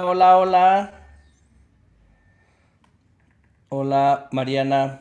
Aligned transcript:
Hola, 0.00 0.38
hola. 0.38 0.92
Hola, 3.70 4.28
Mariana. 4.32 5.00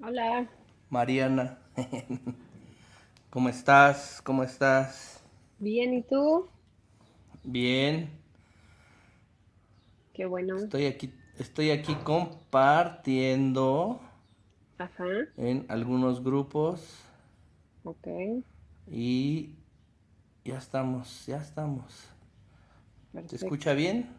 Hola. 0.00 0.48
Mariana. 0.90 1.58
¿Cómo 3.30 3.48
estás? 3.48 4.20
¿Cómo 4.22 4.42
estás? 4.42 5.22
Bien, 5.58 5.94
¿y 5.94 6.02
tú? 6.04 6.48
Bien. 7.44 8.10
Qué 10.14 10.26
bueno. 10.26 10.56
Estoy 10.56 10.86
aquí, 10.86 11.12
estoy 11.38 11.70
aquí 11.70 11.94
compartiendo 11.96 14.00
Ajá, 14.78 15.04
en 15.36 15.66
algunos 15.68 16.22
grupos 16.22 17.02
ok. 17.84 18.06
y 18.86 19.54
ya 20.44 20.58
estamos, 20.58 21.26
ya 21.26 21.38
estamos. 21.38 22.08
¿Te 23.14 23.20
Perfecto. 23.20 23.46
escucha 23.46 23.74
bien? 23.74 24.12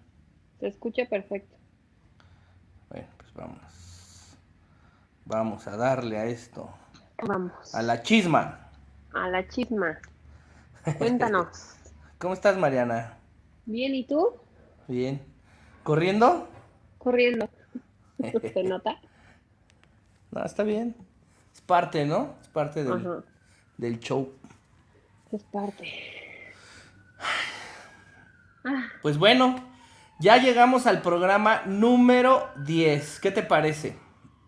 Se 0.62 0.68
escucha 0.68 1.06
perfecto. 1.06 1.54
Bueno, 2.90 3.08
pues 3.18 3.34
vamos. 3.34 4.38
Vamos 5.26 5.68
a 5.68 5.76
darle 5.76 6.18
a 6.18 6.26
esto. 6.28 6.70
Vamos. 7.28 7.76
A 7.76 7.82
la 7.82 8.02
chisma. 8.02 8.70
A 9.14 9.28
la 9.28 9.46
chisma. 9.50 10.00
Cuéntanos. 10.98 11.76
¿Cómo 12.20 12.34
estás, 12.34 12.58
Mariana? 12.58 13.18
Bien, 13.66 13.94
¿y 13.94 14.06
tú? 14.06 14.34
Bien. 14.88 15.22
¿Corriendo? 15.84 16.48
Corriendo. 16.98 17.50
¿Se 18.54 18.64
nota? 18.64 18.98
No, 20.32 20.46
está 20.46 20.64
bien. 20.64 20.96
Es 21.54 21.60
parte, 21.60 22.06
¿no? 22.06 22.36
Es 22.42 22.48
parte 22.48 22.82
del, 22.86 22.94
Ajá. 22.94 23.24
del 23.78 24.00
show. 24.00 24.32
Es 25.34 25.44
parte. 25.44 25.84
Pues 29.02 29.18
bueno, 29.18 29.56
ya 30.20 30.38
llegamos 30.38 30.88
al 30.88 31.02
programa 31.02 31.62
número 31.66 32.50
10. 32.66 33.20
¿Qué 33.20 33.32
te 33.32 33.44
parece? 33.44 33.96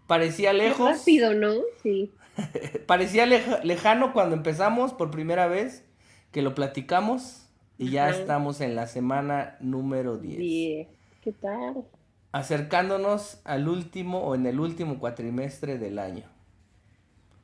Parecía 0.08 0.52
qué 0.52 0.58
lejos. 0.58 1.00
rápido, 1.00 1.34
¿no? 1.34 1.54
Sí. 1.84 2.12
Parecía 2.88 3.26
leja- 3.26 3.60
lejano 3.64 4.14
cuando 4.14 4.36
empezamos 4.36 4.94
por 4.94 5.12
primera 5.12 5.48
vez 5.48 5.86
que 6.32 6.42
lo 6.42 6.54
platicamos 6.56 7.48
y 7.78 7.90
ya 7.92 8.08
Ajá. 8.08 8.16
estamos 8.18 8.62
en 8.62 8.76
la 8.76 8.88
semana 8.88 9.58
número 9.60 10.18
10. 10.18 10.38
Diez. 10.38 10.88
¿Qué 11.22 11.32
tal? 11.34 11.84
Acercándonos 12.32 13.42
al 13.46 13.68
último 13.68 14.20
o 14.22 14.36
en 14.36 14.46
el 14.46 14.60
último 14.60 15.00
cuatrimestre 15.00 15.78
del 15.78 16.00
año. 16.00 16.24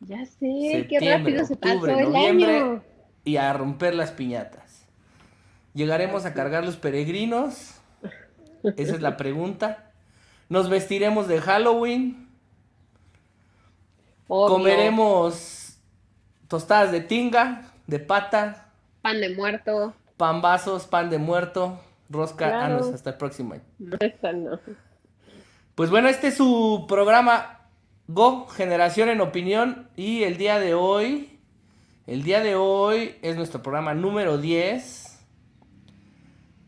Ya 0.01 0.25
sé, 0.25 0.85
qué 0.89 0.99
rápido 0.99 1.45
se 1.45 1.53
octubre, 1.53 1.93
pasó 1.93 2.07
el 2.09 2.15
año. 2.15 2.83
y 3.23 3.37
a 3.37 3.53
romper 3.53 3.95
las 3.95 4.11
piñatas. 4.11 4.62
¿Llegaremos 5.73 6.25
a 6.25 6.33
cargar 6.33 6.63
los 6.63 6.77
peregrinos? 6.77 7.75
Esa 8.77 8.95
es 8.95 9.01
la 9.01 9.17
pregunta. 9.17 9.91
¿Nos 10.49 10.69
vestiremos 10.69 11.27
de 11.27 11.41
Halloween? 11.41 12.29
Obvio. 14.27 14.55
¿Comeremos 14.55 15.77
tostadas 16.47 16.91
de 16.91 17.01
tinga, 17.01 17.71
de 17.87 17.99
pata, 17.99 18.69
Pan 19.01 19.19
de 19.19 19.35
muerto. 19.35 19.93
pambazos, 20.15 20.85
pan 20.87 21.09
de 21.09 21.17
muerto, 21.17 21.79
rosca? 22.09 22.65
Ah, 22.65 22.69
no, 22.69 22.77
hasta 22.93 23.09
el 23.11 23.17
próximo 23.17 23.53
año. 23.55 23.63
No. 23.79 24.59
Pues 25.75 25.89
bueno, 25.89 26.07
este 26.07 26.27
es 26.27 26.37
su 26.37 26.85
programa 26.87 27.61
Go, 28.07 28.47
Generación 28.47 29.09
en 29.09 29.21
Opinión. 29.21 29.89
Y 29.95 30.23
el 30.23 30.37
día 30.37 30.59
de 30.59 30.73
hoy, 30.73 31.39
el 32.05 32.23
día 32.23 32.41
de 32.41 32.55
hoy 32.55 33.15
es 33.23 33.35
nuestro 33.35 33.61
programa 33.63 33.93
número 33.93 34.37
10. 34.37 35.02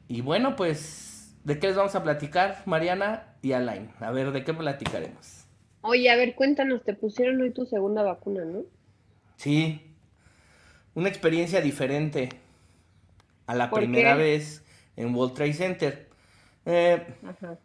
Y 0.07 0.21
bueno, 0.21 0.55
pues, 0.55 1.35
¿de 1.43 1.59
qué 1.59 1.67
les 1.67 1.75
vamos 1.75 1.95
a 1.95 2.03
platicar, 2.03 2.61
Mariana 2.65 3.35
y 3.41 3.53
Alain? 3.53 3.91
A 3.99 4.11
ver, 4.11 4.31
¿de 4.31 4.43
qué 4.43 4.53
platicaremos? 4.53 5.45
Oye, 5.81 6.09
a 6.09 6.17
ver, 6.17 6.35
cuéntanos, 6.35 6.83
te 6.83 6.93
pusieron 6.95 7.41
hoy 7.41 7.53
tu 7.53 7.65
segunda 7.65 8.03
vacuna, 8.03 8.43
¿no? 8.43 8.65
Sí, 9.37 9.81
una 10.93 11.09
experiencia 11.09 11.61
diferente 11.61 12.29
a 13.47 13.55
la 13.55 13.69
¿Por 13.69 13.79
primera 13.79 14.15
qué? 14.15 14.17
vez 14.17 14.63
en 14.95 15.13
World 15.15 15.33
Trade 15.35 15.53
Center. 15.53 16.09
Eh, 16.65 17.05
Ajá. 17.21 17.59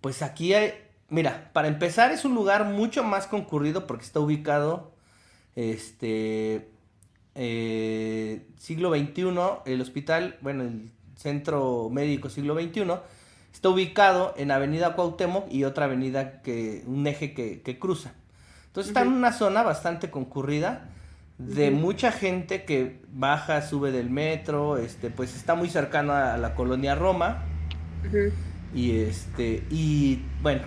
Pues 0.00 0.22
aquí 0.22 0.52
hay, 0.54 0.74
mira, 1.08 1.50
para 1.52 1.68
empezar 1.68 2.12
es 2.12 2.24
un 2.24 2.34
lugar 2.34 2.64
mucho 2.66 3.02
más 3.04 3.26
concurrido 3.26 3.86
porque 3.86 4.04
está 4.04 4.20
ubicado, 4.20 4.92
este, 5.56 6.70
eh, 7.34 8.46
siglo 8.58 8.94
XXI, 8.94 9.24
el 9.66 9.80
hospital, 9.80 10.36
bueno, 10.40 10.64
el 10.64 10.90
centro 11.16 11.88
médico 11.90 12.28
siglo 12.28 12.54
XXI, 12.54 12.82
está 13.52 13.68
ubicado 13.68 14.34
en 14.36 14.50
Avenida 14.50 14.94
Cuauhtémoc 14.94 15.50
y 15.52 15.64
otra 15.64 15.86
avenida 15.86 16.42
que, 16.42 16.82
un 16.86 17.06
eje 17.06 17.34
que, 17.34 17.62
que 17.62 17.78
cruza. 17.78 18.12
Entonces 18.66 18.90
está 18.90 19.02
en 19.02 19.08
una 19.08 19.32
zona 19.32 19.62
bastante 19.62 20.10
concurrida 20.10 20.90
de 21.38 21.70
mucha 21.70 22.12
gente 22.12 22.64
que 22.64 23.00
baja, 23.12 23.62
sube 23.62 23.90
del 23.90 24.10
metro, 24.10 24.78
este, 24.78 25.10
pues 25.10 25.34
está 25.34 25.54
muy 25.54 25.68
cercano 25.68 26.12
a 26.12 26.36
la 26.36 26.54
colonia 26.54 26.94
Roma. 26.94 27.42
Y 28.74 28.98
este, 28.98 29.64
y 29.70 30.22
bueno, 30.42 30.62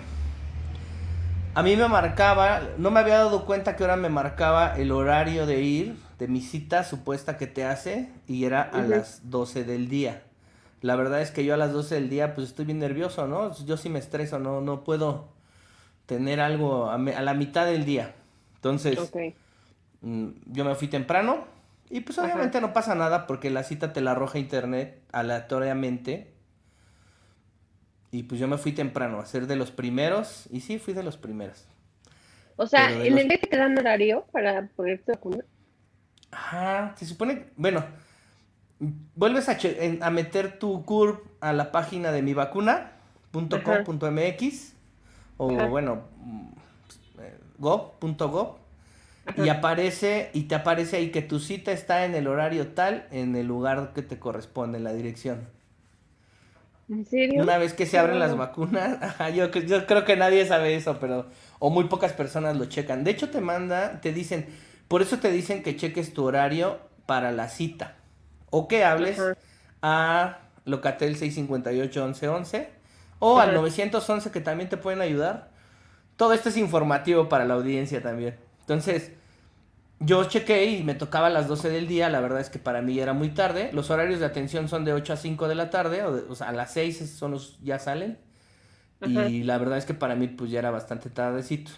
a 1.54 1.62
mí 1.62 1.76
me 1.76 1.88
marcaba, 1.88 2.60
no 2.78 2.90
me 2.90 3.00
había 3.00 3.18
dado 3.18 3.46
cuenta 3.46 3.76
que 3.76 3.84
ahora 3.84 3.96
me 3.96 4.08
marcaba 4.08 4.76
el 4.76 4.92
horario 4.92 5.46
de 5.46 5.60
ir, 5.62 5.96
de 6.18 6.28
mi 6.28 6.40
cita 6.40 6.84
supuesta 6.84 7.36
que 7.38 7.46
te 7.46 7.64
hace, 7.64 8.08
y 8.26 8.44
era 8.44 8.62
a 8.62 8.82
las 8.82 9.30
12 9.30 9.64
del 9.64 9.88
día. 9.88 10.22
La 10.82 10.96
verdad 10.96 11.22
es 11.22 11.30
que 11.30 11.44
yo 11.44 11.54
a 11.54 11.56
las 11.56 11.72
12 11.72 11.96
del 11.96 12.08
día, 12.10 12.34
pues 12.34 12.48
estoy 12.48 12.64
bien 12.66 12.78
nervioso, 12.78 13.26
¿no? 13.26 13.54
Yo 13.64 13.76
sí 13.76 13.88
me 13.88 13.98
estreso, 13.98 14.38
no, 14.38 14.60
no 14.60 14.84
puedo 14.84 15.28
tener 16.06 16.40
algo 16.40 16.90
a, 16.90 16.98
me- 16.98 17.14
a 17.14 17.22
la 17.22 17.34
mitad 17.34 17.66
del 17.66 17.84
día. 17.84 18.14
Entonces, 18.56 18.98
mm, 20.00 20.28
yo 20.46 20.64
me 20.64 20.74
fui 20.74 20.88
temprano, 20.88 21.46
y 21.90 22.00
pues 22.00 22.18
Ajá. 22.18 22.26
obviamente 22.26 22.60
no 22.60 22.72
pasa 22.72 22.94
nada 22.94 23.26
porque 23.26 23.50
la 23.50 23.62
cita 23.64 23.92
te 23.92 24.00
la 24.00 24.12
arroja 24.12 24.38
internet 24.38 25.00
aleatoriamente. 25.12 26.32
Y 28.10 28.22
pues 28.24 28.40
yo 28.40 28.48
me 28.48 28.56
fui 28.58 28.72
temprano 28.72 29.20
a 29.20 29.26
ser 29.26 29.46
de 29.46 29.56
los 29.56 29.70
primeros. 29.70 30.44
Y 30.50 30.60
sí, 30.60 30.78
fui 30.78 30.94
de 30.94 31.02
los 31.02 31.16
primeros. 31.16 31.66
O 32.56 32.66
sea, 32.66 32.90
¿en 33.02 33.12
los- 33.12 33.22
el 33.22 33.28
día 33.28 33.38
te 33.40 33.56
dan 33.56 33.78
horario 33.78 34.26
para 34.32 34.66
ponerte 34.76 35.12
vacuna? 35.12 35.44
Ajá, 36.30 36.94
se 36.96 37.06
supone. 37.06 37.46
Bueno, 37.56 37.84
vuelves 39.14 39.48
a, 39.48 39.56
che- 39.56 39.84
en- 39.86 40.02
a 40.02 40.10
meter 40.10 40.58
tu 40.58 40.84
CURP 40.84 41.26
a 41.40 41.52
la 41.52 41.72
página 41.72 42.12
de 42.12 42.22
mivacuna.com.mx 42.22 44.72
o 45.38 45.50
Ajá. 45.50 45.66
bueno, 45.66 46.02
Ajá. 49.26 49.44
y 49.44 49.48
aparece 49.50 50.30
y 50.32 50.44
te 50.44 50.54
aparece 50.54 50.96
ahí 50.96 51.10
que 51.10 51.22
tu 51.22 51.38
cita 51.38 51.72
está 51.72 52.04
en 52.04 52.14
el 52.14 52.26
horario 52.26 52.68
tal, 52.68 53.06
en 53.10 53.36
el 53.36 53.46
lugar 53.46 53.92
que 53.94 54.02
te 54.02 54.18
corresponde, 54.18 54.78
en 54.78 54.84
la 54.84 54.92
dirección. 54.92 55.48
¿En 56.88 57.04
serio? 57.04 57.42
Una 57.42 57.58
vez 57.58 57.74
que 57.74 57.84
se 57.86 57.98
abren 57.98 58.18
las 58.18 58.36
vacunas, 58.36 58.98
ajá, 59.02 59.28
yo, 59.30 59.50
yo 59.50 59.86
creo 59.86 60.04
que 60.04 60.16
nadie 60.16 60.46
sabe 60.46 60.74
eso, 60.74 60.98
pero, 60.98 61.26
o 61.58 61.70
muy 61.70 61.84
pocas 61.84 62.12
personas 62.14 62.56
lo 62.56 62.64
checan. 62.66 63.04
De 63.04 63.10
hecho, 63.10 63.28
te 63.30 63.40
manda, 63.40 64.00
te 64.00 64.12
dicen, 64.12 64.46
por 64.88 65.02
eso 65.02 65.18
te 65.18 65.30
dicen 65.30 65.62
que 65.62 65.76
cheques 65.76 66.12
tu 66.14 66.24
horario 66.24 66.78
para 67.06 67.30
la 67.32 67.48
cita. 67.48 67.96
O 68.50 68.66
que 68.68 68.84
hables 68.84 69.20
a 69.82 70.38
Locatel 70.64 71.16
658-1111 71.18 72.68
o 73.18 73.38
al 73.40 73.50
Ajá. 73.50 73.58
911 73.58 74.30
que 74.30 74.40
también 74.40 74.68
te 74.68 74.76
pueden 74.76 75.00
ayudar. 75.00 75.50
Todo 76.16 76.32
esto 76.32 76.48
es 76.48 76.56
informativo 76.56 77.28
para 77.28 77.44
la 77.44 77.54
audiencia 77.54 78.02
también. 78.02 78.36
Entonces, 78.60 79.12
yo 80.00 80.24
chequé 80.24 80.64
y 80.66 80.82
me 80.84 80.94
tocaba 80.94 81.26
a 81.26 81.30
las 81.30 81.48
12 81.48 81.70
del 81.70 81.86
día, 81.88 82.08
la 82.08 82.20
verdad 82.20 82.40
es 82.40 82.50
que 82.50 82.58
para 82.58 82.82
mí 82.82 82.94
ya 82.94 83.02
era 83.02 83.12
muy 83.12 83.30
tarde. 83.30 83.70
Los 83.72 83.90
horarios 83.90 84.20
de 84.20 84.26
atención 84.26 84.68
son 84.68 84.84
de 84.84 84.92
8 84.92 85.12
a 85.12 85.16
5 85.16 85.48
de 85.48 85.54
la 85.54 85.70
tarde, 85.70 86.02
o, 86.04 86.12
de- 86.16 86.22
o 86.30 86.34
sea, 86.34 86.48
a 86.48 86.52
las 86.52 86.72
6 86.72 87.00
es- 87.00 87.10
son 87.10 87.32
los, 87.32 87.58
ya 87.62 87.78
salen. 87.78 88.18
Y 89.00 89.42
la 89.44 89.58
verdad 89.58 89.78
es 89.78 89.84
que 89.84 89.94
para 89.94 90.14
mí 90.16 90.26
pues 90.28 90.50
ya 90.50 90.58
era 90.60 90.70
bastante 90.70 91.08
tardecito. 91.10 91.70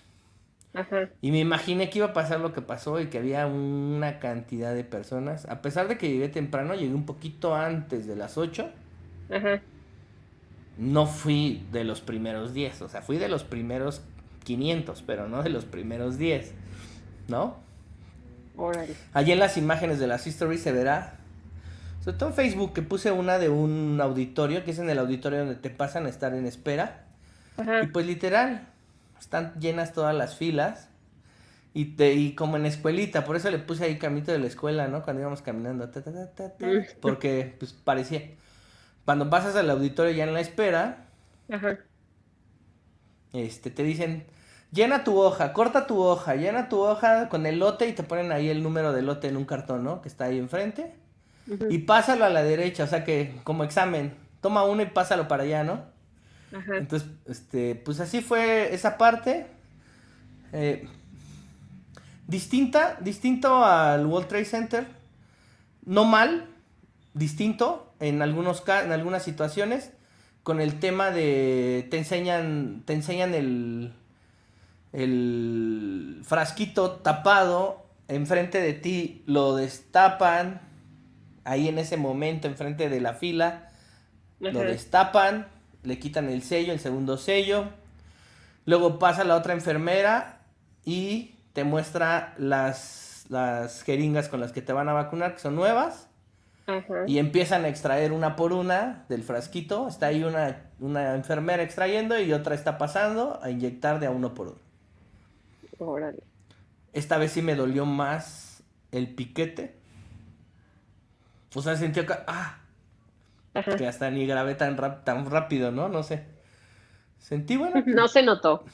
Ajá. 0.72 1.08
Y 1.20 1.32
me 1.32 1.40
imaginé 1.40 1.90
que 1.90 1.98
iba 1.98 2.08
a 2.08 2.12
pasar 2.12 2.40
lo 2.40 2.52
que 2.52 2.62
pasó 2.62 3.00
y 3.00 3.06
que 3.06 3.18
había 3.18 3.46
una 3.46 4.20
cantidad 4.20 4.74
de 4.74 4.84
personas. 4.84 5.46
A 5.46 5.62
pesar 5.62 5.88
de 5.88 5.98
que 5.98 6.08
llegué 6.08 6.28
temprano, 6.28 6.74
llegué 6.74 6.94
un 6.94 7.06
poquito 7.06 7.54
antes 7.54 8.06
de 8.06 8.16
las 8.16 8.38
8. 8.38 8.70
Ajá. 9.30 9.60
No 10.78 11.06
fui 11.06 11.66
de 11.72 11.84
los 11.84 12.00
primeros 12.00 12.54
10, 12.54 12.82
o 12.82 12.88
sea, 12.88 13.02
fui 13.02 13.18
de 13.18 13.28
los 13.28 13.44
primeros 13.44 14.02
500, 14.44 15.02
pero 15.02 15.28
no 15.28 15.42
de 15.42 15.50
los 15.50 15.64
primeros 15.64 16.16
10, 16.18 16.52
¿no? 17.28 17.56
Órale. 18.56 18.94
Allí 19.12 19.32
en 19.32 19.38
las 19.38 19.56
imágenes 19.56 19.98
de 19.98 20.06
las 20.06 20.26
stories 20.26 20.62
se 20.62 20.72
verá, 20.72 21.14
sobre 22.02 22.16
todo 22.16 22.30
en 22.30 22.34
Facebook, 22.34 22.72
que 22.72 22.82
puse 22.82 23.12
una 23.12 23.38
de 23.38 23.48
un 23.48 24.00
auditorio, 24.00 24.64
que 24.64 24.70
es 24.70 24.78
en 24.78 24.88
el 24.88 24.98
auditorio 24.98 25.40
donde 25.40 25.56
te 25.56 25.68
pasan 25.70 26.06
a 26.06 26.08
estar 26.08 26.34
en 26.34 26.46
espera. 26.46 27.04
Y 27.58 27.62
Ajá. 27.62 27.88
pues 27.92 28.06
literal, 28.06 28.68
están 29.20 29.54
llenas 29.60 29.92
todas 29.92 30.14
las 30.14 30.36
filas. 30.36 30.88
Y, 31.74 31.96
te, 31.96 32.14
y 32.14 32.34
como 32.34 32.56
en 32.56 32.66
escuelita, 32.66 33.24
por 33.24 33.36
eso 33.36 33.50
le 33.50 33.58
puse 33.60 33.84
ahí 33.84 33.98
camito 33.98 34.32
de 34.32 34.38
la 34.40 34.46
escuela, 34.48 34.88
¿no? 34.88 35.02
Cuando 35.04 35.20
íbamos 35.22 35.42
caminando. 35.42 35.88
ta, 35.90 36.02
ta, 36.02 36.12
ta, 36.12 36.34
ta, 36.34 36.56
ta, 36.56 36.66
Mm. 36.66 36.84
porque 37.00 37.54
pues 37.58 37.72
parecía. 37.72 38.22
Cuando 39.04 39.30
pasas 39.30 39.56
al 39.56 39.70
auditorio 39.70 40.12
ya 40.12 40.24
en 40.24 40.34
la 40.34 40.40
espera, 40.40 41.06
Ajá. 41.50 41.78
este, 43.32 43.70
te 43.70 43.82
dicen, 43.82 44.26
llena 44.72 45.04
tu 45.04 45.18
hoja, 45.18 45.52
corta 45.52 45.86
tu 45.86 46.00
hoja, 46.02 46.34
llena 46.36 46.68
tu 46.68 46.80
hoja 46.80 47.28
con 47.28 47.46
el 47.46 47.58
lote 47.60 47.86
y 47.88 47.92
te 47.92 48.02
ponen 48.02 48.32
ahí 48.32 48.48
el 48.48 48.62
número 48.62 48.92
del 48.92 49.06
lote 49.06 49.28
en 49.28 49.36
un 49.36 49.44
cartón, 49.44 49.84
¿no? 49.84 50.02
Que 50.02 50.08
está 50.08 50.24
ahí 50.26 50.38
enfrente. 50.38 50.94
Y 51.68 51.78
pásalo 51.78 52.24
a 52.24 52.30
la 52.30 52.42
derecha, 52.44 52.84
o 52.84 52.86
sea 52.86 53.04
que 53.04 53.40
como 53.44 53.64
examen, 53.64 54.14
toma 54.40 54.64
uno 54.64 54.82
y 54.82 54.86
pásalo 54.86 55.26
para 55.28 55.42
allá, 55.44 55.64
¿no? 55.64 55.84
Ajá. 56.56 56.76
Entonces, 56.76 57.08
este, 57.26 57.74
pues 57.74 58.00
así 58.00 58.20
fue 58.20 58.74
esa 58.74 58.98
parte. 58.98 59.46
Eh, 60.52 60.88
distinta, 62.26 62.98
distinto 63.00 63.64
al 63.64 64.06
World 64.06 64.28
Trade 64.28 64.44
Center. 64.44 64.86
No 65.84 66.04
mal, 66.04 66.46
distinto 67.14 67.94
en, 68.00 68.22
algunos, 68.22 68.62
en 68.66 68.92
algunas 68.92 69.22
situaciones. 69.22 69.92
Con 70.42 70.60
el 70.60 70.80
tema 70.80 71.10
de. 71.10 71.86
Te 71.90 71.98
enseñan. 71.98 72.82
Te 72.84 72.94
enseñan 72.94 73.34
el. 73.34 73.92
El 74.92 76.22
frasquito 76.24 76.92
tapado. 76.92 77.86
Enfrente 78.08 78.60
de 78.60 78.72
ti. 78.72 79.22
Lo 79.26 79.54
destapan. 79.54 80.62
Ahí 81.44 81.68
en 81.68 81.78
ese 81.78 81.96
momento, 81.96 82.48
enfrente 82.48 82.88
de 82.88 83.00
la 83.00 83.14
fila. 83.14 83.70
Lo 84.40 84.60
destapan, 84.60 85.46
le 85.82 85.98
quitan 85.98 86.28
el 86.28 86.42
sello, 86.42 86.72
el 86.72 86.80
segundo 86.80 87.16
sello. 87.16 87.66
Luego 88.66 88.98
pasa 88.98 89.24
la 89.24 89.36
otra 89.36 89.52
enfermera 89.52 90.40
y 90.84 91.34
te 91.52 91.64
muestra 91.64 92.34
las, 92.38 93.26
las 93.28 93.82
jeringas 93.82 94.28
con 94.28 94.40
las 94.40 94.52
que 94.52 94.62
te 94.62 94.72
van 94.72 94.88
a 94.88 94.92
vacunar, 94.92 95.34
que 95.34 95.40
son 95.40 95.56
nuevas. 95.56 96.08
Ajá. 96.66 97.04
Y 97.06 97.18
empiezan 97.18 97.64
a 97.64 97.68
extraer 97.68 98.12
una 98.12 98.36
por 98.36 98.52
una 98.52 99.04
del 99.08 99.22
frasquito. 99.22 99.88
Está 99.88 100.06
ahí 100.06 100.22
una, 100.22 100.70
una 100.78 101.14
enfermera 101.14 101.62
extrayendo 101.62 102.20
y 102.20 102.32
otra 102.32 102.54
está 102.54 102.78
pasando 102.78 103.40
a 103.42 103.50
inyectar 103.50 103.98
de 103.98 104.06
a 104.06 104.10
uno 104.10 104.34
por 104.34 104.48
uno. 104.48 104.58
Órale. 105.78 106.22
Esta 106.92 107.18
vez 107.18 107.32
sí 107.32 107.42
me 107.42 107.54
dolió 107.54 107.86
más 107.86 108.62
el 108.92 109.14
piquete. 109.14 109.74
O 111.54 111.62
sea, 111.62 111.76
sentí 111.76 112.00
acá, 112.00 112.24
ah, 112.28 112.59
Ajá. 113.54 113.76
que 113.76 113.86
hasta 113.86 114.10
ni 114.10 114.26
grabé 114.26 114.54
tan, 114.54 114.76
rap- 114.76 115.04
tan 115.04 115.30
rápido, 115.30 115.72
¿no? 115.72 115.88
No 115.88 116.02
sé. 116.02 116.24
Sentí, 117.18 117.56
bueno, 117.56 117.82
No 117.86 118.08
se 118.08 118.22
notó. 118.22 118.64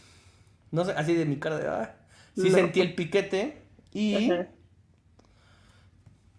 no 0.71 0.85
sé, 0.85 0.93
así 0.93 1.15
de 1.15 1.25
mi 1.27 1.39
cara 1.39 1.59
de, 1.59 1.69
ah. 1.69 1.95
Sí 2.37 2.51
No. 2.51 2.57
sentí 2.57 2.81
el 2.81 2.95
piquete 2.95 3.63
y 3.93 4.33
Ajá. 4.33 4.49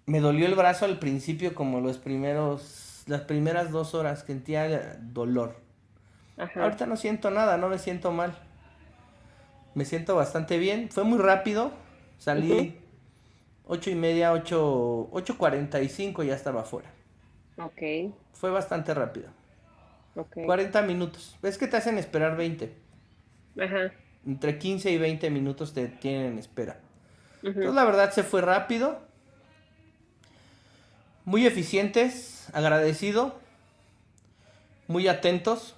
me 0.05 0.19
dolió 0.19 0.45
el 0.45 0.55
brazo 0.55 0.85
al 0.85 0.99
principio 0.99 1.53
como 1.53 1.81
los 1.81 1.97
primeros, 1.97 3.03
las 3.07 3.21
primeras 3.21 3.71
dos 3.71 3.93
horas, 3.93 4.23
sentía 4.25 4.97
dolor. 5.01 5.57
Ajá. 6.37 6.63
Ahorita 6.63 6.85
no 6.85 6.97
siento 6.97 7.31
nada, 7.31 7.57
no 7.57 7.69
me 7.69 7.79
siento 7.79 8.11
mal. 8.11 8.35
Me 9.75 9.85
siento 9.85 10.15
bastante 10.15 10.57
bien. 10.57 10.89
Fue 10.89 11.03
muy 11.03 11.19
rápido. 11.19 11.71
Salí 12.17 12.77
ocho 13.65 13.89
y 13.91 13.95
media, 13.95 14.33
ocho, 14.33 15.09
ocho 15.11 15.37
cuarenta 15.37 15.81
y 15.81 15.89
cinco 15.89 16.23
ya 16.23 16.35
estaba 16.35 16.61
afuera. 16.61 16.89
Ok. 17.57 18.13
Fue 18.33 18.49
bastante 18.51 18.93
rápido. 18.93 19.27
Ok. 20.15 20.45
40 20.45 20.81
minutos. 20.83 21.37
Es 21.43 21.57
que 21.57 21.67
te 21.67 21.77
hacen 21.77 21.97
esperar 21.97 22.37
20. 22.37 22.73
Ajá. 23.59 23.91
Entre 24.25 24.57
15 24.57 24.91
y 24.91 24.97
20 24.97 25.29
minutos 25.29 25.73
te 25.73 25.87
tienen 25.87 26.33
en 26.33 26.39
espera. 26.39 26.79
Entonces 27.43 27.73
la 27.73 27.85
verdad 27.85 28.11
se 28.11 28.23
fue 28.23 28.41
rápido. 28.41 28.99
Muy 31.25 31.45
eficientes, 31.45 32.47
agradecido. 32.53 33.39
Muy 34.87 35.07
atentos. 35.07 35.75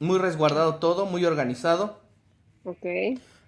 Muy 0.00 0.18
resguardado 0.18 0.76
todo, 0.76 1.06
muy 1.06 1.24
organizado. 1.24 2.00
Ok. 2.64 2.86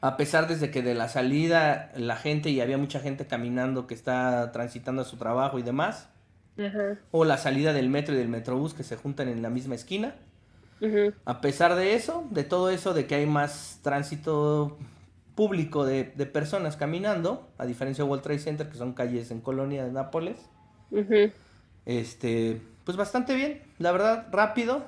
A 0.01 0.17
pesar 0.17 0.49
desde 0.49 0.71
que 0.71 0.83
de 0.83 0.95
la 0.95 1.09
salida 1.09 1.93
la 1.95 2.17
gente 2.17 2.51
y 2.51 2.61
había 2.61 2.79
mucha 2.79 3.01
gente 3.01 3.27
caminando 3.27 3.87
que 3.87 3.95
está 3.95 4.51
transitando 4.53 5.03
a 5.03 5.05
su 5.05 5.17
trabajo 5.17 5.59
y 5.59 5.63
demás. 5.63 6.09
O 7.11 7.25
la 7.25 7.37
salida 7.39 7.73
del 7.73 7.89
metro 7.89 8.15
y 8.15 8.19
del 8.19 8.29
metrobús 8.29 8.75
que 8.75 8.83
se 8.83 8.97
juntan 8.97 9.29
en 9.29 9.43
la 9.43 9.51
misma 9.51 9.75
esquina. 9.75 10.15
A 11.25 11.41
pesar 11.41 11.75
de 11.77 11.95
eso, 11.95 12.27
de 12.31 12.45
todo 12.45 12.71
eso, 12.71 12.95
de 12.95 13.07
que 13.07 13.15
hay 13.15 13.27
más 13.27 13.81
tránsito 13.83 14.79
público 15.35 15.85
de, 15.87 16.05
de 16.05 16.27
personas 16.27 16.77
caminando, 16.77 17.49
a 17.59 17.67
diferencia 17.67 18.05
de 18.05 18.11
World 18.11 18.23
Trade 18.23 18.39
Center, 18.41 18.69
que 18.69 18.77
son 18.77 18.93
calles 18.95 19.31
en 19.31 19.41
Colonia 19.41 19.85
de 19.85 19.93
Nápoles, 19.93 20.39
este, 21.87 22.61
pues 22.85 22.97
bastante 22.97 23.35
bien, 23.35 23.63
la 23.79 23.93
verdad, 23.93 24.27
rápido. 24.33 24.85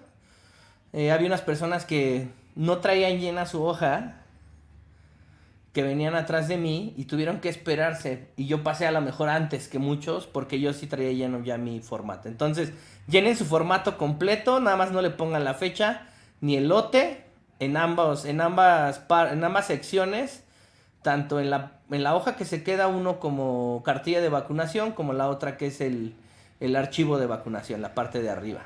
Eh, 0.92 1.10
había 1.10 1.26
unas 1.26 1.40
personas 1.42 1.84
que 1.86 2.28
no 2.54 2.78
traían 2.78 3.18
llena 3.18 3.46
su 3.46 3.62
hoja, 3.62 4.21
que 5.72 5.82
venían 5.82 6.14
atrás 6.14 6.48
de 6.48 6.58
mí 6.58 6.94
y 6.96 7.06
tuvieron 7.06 7.40
que 7.40 7.48
esperarse. 7.48 8.28
Y 8.36 8.46
yo 8.46 8.62
pasé 8.62 8.86
a 8.86 8.92
lo 8.92 9.00
mejor 9.00 9.30
antes 9.30 9.68
que 9.68 9.78
muchos, 9.78 10.26
porque 10.26 10.60
yo 10.60 10.72
sí 10.72 10.86
traía 10.86 11.12
lleno 11.12 11.42
ya 11.42 11.56
mi 11.56 11.80
formato. 11.80 12.28
Entonces, 12.28 12.72
llenen 13.08 13.36
su 13.36 13.46
formato 13.46 13.96
completo, 13.96 14.60
nada 14.60 14.76
más 14.76 14.92
no 14.92 15.00
le 15.00 15.10
pongan 15.10 15.44
la 15.44 15.54
fecha 15.54 16.08
ni 16.42 16.56
el 16.56 16.68
lote 16.68 17.24
en 17.58 17.76
ambos, 17.76 18.26
en 18.26 18.40
ambas, 18.40 19.02
en 19.30 19.44
ambas 19.44 19.66
secciones, 19.66 20.44
tanto 21.00 21.40
en 21.40 21.48
la, 21.48 21.80
en 21.90 22.02
la 22.02 22.14
hoja 22.14 22.36
que 22.36 22.44
se 22.44 22.62
queda 22.62 22.88
uno 22.88 23.18
como 23.18 23.82
cartilla 23.84 24.20
de 24.20 24.28
vacunación, 24.28 24.92
como 24.92 25.14
la 25.14 25.28
otra 25.28 25.56
que 25.56 25.68
es 25.68 25.80
el, 25.80 26.14
el 26.60 26.76
archivo 26.76 27.18
de 27.18 27.26
vacunación, 27.26 27.80
la 27.80 27.94
parte 27.94 28.20
de 28.20 28.28
arriba. 28.28 28.60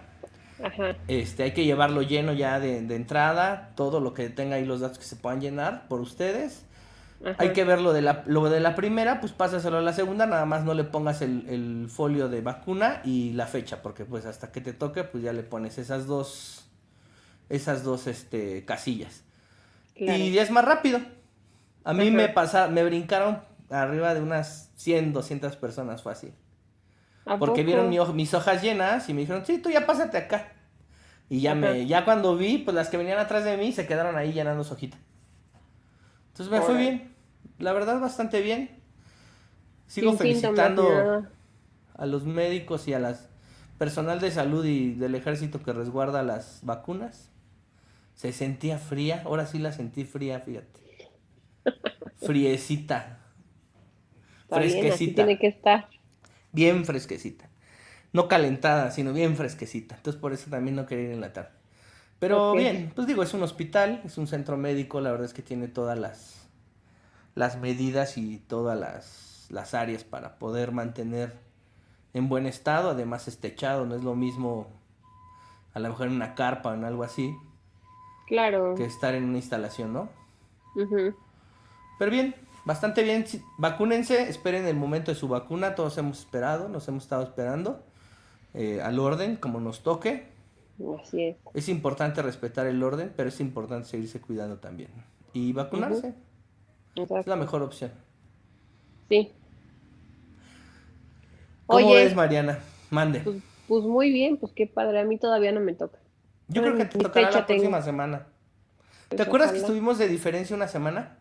Ajá. 0.62 0.96
Este, 1.06 1.44
hay 1.44 1.52
que 1.52 1.64
llevarlo 1.64 2.02
lleno 2.02 2.32
ya 2.32 2.58
de, 2.58 2.80
de 2.80 2.96
entrada, 2.96 3.72
todo 3.76 4.00
lo 4.00 4.14
que 4.14 4.28
tenga 4.30 4.56
ahí 4.56 4.64
los 4.64 4.80
datos 4.80 4.98
que 4.98 5.04
se 5.04 5.16
puedan 5.16 5.40
llenar 5.40 5.86
por 5.88 6.00
ustedes. 6.00 6.65
Ajá. 7.24 7.36
Hay 7.38 7.52
que 7.52 7.64
ver 7.64 7.80
lo 7.80 7.92
de 7.92 8.02
la, 8.02 8.22
lo 8.26 8.48
de 8.50 8.60
la 8.60 8.74
primera, 8.74 9.20
pues 9.20 9.32
pásaselo 9.32 9.78
a 9.78 9.82
la 9.82 9.92
segunda, 9.92 10.26
nada 10.26 10.44
más 10.44 10.64
no 10.64 10.74
le 10.74 10.84
pongas 10.84 11.22
el, 11.22 11.46
el 11.48 11.88
folio 11.88 12.28
de 12.28 12.40
vacuna 12.42 13.00
y 13.04 13.32
la 13.32 13.46
fecha, 13.46 13.82
porque 13.82 14.04
pues 14.04 14.26
hasta 14.26 14.52
que 14.52 14.60
te 14.60 14.72
toque, 14.72 15.02
pues 15.04 15.24
ya 15.24 15.32
le 15.32 15.42
pones 15.42 15.78
esas 15.78 16.06
dos, 16.06 16.68
esas 17.48 17.82
dos 17.84 18.06
este, 18.06 18.64
casillas. 18.64 19.22
Claro. 19.96 20.18
Y 20.18 20.38
es 20.38 20.50
más 20.50 20.64
rápido. 20.64 21.00
A 21.84 21.92
mí 21.94 22.08
Ajá. 22.08 22.16
me 22.16 22.28
pasa, 22.28 22.68
me 22.68 22.84
brincaron 22.84 23.40
arriba 23.70 24.12
de 24.14 24.20
unas 24.20 24.70
100, 24.76 25.12
200 25.12 25.56
personas 25.56 26.02
fácil. 26.02 26.32
¿A 27.24 27.38
Porque 27.38 27.62
poco? 27.62 27.66
vieron 27.66 27.88
mi 27.88 27.96
hoj- 27.96 28.12
mis 28.12 28.34
hojas 28.34 28.62
llenas 28.62 29.08
y 29.08 29.14
me 29.14 29.22
dijeron, 29.22 29.44
sí, 29.46 29.58
tú 29.58 29.70
ya 29.70 29.86
pásate 29.86 30.18
acá. 30.18 30.52
Y 31.28 31.40
ya 31.40 31.52
Ajá. 31.52 31.60
me, 31.60 31.86
ya 31.86 32.04
cuando 32.04 32.36
vi, 32.36 32.58
pues 32.58 32.74
las 32.74 32.88
que 32.88 32.98
venían 32.98 33.18
atrás 33.18 33.42
de 33.44 33.56
mí 33.56 33.72
se 33.72 33.86
quedaron 33.86 34.16
ahí 34.16 34.32
llenando 34.32 34.62
su 34.64 34.74
hojita. 34.74 34.98
Entonces 36.36 36.50
me 36.52 36.60
fue 36.62 36.74
Órale. 36.74 36.78
bien. 36.78 37.14
La 37.58 37.72
verdad, 37.72 38.00
bastante 38.00 38.40
bien. 38.42 38.70
Sigo 39.86 40.12
Sin 40.12 40.18
síntomas 40.18 40.72
ni 40.74 40.76
felicitando 40.76 41.26
a 41.94 42.06
los 42.06 42.24
médicos 42.24 42.88
y 42.88 42.94
a 42.94 42.98
las 42.98 43.28
personal 43.78 44.20
de 44.20 44.30
salud 44.30 44.64
y 44.64 44.94
del 44.94 45.14
ejército 45.14 45.62
que 45.62 45.72
resguarda 45.72 46.22
las 46.22 46.60
vacunas. 46.62 47.30
Se 48.14 48.32
sentía 48.32 48.78
fría, 48.78 49.22
ahora 49.26 49.46
sí 49.46 49.58
la 49.58 49.72
sentí 49.72 50.04
fría, 50.04 50.40
fíjate. 50.40 50.80
Friecita. 52.16 53.18
Está 54.42 54.60
bien, 54.60 54.90
así 54.90 55.10
Fresquecita. 55.10 55.14
tiene 55.14 55.38
que 55.38 55.48
estar. 55.48 55.88
Bien 56.52 56.84
fresquecita. 56.84 57.48
No 58.12 58.28
calentada, 58.28 58.90
sino 58.92 59.12
bien 59.14 59.36
fresquecita. 59.36 59.96
Entonces 59.96 60.20
por 60.20 60.32
eso 60.34 60.50
también 60.50 60.76
no 60.76 60.86
quería 60.86 61.06
ir 61.06 61.12
en 61.12 61.22
la 61.22 61.32
tarde. 61.32 61.50
Pero 62.18 62.52
bien, 62.52 62.92
pues 62.94 63.06
digo, 63.06 63.22
es 63.22 63.34
un 63.34 63.42
hospital, 63.42 64.00
es 64.04 64.16
un 64.16 64.26
centro 64.26 64.56
médico, 64.56 65.00
la 65.00 65.10
verdad 65.10 65.26
es 65.26 65.34
que 65.34 65.42
tiene 65.42 65.68
todas 65.68 65.98
las, 65.98 66.48
las 67.34 67.58
medidas 67.58 68.16
y 68.16 68.38
todas 68.38 68.78
las, 68.78 69.46
las 69.50 69.74
áreas 69.74 70.04
para 70.04 70.38
poder 70.38 70.72
mantener 70.72 71.38
en 72.14 72.28
buen 72.28 72.46
estado. 72.46 72.90
Además 72.90 73.28
es 73.28 73.38
techado, 73.38 73.84
no 73.84 73.94
es 73.94 74.02
lo 74.02 74.14
mismo 74.14 74.68
a 75.74 75.78
lo 75.78 75.90
mejor 75.90 76.06
en 76.06 76.14
una 76.14 76.34
carpa 76.34 76.70
o 76.70 76.74
en 76.74 76.84
algo 76.84 77.02
así 77.04 77.36
Claro. 78.26 78.74
que 78.74 78.86
estar 78.86 79.14
en 79.14 79.24
una 79.24 79.36
instalación, 79.36 79.92
¿no? 79.92 80.08
Pero 81.98 82.10
bien, 82.10 82.34
bastante 82.64 83.02
bien. 83.02 83.24
Vacúnense, 83.58 84.28
esperen 84.28 84.66
el 84.66 84.76
momento 84.76 85.10
de 85.10 85.16
su 85.16 85.28
vacuna. 85.28 85.74
Todos 85.74 85.96
hemos 85.98 86.18
esperado, 86.20 86.68
nos 86.68 86.88
hemos 86.88 87.02
estado 87.04 87.22
esperando 87.22 87.84
eh, 88.54 88.80
al 88.82 88.98
orden, 88.98 89.36
como 89.36 89.60
nos 89.60 89.82
toque. 89.82 90.34
Así 91.02 91.22
es. 91.24 91.36
Es 91.54 91.68
importante 91.68 92.20
respetar 92.22 92.66
el 92.66 92.82
orden, 92.82 93.12
pero 93.16 93.28
es 93.28 93.40
importante 93.40 93.88
seguirse 93.88 94.20
cuidando 94.20 94.58
también. 94.58 94.90
Y 95.32 95.52
vacunarse 95.52 96.14
es 96.94 97.26
la 97.26 97.36
mejor 97.36 97.62
opción. 97.62 97.90
Sí. 99.08 99.32
¿Cómo 101.66 101.86
Oye, 101.86 102.04
ves, 102.04 102.14
Mariana? 102.14 102.58
Mande. 102.90 103.20
pues, 103.20 103.36
pues 103.66 103.84
muy 103.84 104.10
bien, 104.12 104.36
pues 104.36 104.52
qué 104.52 104.66
padre. 104.66 105.00
A 105.00 105.04
mí 105.04 105.18
todavía 105.18 105.52
no 105.52 105.60
me 105.60 105.74
toca. 105.74 105.98
Yo 106.48 106.62
creo 106.62 106.76
que 106.76 106.84
te 106.84 106.98
tocará 106.98 107.30
la 107.30 107.46
próxima 107.46 107.78
tengo. 107.78 107.82
semana. 107.82 108.26
¿Te 109.08 109.16
Pues 109.16 109.26
acuerdas 109.28 109.52
que 109.52 109.58
estuvimos 109.58 109.98
de 109.98 110.08
diferencia 110.08 110.54
una 110.54 110.68
semana? 110.68 111.18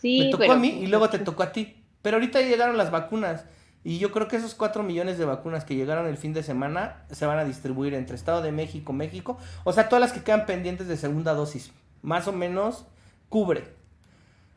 Sí, 0.00 0.20
Me 0.20 0.30
tocó 0.30 0.38
pero- 0.42 0.52
a 0.52 0.56
mí 0.56 0.68
y 0.68 0.86
luego 0.86 1.08
te 1.10 1.18
tocó 1.18 1.42
a 1.42 1.52
ti. 1.52 1.76
Pero 2.02 2.16
ahorita 2.16 2.40
llegaron 2.40 2.76
las 2.76 2.90
vacunas 2.90 3.44
Y 3.82 3.98
yo 3.98 4.10
creo 4.10 4.28
que 4.28 4.36
esos 4.36 4.54
4 4.54 4.82
millones 4.82 5.16
de 5.16 5.24
vacunas 5.24 5.64
que 5.64 5.74
llegaron 5.74 6.06
el 6.06 6.18
fin 6.18 6.34
de 6.34 6.42
semana 6.42 7.04
se 7.10 7.24
van 7.24 7.38
a 7.38 7.44
distribuir 7.44 7.94
entre 7.94 8.14
Estado 8.14 8.42
de 8.42 8.52
México, 8.52 8.92
México. 8.92 9.38
O 9.64 9.72
sea, 9.72 9.88
todas 9.88 10.00
las 10.00 10.12
que 10.12 10.22
quedan 10.22 10.44
pendientes 10.44 10.86
de 10.86 10.96
segunda 10.96 11.32
dosis. 11.32 11.72
Más 12.02 12.28
o 12.28 12.32
menos 12.32 12.86
cubre. 13.28 13.64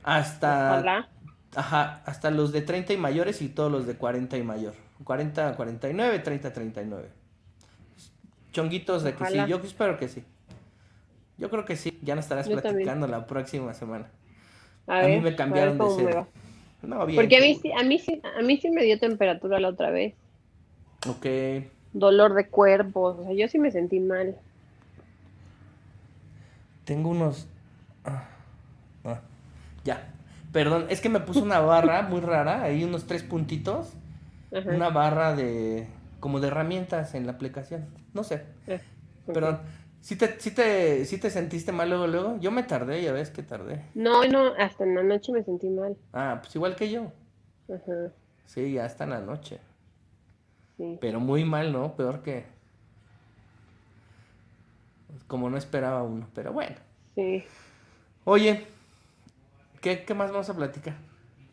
Hasta... 0.03 0.71
Ojalá. 0.73 1.09
Ajá, 1.55 2.01
hasta 2.05 2.31
los 2.31 2.51
de 2.51 2.61
30 2.61 2.93
y 2.93 2.97
mayores 2.97 3.41
y 3.41 3.47
todos 3.47 3.71
los 3.71 3.85
de 3.85 3.95
40 3.95 4.37
y 4.37 4.43
mayor. 4.43 4.73
40 5.03 5.55
49, 5.55 6.19
30 6.19 6.53
39. 6.53 7.09
Chonguitos 8.51 9.03
de 9.03 9.15
que 9.15 9.25
sí, 9.25 9.37
yo 9.47 9.57
espero 9.57 9.97
que 9.97 10.07
sí. 10.07 10.23
Yo 11.37 11.49
creo 11.49 11.65
que 11.65 11.75
sí, 11.75 11.97
ya 12.01 12.15
nos 12.15 12.25
estarás 12.25 12.47
Yo 12.47 12.55
también. 12.55 12.75
platicando 12.75 13.07
la 13.07 13.25
próxima 13.25 13.73
semana. 13.73 14.09
A, 14.87 14.99
A 14.99 15.07
mí 15.07 15.19
me 15.19 15.35
cambiaron 15.35 15.77
de 15.77 15.89
sede. 15.89 16.25
No, 16.83 17.05
bien. 17.05 17.15
Porque 17.21 17.37
a 17.37 17.39
mí, 17.41 17.55
sí- 17.55 17.71
a, 17.71 17.83
mí 17.83 17.97
sí, 17.99 18.21
a 18.37 18.41
mí 18.41 18.57
sí 18.57 18.69
me 18.69 18.83
dio 18.83 18.99
temperatura 18.99 19.59
la 19.59 19.69
otra 19.69 19.89
vez. 19.89 20.13
Ok. 21.07 21.25
Dolor 21.93 22.33
de 22.33 22.47
cuerpo. 22.47 23.01
O 23.19 23.23
sea, 23.23 23.33
yo 23.33 23.47
sí 23.47 23.57
me 23.59 23.71
sentí 23.71 23.99
mal. 23.99 24.35
Tengo 26.85 27.09
unos. 27.09 27.47
ah, 28.05 28.23
ah, 29.05 29.21
ya. 29.83 30.09
Perdón, 30.51 30.85
es 30.89 31.01
que 31.01 31.09
me 31.09 31.19
puso 31.19 31.41
una 31.41 31.59
barra 31.59 32.03
muy 32.03 32.19
rara, 32.21 32.63
ahí 32.63 32.83
unos 32.83 33.05
tres 33.07 33.23
puntitos. 33.23 33.93
Ajá. 34.55 34.69
Una 34.71 34.89
barra 34.89 35.35
de. 35.35 35.87
como 36.19 36.39
de 36.39 36.47
herramientas 36.47 37.15
en 37.15 37.25
la 37.25 37.31
aplicación. 37.33 37.85
No 38.13 38.23
sé. 38.23 38.43
Ah, 38.67 38.73
ok. 39.27 39.33
Perdón. 39.33 39.59
¿Sí 40.03 40.15
te, 40.17 40.39
sí 40.39 40.51
te, 40.51 41.05
sí 41.05 41.17
te 41.17 41.29
sentiste 41.31 41.71
mal 41.71 41.89
luego, 41.89 42.05
luego? 42.07 42.37
Yo 42.39 42.51
me 42.51 42.63
tardé, 42.63 43.01
ya 43.01 43.11
ves 43.13 43.31
que 43.31 43.41
tardé. 43.43 43.81
No, 43.95 44.23
no, 44.27 44.53
hasta 44.59 44.83
en 44.83 44.93
la 44.93 45.01
noche 45.01 45.31
me 45.31 45.43
sentí 45.43 45.67
mal. 45.71 45.97
Ah, 46.13 46.39
pues 46.41 46.55
igual 46.55 46.75
que 46.77 46.89
yo. 46.89 47.11
Ajá, 47.69 48.13
Sí, 48.45 48.71
ya 48.73 48.85
hasta 48.85 49.03
en 49.03 49.09
la 49.09 49.19
noche. 49.21 49.59
sí. 50.77 50.99
Pero 50.99 51.19
muy 51.19 51.45
mal, 51.45 51.71
¿no? 51.71 51.95
Peor 51.95 52.23
que. 52.23 52.45
Como 55.27 55.49
no 55.49 55.57
esperaba 55.57 56.03
uno. 56.03 56.27
Pero 56.33 56.53
bueno. 56.53 56.75
Sí. 57.15 57.43
Oye, 58.25 58.65
¿qué, 59.81 60.03
qué 60.05 60.13
más 60.13 60.31
vamos 60.31 60.49
a 60.49 60.55
platicar? 60.55 60.95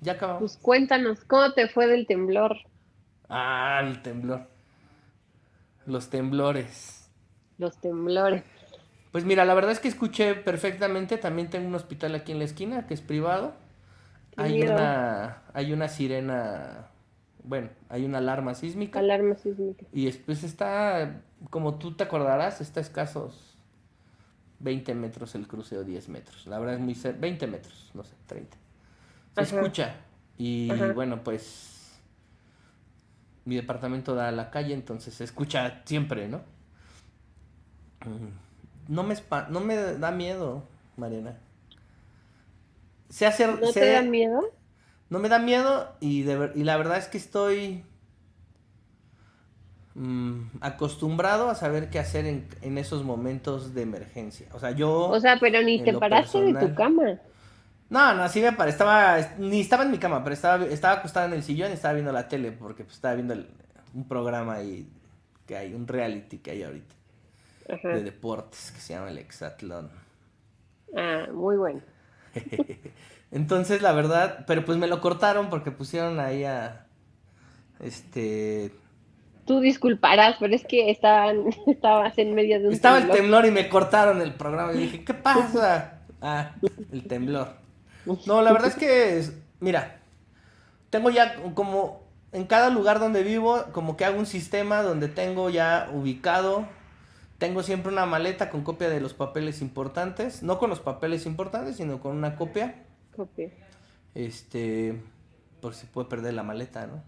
Ya 0.00 0.12
acabamos. 0.12 0.40
Pues 0.40 0.56
cuéntanos, 0.56 1.24
¿cómo 1.24 1.52
te 1.52 1.68
fue 1.68 1.86
del 1.86 2.06
temblor? 2.08 2.56
Ah, 3.30 3.80
el 3.82 4.02
temblor. 4.02 4.46
Los 5.86 6.08
temblores. 6.08 6.99
Los 7.60 7.76
temblores. 7.76 8.42
Pues 9.12 9.26
mira, 9.26 9.44
la 9.44 9.52
verdad 9.52 9.72
es 9.72 9.80
que 9.80 9.88
escuché 9.88 10.34
perfectamente. 10.34 11.18
También 11.18 11.50
tengo 11.50 11.68
un 11.68 11.74
hospital 11.74 12.14
aquí 12.14 12.32
en 12.32 12.38
la 12.38 12.46
esquina 12.46 12.86
que 12.86 12.94
es 12.94 13.02
privado. 13.02 13.52
Hay 14.38 14.62
una, 14.62 15.42
hay 15.52 15.74
una 15.74 15.88
sirena, 15.88 16.86
bueno, 17.42 17.68
hay 17.90 18.06
una 18.06 18.18
alarma 18.18 18.54
sísmica. 18.54 18.98
Alarma 18.98 19.36
sísmica. 19.36 19.84
Y 19.92 20.06
después 20.06 20.42
está, 20.42 21.20
como 21.50 21.74
tú 21.74 21.92
te 21.92 22.04
acordarás, 22.04 22.62
está 22.62 22.80
a 22.80 22.82
escasos 22.82 23.58
20 24.60 24.94
metros 24.94 25.34
el 25.34 25.46
cruce 25.46 25.76
o 25.76 25.84
10 25.84 26.08
metros. 26.08 26.46
La 26.46 26.58
verdad 26.58 26.76
es 26.76 26.80
muy 26.80 26.94
cerca, 26.94 27.20
20 27.20 27.46
metros, 27.46 27.90
no 27.92 28.04
sé, 28.04 28.14
30. 28.26 28.56
Se 29.34 29.42
Ajá. 29.42 29.56
escucha. 29.56 29.96
Y 30.38 30.70
Ajá. 30.70 30.92
bueno, 30.94 31.22
pues 31.22 32.00
mi 33.44 33.56
departamento 33.56 34.14
da 34.14 34.28
a 34.28 34.32
la 34.32 34.50
calle, 34.50 34.72
entonces 34.72 35.12
se 35.12 35.24
escucha 35.24 35.82
siempre, 35.84 36.26
¿no? 36.28 36.40
No 38.88 39.02
me, 39.04 39.14
no 39.50 39.60
me 39.60 39.76
da 39.76 40.10
miedo, 40.10 40.64
Mariana. 40.96 41.38
Sé 43.08 43.26
hacer, 43.26 43.60
¿No 43.60 43.72
te 43.72 43.92
da 43.92 44.02
miedo? 44.02 44.40
no 45.08 45.18
me 45.18 45.28
da 45.28 45.38
miedo 45.38 45.92
y, 46.00 46.22
de 46.22 46.52
y 46.54 46.64
la 46.64 46.76
verdad 46.76 46.98
es 46.98 47.08
que 47.08 47.18
estoy 47.18 47.84
mm, 49.94 50.40
acostumbrado 50.60 51.50
a 51.50 51.54
saber 51.54 51.90
qué 51.90 51.98
hacer 51.98 52.26
en, 52.26 52.46
en 52.62 52.78
esos 52.78 53.04
momentos 53.04 53.74
de 53.74 53.82
emergencia. 53.82 54.46
O 54.52 54.58
sea, 54.60 54.70
yo... 54.72 55.08
O 55.08 55.20
sea, 55.20 55.38
pero 55.40 55.62
ni 55.62 55.78
te 55.82 55.92
paraste 55.94 56.38
de 56.40 56.54
tu 56.54 56.74
cama. 56.74 57.18
No, 57.88 58.14
no, 58.14 58.28
sí 58.28 58.40
me 58.40 58.52
parece. 58.52 58.76
Estaba, 58.76 59.18
ni 59.38 59.60
estaba 59.60 59.82
en 59.82 59.90
mi 59.90 59.98
cama, 59.98 60.22
pero 60.22 60.34
estaba, 60.34 60.64
estaba 60.66 60.94
acostada 60.94 61.26
en 61.26 61.32
el 61.32 61.42
sillón 61.42 61.70
y 61.70 61.74
estaba 61.74 61.94
viendo 61.94 62.12
la 62.12 62.28
tele 62.28 62.52
porque 62.52 62.84
pues, 62.84 62.96
estaba 62.96 63.14
viendo 63.14 63.34
el- 63.34 63.48
un 63.94 64.06
programa 64.06 64.54
ahí 64.54 64.88
que 65.46 65.56
hay, 65.56 65.74
un 65.74 65.88
reality 65.88 66.38
que 66.38 66.52
hay 66.52 66.62
ahorita 66.62 66.94
Ajá. 67.72 67.88
de 67.88 68.02
deportes 68.02 68.72
que 68.72 68.80
se 68.80 68.94
llama 68.94 69.10
el 69.10 69.18
Exatlón. 69.18 69.90
Ah, 70.96 71.26
muy 71.32 71.56
bueno. 71.56 71.80
Entonces, 73.32 73.80
la 73.82 73.92
verdad, 73.92 74.44
pero 74.46 74.64
pues 74.64 74.76
me 74.78 74.86
lo 74.88 75.00
cortaron 75.00 75.50
porque 75.50 75.70
pusieron 75.70 76.18
ahí 76.20 76.44
a 76.44 76.86
este 77.80 78.72
Tú 79.46 79.60
disculparás, 79.60 80.36
pero 80.38 80.54
es 80.54 80.64
que 80.64 80.90
estaban, 80.90 81.44
estabas 81.66 82.16
en 82.18 82.34
medio 82.34 82.60
de 82.60 82.68
un 82.68 82.72
Estaba 82.72 82.98
el 82.98 83.04
temblor. 83.04 83.18
temblor 83.20 83.46
y 83.46 83.50
me 83.50 83.68
cortaron 83.68 84.20
el 84.22 84.34
programa. 84.34 84.72
Y 84.74 84.78
dije, 84.78 85.04
¿qué 85.04 85.14
pasa? 85.14 85.96
Ah, 86.22 86.52
el 86.92 87.04
temblor. 87.04 87.48
No, 88.26 88.42
la 88.42 88.52
verdad 88.52 88.68
es 88.68 88.74
que, 88.76 89.18
es- 89.18 89.32
mira, 89.58 90.00
tengo 90.90 91.08
ya 91.08 91.34
como 91.54 92.02
en 92.32 92.44
cada 92.44 92.68
lugar 92.68 93.00
donde 93.00 93.22
vivo, 93.22 93.64
como 93.72 93.96
que 93.96 94.04
hago 94.04 94.18
un 94.18 94.26
sistema 94.26 94.82
donde 94.82 95.08
tengo 95.08 95.48
ya 95.48 95.88
ubicado, 95.94 96.66
tengo 97.40 97.64
siempre 97.64 97.90
una 97.92 98.06
maleta 98.06 98.50
con 98.50 98.62
copia 98.62 98.88
de 98.90 99.00
los 99.00 99.14
papeles 99.14 99.62
importantes, 99.62 100.44
no 100.44 100.58
con 100.60 100.70
los 100.70 100.80
papeles 100.80 101.26
importantes, 101.26 101.76
sino 101.78 102.00
con 102.00 102.16
una 102.16 102.36
copia, 102.36 102.86
Copia. 103.16 103.50
este, 104.14 105.02
por 105.60 105.74
si 105.74 105.86
puede 105.86 106.08
perder 106.08 106.34
la 106.34 106.42
maleta, 106.44 106.86
¿no? 106.86 107.02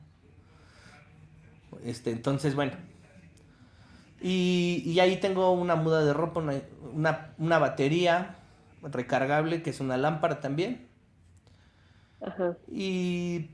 Este, 1.85 2.11
entonces, 2.13 2.55
bueno. 2.55 2.73
Y, 4.21 4.83
y 4.87 5.01
ahí 5.01 5.19
tengo 5.19 5.51
una 5.53 5.75
muda 5.77 6.05
de 6.05 6.13
ropa, 6.15 6.41
una, 6.41 6.63
una, 6.95 7.35
una 7.39 7.59
batería 7.59 8.37
recargable, 8.83 9.63
que 9.63 9.71
es 9.71 9.81
una 9.81 9.97
lámpara 9.97 10.41
también. 10.41 10.89
Ajá. 12.21 12.57
Y 12.71 13.51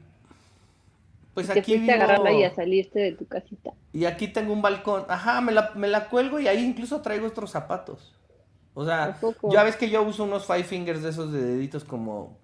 pues 1.46 1.52
te 1.52 1.60
aquí 1.60 1.88
a 1.88 1.94
agarrarla 1.94 2.32
y 2.32 2.44
a 2.44 2.54
salirte 2.54 2.98
de 3.00 3.12
tu 3.12 3.26
casita. 3.26 3.72
y 3.92 4.04
aquí 4.04 4.28
tengo 4.28 4.52
un 4.52 4.62
balcón. 4.62 5.04
Ajá, 5.08 5.40
me 5.40 5.52
la, 5.52 5.72
me 5.74 5.88
la 5.88 6.08
cuelgo 6.08 6.40
y 6.40 6.48
ahí 6.48 6.64
incluso 6.64 7.00
traigo 7.00 7.26
otros 7.26 7.50
zapatos. 7.50 8.14
O 8.74 8.82
¿A 8.82 8.86
sea, 8.86 9.20
ya 9.50 9.62
ves 9.64 9.76
que 9.76 9.90
yo 9.90 10.02
uso 10.02 10.24
unos 10.24 10.46
five 10.46 10.64
fingers 10.64 11.02
de 11.02 11.10
esos 11.10 11.32
de 11.32 11.42
deditos 11.42 11.84
como 11.84 12.38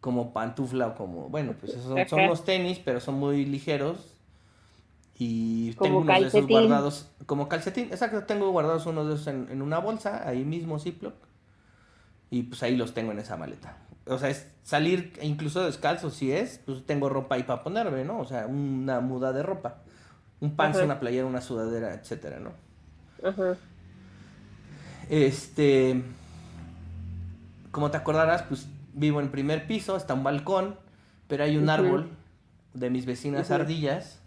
como 0.00 0.32
pantufla 0.32 0.88
o 0.88 0.94
como, 0.94 1.28
bueno, 1.28 1.54
pues 1.58 1.72
esos 1.72 1.86
son, 1.86 2.08
son 2.08 2.20
unos 2.20 2.44
tenis, 2.44 2.80
pero 2.84 3.00
son 3.00 3.16
muy 3.16 3.44
ligeros. 3.44 4.14
Y 5.18 5.72
Como 5.74 5.88
tengo 5.88 5.98
unos 6.02 6.20
de 6.20 6.26
esos 6.28 6.46
guardados, 6.46 7.08
como 7.26 7.48
calcetín, 7.48 7.86
exacto, 7.86 8.22
tengo 8.24 8.50
guardados 8.50 8.86
unos 8.86 9.08
de 9.08 9.14
esos 9.14 9.26
en, 9.26 9.48
en 9.50 9.62
una 9.62 9.78
bolsa, 9.80 10.28
ahí 10.28 10.44
mismo 10.44 10.78
Ziploc. 10.78 11.14
Y 12.30 12.44
pues 12.44 12.62
ahí 12.62 12.76
los 12.76 12.94
tengo 12.94 13.10
en 13.10 13.18
esa 13.18 13.36
maleta. 13.36 13.76
O 14.08 14.18
sea, 14.18 14.30
es 14.30 14.46
salir 14.62 15.12
incluso 15.22 15.64
descalzo, 15.64 16.10
si 16.10 16.32
es, 16.32 16.60
pues 16.64 16.84
tengo 16.84 17.08
ropa 17.08 17.34
ahí 17.34 17.42
para 17.42 17.62
ponerme, 17.62 18.04
¿no? 18.04 18.18
O 18.18 18.24
sea, 18.24 18.46
una 18.46 19.00
muda 19.00 19.32
de 19.32 19.42
ropa. 19.42 19.82
Un 20.40 20.54
pants, 20.54 20.78
una 20.78 21.00
playera, 21.00 21.26
una 21.26 21.40
sudadera, 21.40 21.94
etcétera, 21.94 22.38
¿no? 22.38 22.52
Ajá. 23.26 23.56
Este, 25.10 26.02
como 27.70 27.90
te 27.90 27.96
acordarás, 27.96 28.42
pues 28.42 28.68
vivo 28.92 29.20
en 29.20 29.30
primer 29.30 29.66
piso, 29.66 29.96
está 29.96 30.14
un 30.14 30.22
balcón, 30.22 30.76
pero 31.26 31.44
hay 31.44 31.56
un 31.56 31.70
árbol 31.70 32.10
de 32.74 32.90
mis 32.90 33.06
vecinas 33.06 33.50
ardillas 33.50 34.20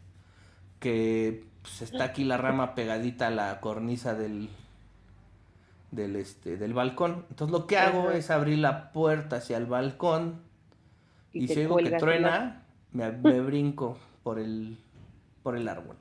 que 0.79 1.45
pues, 1.61 1.81
está 1.81 2.05
aquí 2.05 2.23
la 2.23 2.37
rama 2.37 2.75
pegadita 2.75 3.27
a 3.27 3.31
la 3.31 3.59
cornisa 3.59 4.15
del 4.15 4.49
del 5.91 6.15
este 6.15 6.57
del 6.57 6.73
balcón. 6.73 7.25
Entonces 7.29 7.51
lo 7.51 7.67
que 7.67 7.77
hago 7.77 8.09
Ajá. 8.09 8.17
es 8.17 8.31
abrir 8.31 8.57
la 8.59 8.91
puerta 8.91 9.37
hacia 9.37 9.57
el 9.57 9.65
balcón 9.65 10.41
y, 11.33 11.47
te 11.47 11.53
si 11.53 11.59
oigo 11.61 11.77
que 11.77 11.89
la- 11.89 11.97
truena, 11.97 12.63
me, 12.91 13.11
me 13.11 13.39
brinco 13.41 13.97
por 14.23 14.39
el 14.39 14.77
por 15.43 15.55
el 15.57 15.67
árbol. 15.67 15.97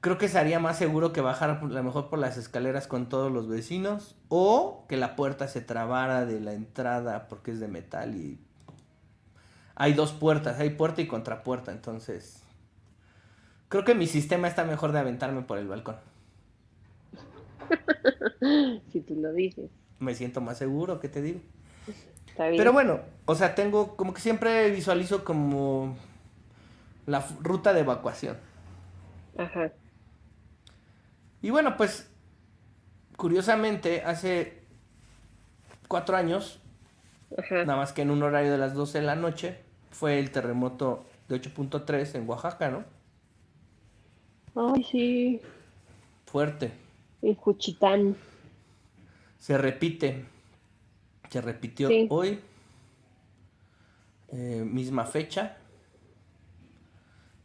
Creo 0.00 0.18
que 0.18 0.28
sería 0.28 0.58
más 0.58 0.78
seguro 0.78 1.12
que 1.12 1.20
bajar 1.20 1.50
a 1.50 1.64
lo 1.64 1.82
mejor 1.84 2.08
por 2.10 2.18
las 2.18 2.36
escaleras 2.36 2.88
con 2.88 3.08
todos 3.08 3.30
los 3.30 3.48
vecinos 3.48 4.16
o 4.28 4.84
que 4.88 4.96
la 4.96 5.14
puerta 5.14 5.46
se 5.46 5.60
trabara 5.60 6.24
de 6.26 6.40
la 6.40 6.54
entrada 6.54 7.28
porque 7.28 7.52
es 7.52 7.60
de 7.60 7.68
metal 7.68 8.16
y 8.16 8.40
hay 9.76 9.92
dos 9.92 10.12
puertas, 10.12 10.58
hay 10.58 10.70
puerta 10.70 11.02
y 11.02 11.06
contrapuerta, 11.06 11.70
entonces 11.70 12.42
creo 13.68 13.84
que 13.84 13.94
mi 13.94 14.06
sistema 14.08 14.48
está 14.48 14.64
mejor 14.64 14.90
de 14.92 14.98
aventarme 14.98 15.42
por 15.42 15.58
el 15.58 15.68
balcón. 15.68 15.96
Si 18.92 19.00
tú 19.00 19.14
lo 19.14 19.32
dices. 19.32 19.70
Me 20.00 20.14
siento 20.14 20.40
más 20.40 20.58
seguro, 20.58 20.98
¿qué 20.98 21.08
te 21.08 21.22
digo? 21.22 21.40
Está 22.26 22.48
bien. 22.48 22.58
Pero 22.58 22.72
bueno, 22.72 23.00
o 23.24 23.34
sea, 23.34 23.54
tengo 23.54 23.96
como 23.96 24.12
que 24.12 24.20
siempre 24.20 24.70
visualizo 24.70 25.24
como 25.24 25.96
la 27.06 27.24
ruta 27.40 27.72
de 27.72 27.80
evacuación. 27.80 28.36
Ajá. 29.38 29.72
Y 31.40 31.50
bueno, 31.50 31.76
pues 31.76 32.10
curiosamente 33.16 34.02
hace 34.02 34.62
cuatro 35.86 36.16
años 36.16 36.62
Ajá. 37.38 37.64
Nada 37.64 37.76
más 37.76 37.92
que 37.92 38.02
en 38.02 38.10
un 38.10 38.22
horario 38.22 38.52
de 38.52 38.58
las 38.58 38.74
12 38.74 39.00
de 39.00 39.06
la 39.06 39.16
noche 39.16 39.58
fue 39.90 40.18
el 40.18 40.30
terremoto 40.30 41.04
de 41.28 41.40
8.3 41.40 42.16
en 42.16 42.28
Oaxaca, 42.28 42.70
¿no? 42.70 42.84
Ay, 44.54 44.84
sí. 44.84 45.40
Fuerte. 46.26 46.72
En 47.22 47.34
Cuchitán. 47.34 48.16
Se 49.38 49.56
repite. 49.58 50.24
Se 51.30 51.40
repitió 51.40 51.88
Sí. 51.88 52.06
hoy. 52.10 52.40
eh, 54.34 54.64
misma 54.66 55.04
fecha. 55.04 55.56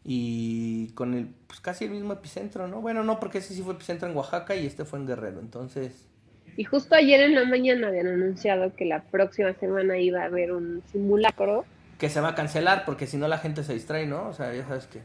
Y 0.03 0.89
con 0.93 1.13
el, 1.15 1.27
pues 1.47 1.59
casi 1.59 1.83
el 1.85 1.91
mismo 1.91 2.13
epicentro, 2.13 2.67
¿no? 2.67 2.79
Bueno, 2.79 3.03
no, 3.03 3.19
porque 3.19 3.39
ese 3.39 3.53
sí 3.53 3.61
fue 3.61 3.73
epicentro 3.73 4.07
en 4.09 4.15
Oaxaca 4.15 4.55
y 4.55 4.65
este 4.65 4.85
fue 4.85 4.99
en 4.99 5.05
Guerrero. 5.07 5.39
Entonces, 5.41 6.07
Y 6.55 6.63
justo 6.63 6.95
ayer 6.95 7.19
en 7.21 7.35
la 7.35 7.43
mañana 7.45 7.89
habían 7.89 8.07
anunciado 8.07 8.73
que 8.75 8.85
la 8.85 9.03
próxima 9.03 9.53
semana 9.55 9.97
iba 9.99 10.21
a 10.21 10.25
haber 10.25 10.53
un 10.53 10.81
simulacro. 10.91 11.65
que 11.99 12.09
se 12.09 12.21
va 12.21 12.29
a 12.29 12.35
cancelar 12.35 12.85
porque 12.85 13.05
si 13.07 13.17
no 13.17 13.27
la 13.27 13.37
gente 13.39 13.63
se 13.63 13.73
distrae, 13.73 14.05
¿no? 14.07 14.29
O 14.29 14.33
sea, 14.33 14.53
ya 14.53 14.65
sabes 14.67 14.87
que 14.87 15.01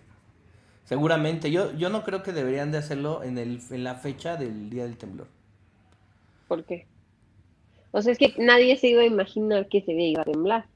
seguramente 0.93 1.51
yo 1.51 1.73
yo 1.73 1.89
no 1.89 2.05
creo 2.05 2.23
que 2.23 2.33
deberían 2.33 2.71
de 2.71 2.77
hacerlo 2.77 3.23
en 3.23 3.39
el 3.39 3.63
en 3.71 3.83
la 3.83 3.95
fecha 3.95 4.37
del 4.37 4.69
día 4.69 4.83
del 4.83 4.99
temblor. 4.99 5.27
¿Por 6.49 6.65
qué? 6.65 6.87
O 7.93 8.03
sea, 8.03 8.13
es 8.13 8.19
que 8.19 8.35
nadie 8.37 8.77
se 8.77 8.89
iba 8.89 9.01
a 9.01 9.07
imaginar 9.07 9.69
que 9.71 9.79
ese 9.79 9.93
día 9.93 10.09
iba 10.09 10.21
a 10.21 10.27
temblar. 10.27 10.67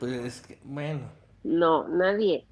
Pues 0.00 0.12
es 0.14 0.40
que 0.40 0.58
bueno, 0.64 1.02
No, 1.44 1.86
nadie. 1.86 2.44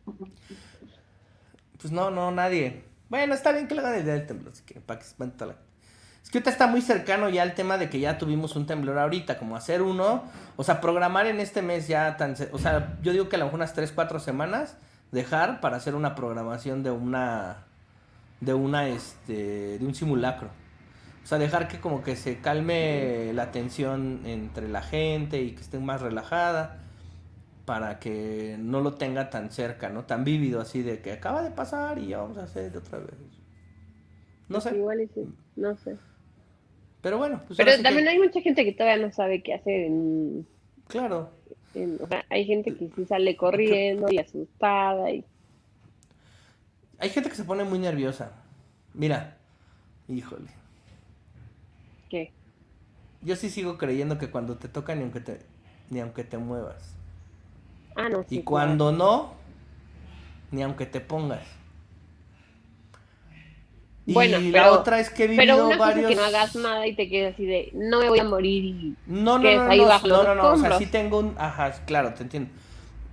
pues 1.81 1.93
no, 1.93 2.13
no 2.13 2.31
nadie. 2.31 2.85
Bueno, 3.09 3.35
está 3.35 3.51
bien 3.51 3.67
que 3.67 3.75
lo 3.75 3.81
hagan 3.81 3.97
el 3.97 4.05
día 4.05 4.15
del 4.15 4.27
temblor, 4.29 4.55
si 4.55 4.63
quieren, 4.63 4.85
para 4.85 5.01
que 5.01 5.07
toda 5.17 5.47
la- 5.47 5.59
Es 6.23 6.31
que 6.31 6.39
ahorita 6.39 6.51
está 6.51 6.69
muy 6.69 6.81
cercano 6.81 7.29
ya 7.29 7.43
el 7.43 7.55
tema 7.55 7.77
de 7.77 7.91
que 7.91 7.99
ya 7.99 8.19
tuvimos 8.19 8.55
un 8.55 8.67
temblor 8.67 8.99
ahorita, 9.01 9.37
como 9.37 9.57
hacer 9.57 9.83
uno, 9.83 10.23
o 10.57 10.63
sea, 10.63 10.81
programar 10.81 11.27
en 11.27 11.41
este 11.41 11.61
mes 11.61 11.89
ya 11.89 12.17
tan, 12.17 12.37
o 12.53 12.59
sea, 12.59 12.99
yo 13.03 13.11
digo 13.11 13.29
que 13.29 13.35
a 13.35 13.41
lo 13.41 13.47
mejor 13.47 13.57
unas 13.59 13.75
3, 13.75 13.91
4 13.91 14.21
semanas 14.21 14.77
dejar 15.13 15.61
para 15.61 15.77
hacer 15.77 15.95
una 15.95 16.15
programación 16.15 16.83
de 16.83 16.91
una 16.91 17.65
de 18.41 18.55
una 18.55 18.89
este 18.89 19.79
de 19.79 19.85
un 19.87 19.95
simulacro. 19.95 20.49
O 21.25 21.27
sea, 21.27 21.39
dejar 21.39 21.69
que 21.69 21.79
como 21.81 22.03
que 22.03 22.17
se 22.17 22.39
calme 22.39 23.33
la 23.35 23.51
tensión 23.51 24.23
entre 24.25 24.69
la 24.69 24.81
gente 24.83 25.43
y 25.43 25.51
que 25.53 25.61
esté 25.61 25.79
más 25.79 26.01
relajada 26.01 26.79
para 27.67 27.99
que 27.99 28.57
no 28.59 28.81
lo 28.81 28.95
tenga 28.95 29.29
tan 29.29 29.51
cerca, 29.51 29.91
¿no? 29.91 30.05
Tan 30.05 30.25
vívido 30.25 30.61
así 30.61 30.83
de 30.83 31.01
que 31.03 31.13
acaba 31.13 31.43
de 31.43 31.51
pasar 31.51 31.99
y 31.99 32.09
ya 32.09 32.19
vamos 32.19 32.39
a 32.39 32.45
hacer 32.45 32.75
otra 32.77 32.99
vez. 32.99 33.15
No 34.49 34.61
sé. 34.63 34.75
Igual 34.75 35.03
y 35.03 35.09
sí, 35.09 35.29
no 35.57 35.77
sé. 35.77 35.97
Pero 37.03 37.19
bueno, 37.19 37.43
pues 37.47 37.59
Pero 37.59 37.73
que- 37.77 37.83
también 37.83 38.09
hay 38.09 38.19
mucha 38.19 38.41
gente 38.41 38.65
que 38.65 38.73
todavía 38.73 39.05
no 39.07 39.13
sabe 39.13 39.43
qué 39.43 39.53
hacer 39.55 39.81
en, 39.83 40.47
Claro. 40.87 41.31
Hay 42.29 42.45
gente 42.45 42.75
que 42.75 42.89
sí 42.95 43.05
sale 43.05 43.37
corriendo 43.37 44.07
y 44.11 44.19
asustada 44.19 45.11
y 45.11 45.25
Hay 46.99 47.11
gente 47.11 47.31
que 47.31 47.37
se 47.37 47.45
pone 47.45 47.65
muy 47.65 47.79
nerviosa. 47.79 48.33
Mira, 48.95 49.39
híjole. 50.09 50.49
¿qué? 52.09 52.33
Yo 53.23 53.37
sí 53.37 53.51
sigo 53.51 53.79
creyendo 53.79 54.19
que 54.19 54.31
cuando 54.31 54.57
te 54.57 54.69
toca 54.69 54.95
ni 54.95 55.03
aunque 55.03 55.21
te, 55.21 55.41
ni 55.91 56.01
aunque 56.01 56.25
te 56.25 56.39
muevas. 56.39 56.95
Ah, 57.97 58.09
no, 58.09 58.23
sí. 58.23 58.39
Y 58.39 58.43
cuando 58.43 58.93
no, 58.93 59.33
ni 60.51 60.63
aunque 60.63 60.87
te 60.87 61.01
pongas. 61.01 61.47
Y 64.09 64.15
Bueno, 64.15 64.39
la 64.41 64.51
pero- 64.53 64.73
otra 64.73 65.01
es 65.01 65.11
que 65.11 65.25
he 65.25 65.27
vivido 65.27 65.43
Pero 65.55 65.67
una 65.67 65.77
cosa 65.77 65.89
varios... 65.91 66.11
es 66.11 66.17
que 66.17 66.23
no 66.23 66.27
hagas 66.27 66.57
nada 66.57 66.87
y 66.87 66.95
te 66.95 67.11
quedes 67.11 67.35
así 67.35 67.45
de, 67.45 67.71
no 67.75 68.01
me 68.01 68.09
voy 68.09 68.19
a 68.19 68.25
morir 68.25 68.65
y... 68.65 68.97
No, 69.07 69.39
no, 69.39 69.45
no, 69.45 69.49
es 69.51 69.59
ahí 69.69 69.79
no, 69.81 69.87
no, 70.09 70.23
no, 70.23 70.35
no, 70.35 70.53
o 70.53 70.57
sea, 70.57 70.79
sí 70.79 70.87
tengo 70.87 71.19
un, 71.19 71.35
ajá, 71.37 71.73
claro, 71.85 72.15
te 72.15 72.23
entiendo. 72.23 72.49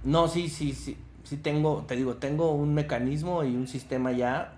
No, 0.05 0.29
sí, 0.29 0.47
sí, 0.47 0.71
sí, 0.71 0.95
sí 1.25 1.35
tengo, 1.35 1.83
te 1.85 1.97
digo, 1.97 2.13
tengo 2.15 2.53
un 2.53 2.73
mecanismo 2.73 3.43
y 3.43 3.57
un 3.57 3.67
sistema 3.67 4.13
ya. 4.13 4.53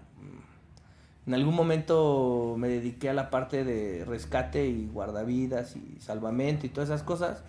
En 1.25 1.34
algún 1.34 1.56
momento 1.56 2.53
me 2.56 2.67
dediqué 2.67 3.10
a 3.10 3.13
la 3.13 3.32
parte 3.32 3.63
de 3.63 4.06
rescate 4.06 4.67
y 4.67 4.86
guardavidas 4.94 5.75
y 5.75 6.00
salvamento 6.00 6.67
y 6.67 6.69
todas 6.69 6.89
esas 6.89 7.02
cosas. 7.02 7.41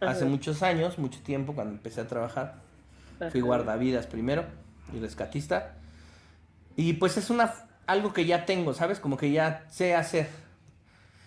Hace 0.00 0.22
Ajá. 0.22 0.28
muchos 0.28 0.64
años, 0.64 0.98
mucho 0.98 1.20
tiempo, 1.20 1.54
cuando 1.54 1.72
empecé 1.74 2.00
a 2.00 2.08
trabajar, 2.08 2.56
fui 3.30 3.38
Ajá. 3.38 3.46
guardavidas 3.46 4.08
primero 4.08 4.44
y 4.92 4.98
rescatista. 4.98 5.76
Y 6.76 6.94
pues 6.94 7.16
es 7.16 7.30
una 7.30 7.54
algo 7.86 8.12
que 8.12 8.24
ya 8.26 8.46
tengo, 8.46 8.74
¿sabes? 8.74 9.00
Como 9.00 9.16
que 9.16 9.30
ya 9.30 9.64
sé 9.70 9.94
hacer. 9.94 10.28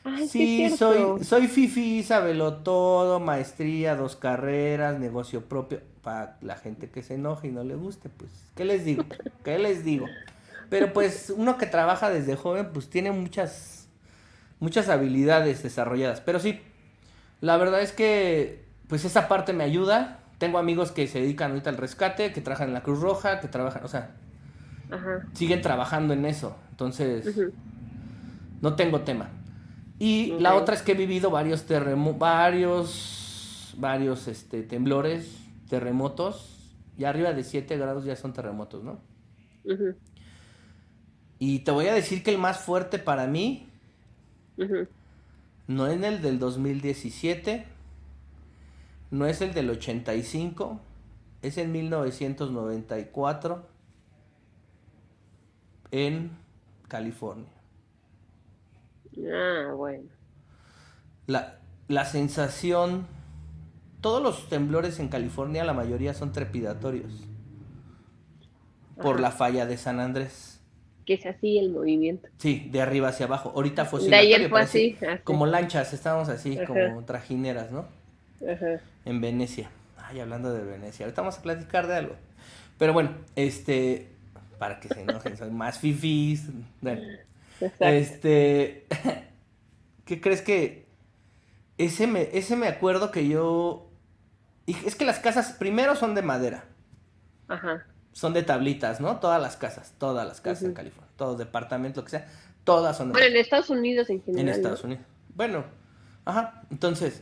Ay, 0.04 0.28
Sí, 0.28 0.70
soy, 0.70 1.24
soy 1.24 1.48
fifi, 1.48 2.04
sabelo 2.04 2.58
todo, 2.58 3.20
maestría, 3.20 3.96
dos 3.96 4.16
carreras, 4.16 5.00
negocio 5.00 5.46
propio. 5.46 5.82
Para 6.02 6.38
la 6.42 6.56
gente 6.56 6.90
que 6.90 7.04
se 7.04 7.16
enoje 7.16 7.50
y 7.50 7.52
no 7.52 7.64
le 7.64 7.76
guste, 7.76 8.10
pues, 8.10 8.32
¿qué 8.56 8.64
les 8.64 8.86
digo? 8.86 9.04
¿Qué 9.44 9.60
les 9.60 9.84
digo? 9.84 10.08
Pero 10.70 10.94
pues 10.94 11.34
uno 11.36 11.58
que 11.58 11.66
trabaja 11.66 12.10
desde 12.10 12.36
joven, 12.36 12.70
pues 12.74 12.90
tiene 12.90 13.12
muchas, 13.12 13.88
muchas 14.60 14.90
habilidades 14.90 15.64
desarrolladas. 15.64 16.22
Pero 16.22 16.40
sí, 16.40 16.62
la 17.42 17.58
verdad 17.58 17.82
es 17.82 17.92
que, 17.92 18.66
pues 18.88 19.06
esa 19.06 19.28
parte 19.28 19.54
me 19.54 19.64
ayuda. 19.64 20.20
Tengo 20.38 20.60
amigos 20.60 20.92
que 20.92 21.08
se 21.08 21.22
dedican 21.22 21.52
ahorita 21.52 21.70
al 21.70 21.78
rescate, 21.78 22.32
que 22.32 22.42
trabajan 22.42 22.70
en 22.70 22.74
la 22.74 22.84
Cruz 22.84 23.00
Roja, 23.02 23.40
que 23.40 23.48
trabajan, 23.48 23.84
o 23.84 23.88
sea, 23.88 24.12
Ajá. 24.90 25.26
siguen 25.34 25.62
trabajando 25.62 26.14
en 26.14 26.26
eso. 26.26 26.56
Entonces, 26.72 27.36
no 28.62 28.76
tengo 28.76 29.02
tema. 29.02 29.30
Y 30.00 30.34
la 30.40 30.56
otra 30.56 30.76
es 30.76 30.82
que 30.82 30.92
he 30.92 30.96
vivido 30.96 31.32
varios 31.32 31.64
terremotos, 31.64 32.20
varios, 32.20 33.76
varios 33.78 34.28
este, 34.28 34.64
temblores, 34.64 35.38
terremotos. 35.70 36.54
Y 36.98 37.06
arriba 37.06 37.34
de 37.34 37.44
7 37.44 37.78
grados 37.78 38.06
ya 38.06 38.16
son 38.16 38.34
terremotos, 38.34 38.84
¿no? 38.84 39.00
Y 41.40 41.60
te 41.60 41.72
voy 41.72 41.88
a 41.88 41.94
decir 41.94 42.24
que 42.24 42.32
el 42.32 42.38
más 42.38 42.60
fuerte 42.60 43.00
para 43.00 43.28
mí 43.28 43.68
no 45.68 45.88
es 45.88 46.02
el 46.02 46.22
del 46.22 46.40
2017, 46.40 47.66
no 49.12 49.28
es 49.28 49.42
el 49.42 49.54
del 49.54 49.70
85, 49.70 50.80
es 51.42 51.58
en 51.58 51.72
1994 51.72 53.66
en 55.92 56.32
California. 56.88 57.52
Ah, 59.34 59.74
bueno. 59.76 60.04
La, 61.26 61.60
la 61.88 62.06
sensación, 62.06 63.08
todos 64.02 64.22
los 64.22 64.50
temblores 64.50 65.00
en 65.00 65.10
California, 65.10 65.64
la 65.64 65.74
mayoría 65.74 66.14
son 66.14 66.32
trepidatorios. 66.32 67.12
Por 69.02 69.20
la 69.20 69.32
falla 69.32 69.66
de 69.66 69.78
San 69.78 70.00
Andrés. 70.00 70.60
Que 71.06 71.14
es 71.14 71.26
así 71.26 71.58
el 71.60 71.70
movimiento. 71.72 72.28
Sí, 72.38 72.68
de 72.72 72.82
arriba 72.82 73.10
hacia 73.10 73.28
abajo. 73.28 73.54
Ahorita 73.56 73.86
fue 73.86 74.02
De 74.02 74.16
ayer 74.16 74.50
fue 74.50 74.60
así, 74.62 74.98
así. 75.00 75.22
Como 75.24 75.46
lanchas, 75.46 75.94
estábamos 75.94 76.30
así, 76.30 76.58
Ajá. 76.58 76.66
como 76.68 77.04
trajineras, 77.06 77.72
¿no? 77.72 77.86
Ajá. 78.42 78.82
En 79.06 79.22
Venecia. 79.22 79.70
Ay, 79.98 80.20
hablando 80.20 80.52
de 80.54 80.64
Venecia. 80.64 81.06
Ahorita 81.06 81.22
vamos 81.22 81.38
a 81.38 81.42
platicar 81.42 81.88
de 81.88 81.96
algo. 81.96 82.16
Pero 82.78 82.94
bueno, 82.94 83.12
este. 83.36 84.17
Para 84.58 84.80
que 84.80 84.88
se 84.88 85.02
enojen, 85.02 85.38
son 85.38 85.56
más 85.56 85.80
fifis. 85.80 86.48
Bueno, 86.82 87.02
este. 87.80 88.86
¿Qué 90.06 90.22
crees 90.22 90.42
que.? 90.42 90.88
Ese 91.78 92.08
me, 92.08 92.30
ese 92.34 92.56
me 92.56 92.68
acuerdo 92.68 93.12
que 93.12 93.28
yo. 93.28 93.92
es 94.66 94.96
que 94.96 95.06
las 95.06 95.20
casas 95.20 95.54
primero 95.54 95.96
son 95.96 96.16
de 96.16 96.22
madera. 96.22 96.66
Ajá. 97.48 97.86
Son 98.14 98.34
de 98.34 98.42
tablitas, 98.42 99.00
¿no? 99.00 99.20
Todas 99.20 99.42
las 99.42 99.58
casas. 99.58 99.94
Todas 99.98 100.28
las 100.28 100.42
casas 100.42 100.64
en. 100.64 100.74
California. 100.74 101.12
Todos 101.18 101.38
departamentos, 101.38 102.04
lo 102.04 102.06
que 102.06 102.12
sea. 102.12 102.28
Todas 102.64 102.98
son 102.98 103.10
de 103.10 103.14
Bueno, 103.14 103.28
en 103.28 103.38
Estados 103.38 103.70
Unidos 103.70 104.10
en 104.10 104.22
general. 104.24 104.40
en 104.40 104.46
¿no? 104.48 104.52
Estados 104.52 104.84
Unidos. 104.84 105.06
Bueno, 105.36 105.64
ajá. 106.26 106.64
Entonces, 106.72 107.22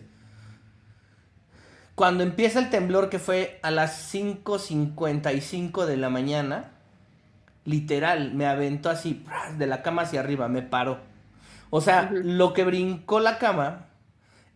cuando 1.95 2.23
empieza 2.23 2.59
el 2.59 2.69
temblor 2.69 3.09
que 3.09 3.19
fue 3.19 3.59
a 3.61 3.71
las 3.71 4.13
5.55 4.13 5.85
de 5.85 5.97
la 5.97 6.09
mañana, 6.09 6.71
literal, 7.65 8.33
me 8.33 8.45
aventó 8.45 8.89
así, 8.89 9.25
de 9.57 9.67
la 9.67 9.81
cama 9.81 10.03
hacia 10.03 10.21
arriba, 10.21 10.47
me 10.47 10.61
paró. 10.61 10.99
O 11.69 11.81
sea, 11.81 12.09
lo 12.11 12.53
que 12.53 12.63
brincó 12.63 13.19
la 13.19 13.37
cama, 13.37 13.87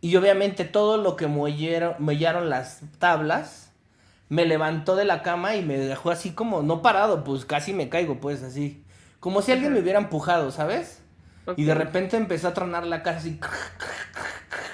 y 0.02 0.16
obviamente 0.16 0.64
todo 0.64 0.98
lo 0.98 1.16
que 1.16 1.28
mollaron, 1.28 1.96
mollaron 2.00 2.50
las 2.50 2.82
tablas, 3.00 3.72
me 4.30 4.46
levantó 4.46 4.96
de 4.96 5.06
la 5.06 5.24
cama 5.24 5.56
y 5.56 5.66
me 5.66 5.78
dejó 5.78 6.12
así 6.12 6.32
como, 6.34 6.62
no 6.62 6.82
parado, 6.82 7.24
pues 7.24 7.46
casi 7.46 7.74
me 7.74 7.90
caigo, 7.90 8.20
pues 8.20 8.44
así. 8.44 8.86
Como 9.20 9.42
si 9.42 9.52
alguien 9.52 9.74
me 9.74 9.80
hubiera 9.80 10.00
empujado, 10.00 10.52
¿sabes? 10.52 11.02
Y 11.56 11.66
de 11.66 11.74
repente 11.74 12.16
empezó 12.16 12.48
a 12.48 12.54
tronar 12.54 12.86
la 12.86 13.04
casa 13.04 13.20
así. 13.20 13.40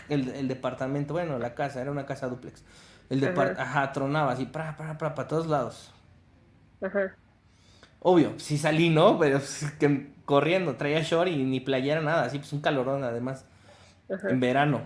El, 0.09 0.29
el 0.29 0.47
departamento, 0.47 1.13
bueno, 1.13 1.39
la 1.39 1.55
casa, 1.55 1.81
era 1.81 1.89
una 1.91 2.05
casa 2.05 2.27
duplex. 2.27 2.63
El 3.09 3.21
depart 3.21 3.57
Ajá. 3.57 3.81
ajá. 3.81 3.91
tronaba 3.91 4.33
así, 4.33 4.45
para, 4.45 4.77
para, 4.77 4.97
para, 4.99 5.15
para 5.15 5.27
todos 5.27 5.47
lados. 5.47 5.91
Ajá. 6.81 7.17
Obvio, 8.07 8.33
sí 8.37 8.59
salí, 8.59 8.91
¿no? 8.91 9.17
Pero 9.17 9.39
pues, 9.39 9.65
que 9.79 10.11
corriendo, 10.25 10.75
traía 10.75 11.01
short 11.01 11.27
y 11.27 11.37
ni 11.37 11.59
playera, 11.59 12.01
nada, 12.01 12.25
así 12.25 12.37
pues 12.37 12.53
un 12.53 12.61
calorón 12.61 13.03
además. 13.03 13.45
Ajá. 14.13 14.29
En 14.29 14.39
verano. 14.39 14.81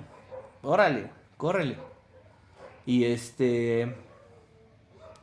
Órale, 0.62 1.10
córrele. 1.36 1.76
Y 2.86 3.04
este. 3.04 3.94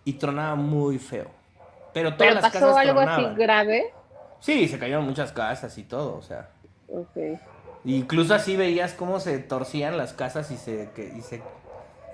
y 0.05 0.13
tronaba 0.13 0.57
muy 0.57 0.99
feo. 0.99 1.31
Pero 1.95 2.11
todas 2.11 2.19
¿Pero 2.19 2.35
las 2.35 2.53
pasó 2.53 2.67
casas 2.67 2.87
algo 2.87 3.01
así 3.01 3.35
grave? 3.35 3.95
Sí, 4.41 4.69
se 4.69 4.79
cayeron 4.79 5.07
muchas 5.07 5.33
casas 5.33 5.79
y 5.79 5.85
todo, 5.85 6.19
o 6.19 6.23
sea. 6.23 6.51
Ok. 6.89 7.17
Incluso 7.87 8.35
así 8.35 8.59
veías 8.59 8.93
cómo 8.93 9.21
se 9.21 9.39
torcían 9.39 9.97
las 9.97 10.13
casas 10.13 10.51
y 10.51 10.59
se, 10.59 10.91
que, 10.95 11.15
y 11.17 11.23
se, 11.23 11.43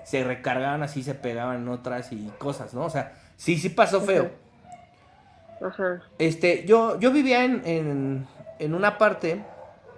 se 0.05 0.23
recargaban 0.23 0.81
así, 0.81 1.03
se 1.03 1.13
pegaban 1.13 1.57
en 1.57 1.67
otras 1.67 2.13
y 2.13 2.31
cosas, 2.37 2.73
¿no? 2.73 2.85
O 2.85 2.89
sea, 2.89 3.17
sí, 3.35 3.57
sí 3.57 3.67
pasó 3.67 3.99
feo. 3.99 4.42
Ajá. 5.63 6.01
Este, 6.19 6.65
yo, 6.65 6.99
yo 6.99 7.11
vivía 7.11 7.43
en, 7.45 7.61
en, 7.65 8.27
en 8.59 8.73
una 8.75 8.97
parte 8.97 9.43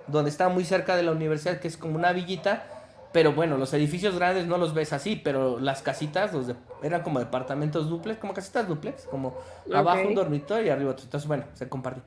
donde 0.08 0.30
estaba 0.30 0.54
muy 0.54 0.63
cerca 0.65 0.95
de 0.95 1.04
la 1.04 1.12
universidad, 1.12 1.60
que 1.60 1.67
es 1.67 1.78
como 1.78 1.95
una 1.95 2.12
villita, 2.13 2.63
pero 3.12 3.34
bueno, 3.34 3.58
los 3.58 3.73
edificios 3.73 4.15
grandes 4.15 4.45
no 4.45 4.58
los 4.58 4.73
ves 4.73 4.93
así, 4.93 5.15
pero 5.15 5.60
las 5.60 5.82
casitas 5.82 6.34
los 6.34 6.47
de- 6.47 6.56
eran 6.84 7.01
como 7.01 7.19
departamentos 7.19 7.89
duplex, 7.89 8.19
como 8.19 8.34
casitas 8.34 8.67
duplex, 8.67 9.04
como 9.06 9.36
abajo 9.73 9.99
un 10.08 10.15
dormitorio 10.15 10.65
y 10.67 10.69
arriba 10.69 10.91
otro. 10.91 11.06
Entonces, 11.06 11.28
bueno, 11.28 11.45
se 11.54 11.67
compartía. 11.69 12.04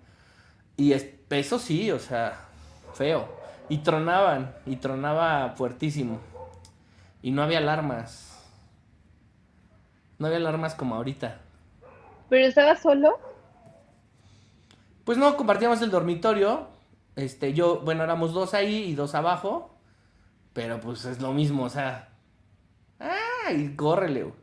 Y 0.77 0.93
es, 0.93 1.09
eso 1.31 1.59
sí, 1.59 1.91
o 1.91 1.99
sea, 1.99 2.39
feo. 2.95 3.27
Y 3.69 3.79
tronaban, 3.79 4.55
y 4.65 4.77
tronaba 4.77 5.55
fuertísimo. 5.57 6.21
Y 7.21 7.33
no 7.33 7.43
había 7.43 7.59
alarmas. 7.59 8.27
No 10.19 10.27
había 10.27 10.39
alarmas 10.39 10.75
como 10.75 10.95
ahorita. 10.95 11.39
¿Pero 12.29 12.47
estaba 12.47 12.77
solo? 12.77 13.19
Pues 15.09 15.17
no, 15.17 15.39
compartíamos 15.39 15.81
el 15.81 15.91
dormitorio. 15.91 16.69
Este, 17.17 17.55
yo, 17.55 17.81
bueno, 17.81 18.05
éramos 18.05 18.35
dos 18.35 18.53
ahí 18.53 18.91
y 18.91 18.95
dos 18.95 19.15
abajo. 19.15 19.75
Pero 20.53 20.81
pues 20.81 21.07
es 21.07 21.23
lo 21.23 21.33
mismo, 21.33 21.63
o 21.63 21.71
sea. 21.71 22.11
¡Ay! 22.99 23.75
Córrele. 23.75 24.25
güey. 24.25 24.35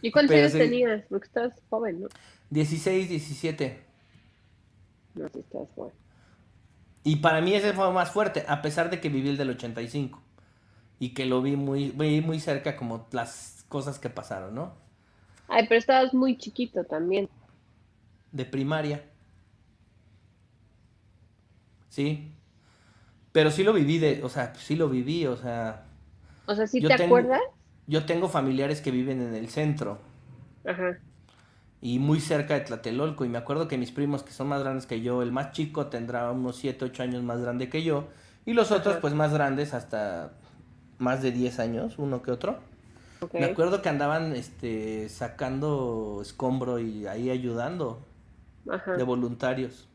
¿Y 0.00 0.10
cuántos 0.10 0.34
años 0.34 0.52
tenías? 0.52 1.04
Porque 1.10 1.26
estabas 1.26 1.60
joven, 1.68 2.00
¿no? 2.00 2.08
16, 2.48 3.10
17. 3.10 3.82
No, 5.14 5.28
sí 5.28 5.40
estabas 5.40 5.68
joven. 5.74 5.92
Y 7.04 7.16
para 7.16 7.42
mí 7.42 7.52
ese 7.52 7.74
fue 7.74 7.92
más 7.92 8.10
fuerte, 8.12 8.46
a 8.48 8.62
pesar 8.62 8.88
de 8.88 8.98
que 8.98 9.10
viví 9.10 9.28
el 9.28 9.36
del 9.36 9.50
85. 9.50 10.22
Y 11.00 11.10
que 11.10 11.26
lo 11.26 11.42
vi 11.42 11.56
muy, 11.56 11.90
vi 11.90 12.22
muy 12.22 12.40
cerca 12.40 12.78
como 12.78 13.08
las 13.10 13.66
cosas 13.68 13.98
que 13.98 14.08
pasaron, 14.08 14.54
¿no? 14.54 14.72
Ay, 15.48 15.66
pero 15.68 15.78
estabas 15.78 16.14
muy 16.14 16.38
chiquito 16.38 16.82
también. 16.84 17.28
De 18.30 18.46
primaria. 18.46 19.11
Sí. 21.92 22.32
Pero 23.32 23.50
sí 23.50 23.62
lo 23.64 23.72
viví 23.74 23.98
de, 23.98 24.22
o 24.24 24.28
sea, 24.30 24.54
sí 24.54 24.76
lo 24.76 24.88
viví, 24.88 25.26
o 25.26 25.36
sea, 25.36 25.84
O 26.46 26.54
sea, 26.54 26.66
¿sí 26.66 26.80
te 26.80 26.88
tengo- 26.88 27.04
acuerdas? 27.16 27.40
yo 27.86 28.06
tengo 28.06 28.28
familiares 28.28 28.80
que 28.80 28.90
viven 28.90 29.20
en 29.20 29.34
el 29.34 29.48
centro. 29.48 29.98
Ajá. 30.66 30.96
y 31.84 31.98
muy 31.98 32.20
cerca 32.20 32.54
de 32.54 32.60
Tlatelolco. 32.60 33.24
Y 33.24 33.28
me 33.28 33.38
acuerdo 33.38 33.66
que 33.66 33.76
mis 33.76 33.90
primos, 33.90 34.22
que 34.22 34.30
son 34.30 34.46
más 34.46 34.60
grandes 34.62 34.86
que 34.86 35.00
yo, 35.00 35.20
el 35.22 35.32
más 35.32 35.50
chico 35.50 35.86
tendrá 35.88 36.30
unos 36.30 36.54
7, 36.56 36.84
8 36.84 37.02
años 37.02 37.24
más 37.24 37.40
grande 37.40 37.68
que 37.68 37.82
yo. 37.82 38.06
Y 38.46 38.52
los 38.52 38.70
otros, 38.70 38.98
pues 39.00 39.12
más 39.14 39.32
grandes, 39.34 39.74
hasta 39.74 40.30
más 41.00 41.22
de 41.22 41.32
10 41.32 41.58
años, 41.58 41.94
uno 41.98 42.22
que 42.22 42.30
otro. 42.30 42.60
Me 43.32 43.44
acuerdo 43.46 43.82
que 43.82 43.88
andaban 43.88 44.32
este, 44.36 45.08
sacando 45.08 46.20
escombro 46.22 46.78
y 46.78 47.08
ahí 47.08 47.30
ayudando 47.30 47.98
Ajá. 48.70 48.92
de 48.92 49.02
voluntarios. 49.02 49.88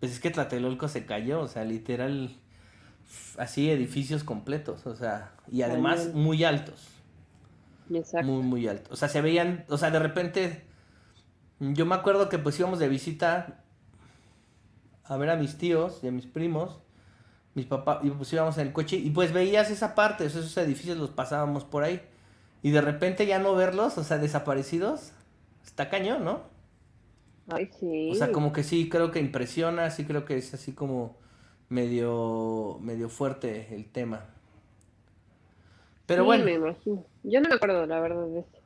Pues 0.00 0.12
es 0.12 0.20
que 0.20 0.30
Tlatelolco 0.30 0.88
se 0.88 1.04
cayó, 1.04 1.40
o 1.40 1.48
sea, 1.48 1.64
literal, 1.64 2.34
así 3.38 3.70
edificios 3.70 4.24
completos, 4.24 4.86
o 4.86 4.96
sea, 4.96 5.32
y 5.50 5.62
además 5.62 6.14
muy 6.14 6.42
altos. 6.42 6.88
Exacto. 7.92 8.26
Muy, 8.26 8.42
muy 8.42 8.68
alto. 8.68 8.90
O 8.92 8.96
sea, 8.96 9.08
se 9.08 9.20
veían, 9.20 9.64
o 9.68 9.76
sea, 9.76 9.90
de 9.90 9.98
repente, 9.98 10.64
yo 11.58 11.84
me 11.86 11.94
acuerdo 11.94 12.28
que 12.28 12.38
pues 12.38 12.58
íbamos 12.58 12.78
de 12.78 12.88
visita 12.88 13.62
a 15.04 15.16
ver 15.16 15.30
a 15.30 15.36
mis 15.36 15.58
tíos 15.58 16.00
y 16.02 16.08
a 16.08 16.12
mis 16.12 16.26
primos, 16.26 16.78
mis 17.54 17.66
papás, 17.66 17.98
y 18.02 18.10
pues 18.10 18.32
íbamos 18.32 18.56
en 18.58 18.68
el 18.68 18.72
coche 18.72 18.96
y 18.96 19.10
pues 19.10 19.32
veías 19.32 19.70
esa 19.70 19.94
parte, 19.94 20.24
esos 20.24 20.56
edificios 20.56 20.96
los 20.96 21.10
pasábamos 21.10 21.64
por 21.64 21.82
ahí. 21.82 22.00
Y 22.62 22.70
de 22.70 22.80
repente 22.80 23.26
ya 23.26 23.38
no 23.38 23.54
verlos, 23.54 23.98
o 23.98 24.04
sea, 24.04 24.18
desaparecidos, 24.18 25.12
está 25.64 25.88
cañón, 25.88 26.24
¿no? 26.24 26.42
Ay, 27.50 27.68
sí. 27.78 28.10
O 28.10 28.14
sea, 28.14 28.32
como 28.32 28.52
que 28.52 28.62
sí, 28.62 28.88
creo 28.88 29.10
que 29.10 29.20
impresiona, 29.20 29.90
sí 29.90 30.04
creo 30.04 30.24
que 30.24 30.36
es 30.38 30.54
así 30.54 30.72
como 30.72 31.16
medio, 31.68 32.78
medio 32.80 33.08
fuerte 33.08 33.74
el 33.74 33.86
tema. 33.90 34.26
Pero 36.06 36.22
Sí, 36.22 36.26
bueno. 36.26 36.44
me 36.44 36.54
imagino. 36.54 37.04
Yo 37.22 37.40
no 37.40 37.48
me 37.48 37.54
acuerdo, 37.54 37.86
la 37.86 38.00
verdad, 38.00 38.26
de 38.26 38.40
eso. 38.40 38.58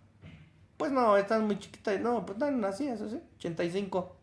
Pues 0.76 0.90
no, 0.92 1.16
están 1.16 1.46
muy 1.46 1.58
chiquitas. 1.58 2.00
No, 2.00 2.24
pues 2.26 2.36
están 2.36 2.64
así, 2.64 2.86
eso 2.88 3.08
sí. 3.08 3.20
85. 3.38 4.16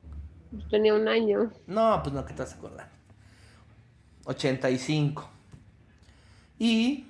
Yo 0.52 0.67
tenía 0.69 0.93
un 0.93 1.08
año. 1.08 1.52
No, 1.67 2.02
pues 2.04 2.13
no, 2.13 2.26
que 2.26 2.34
te 2.34 2.41
vas 2.43 2.54
a 2.54 2.58
acordar. 2.58 2.89
85. 4.26 5.30
Y 6.60 7.06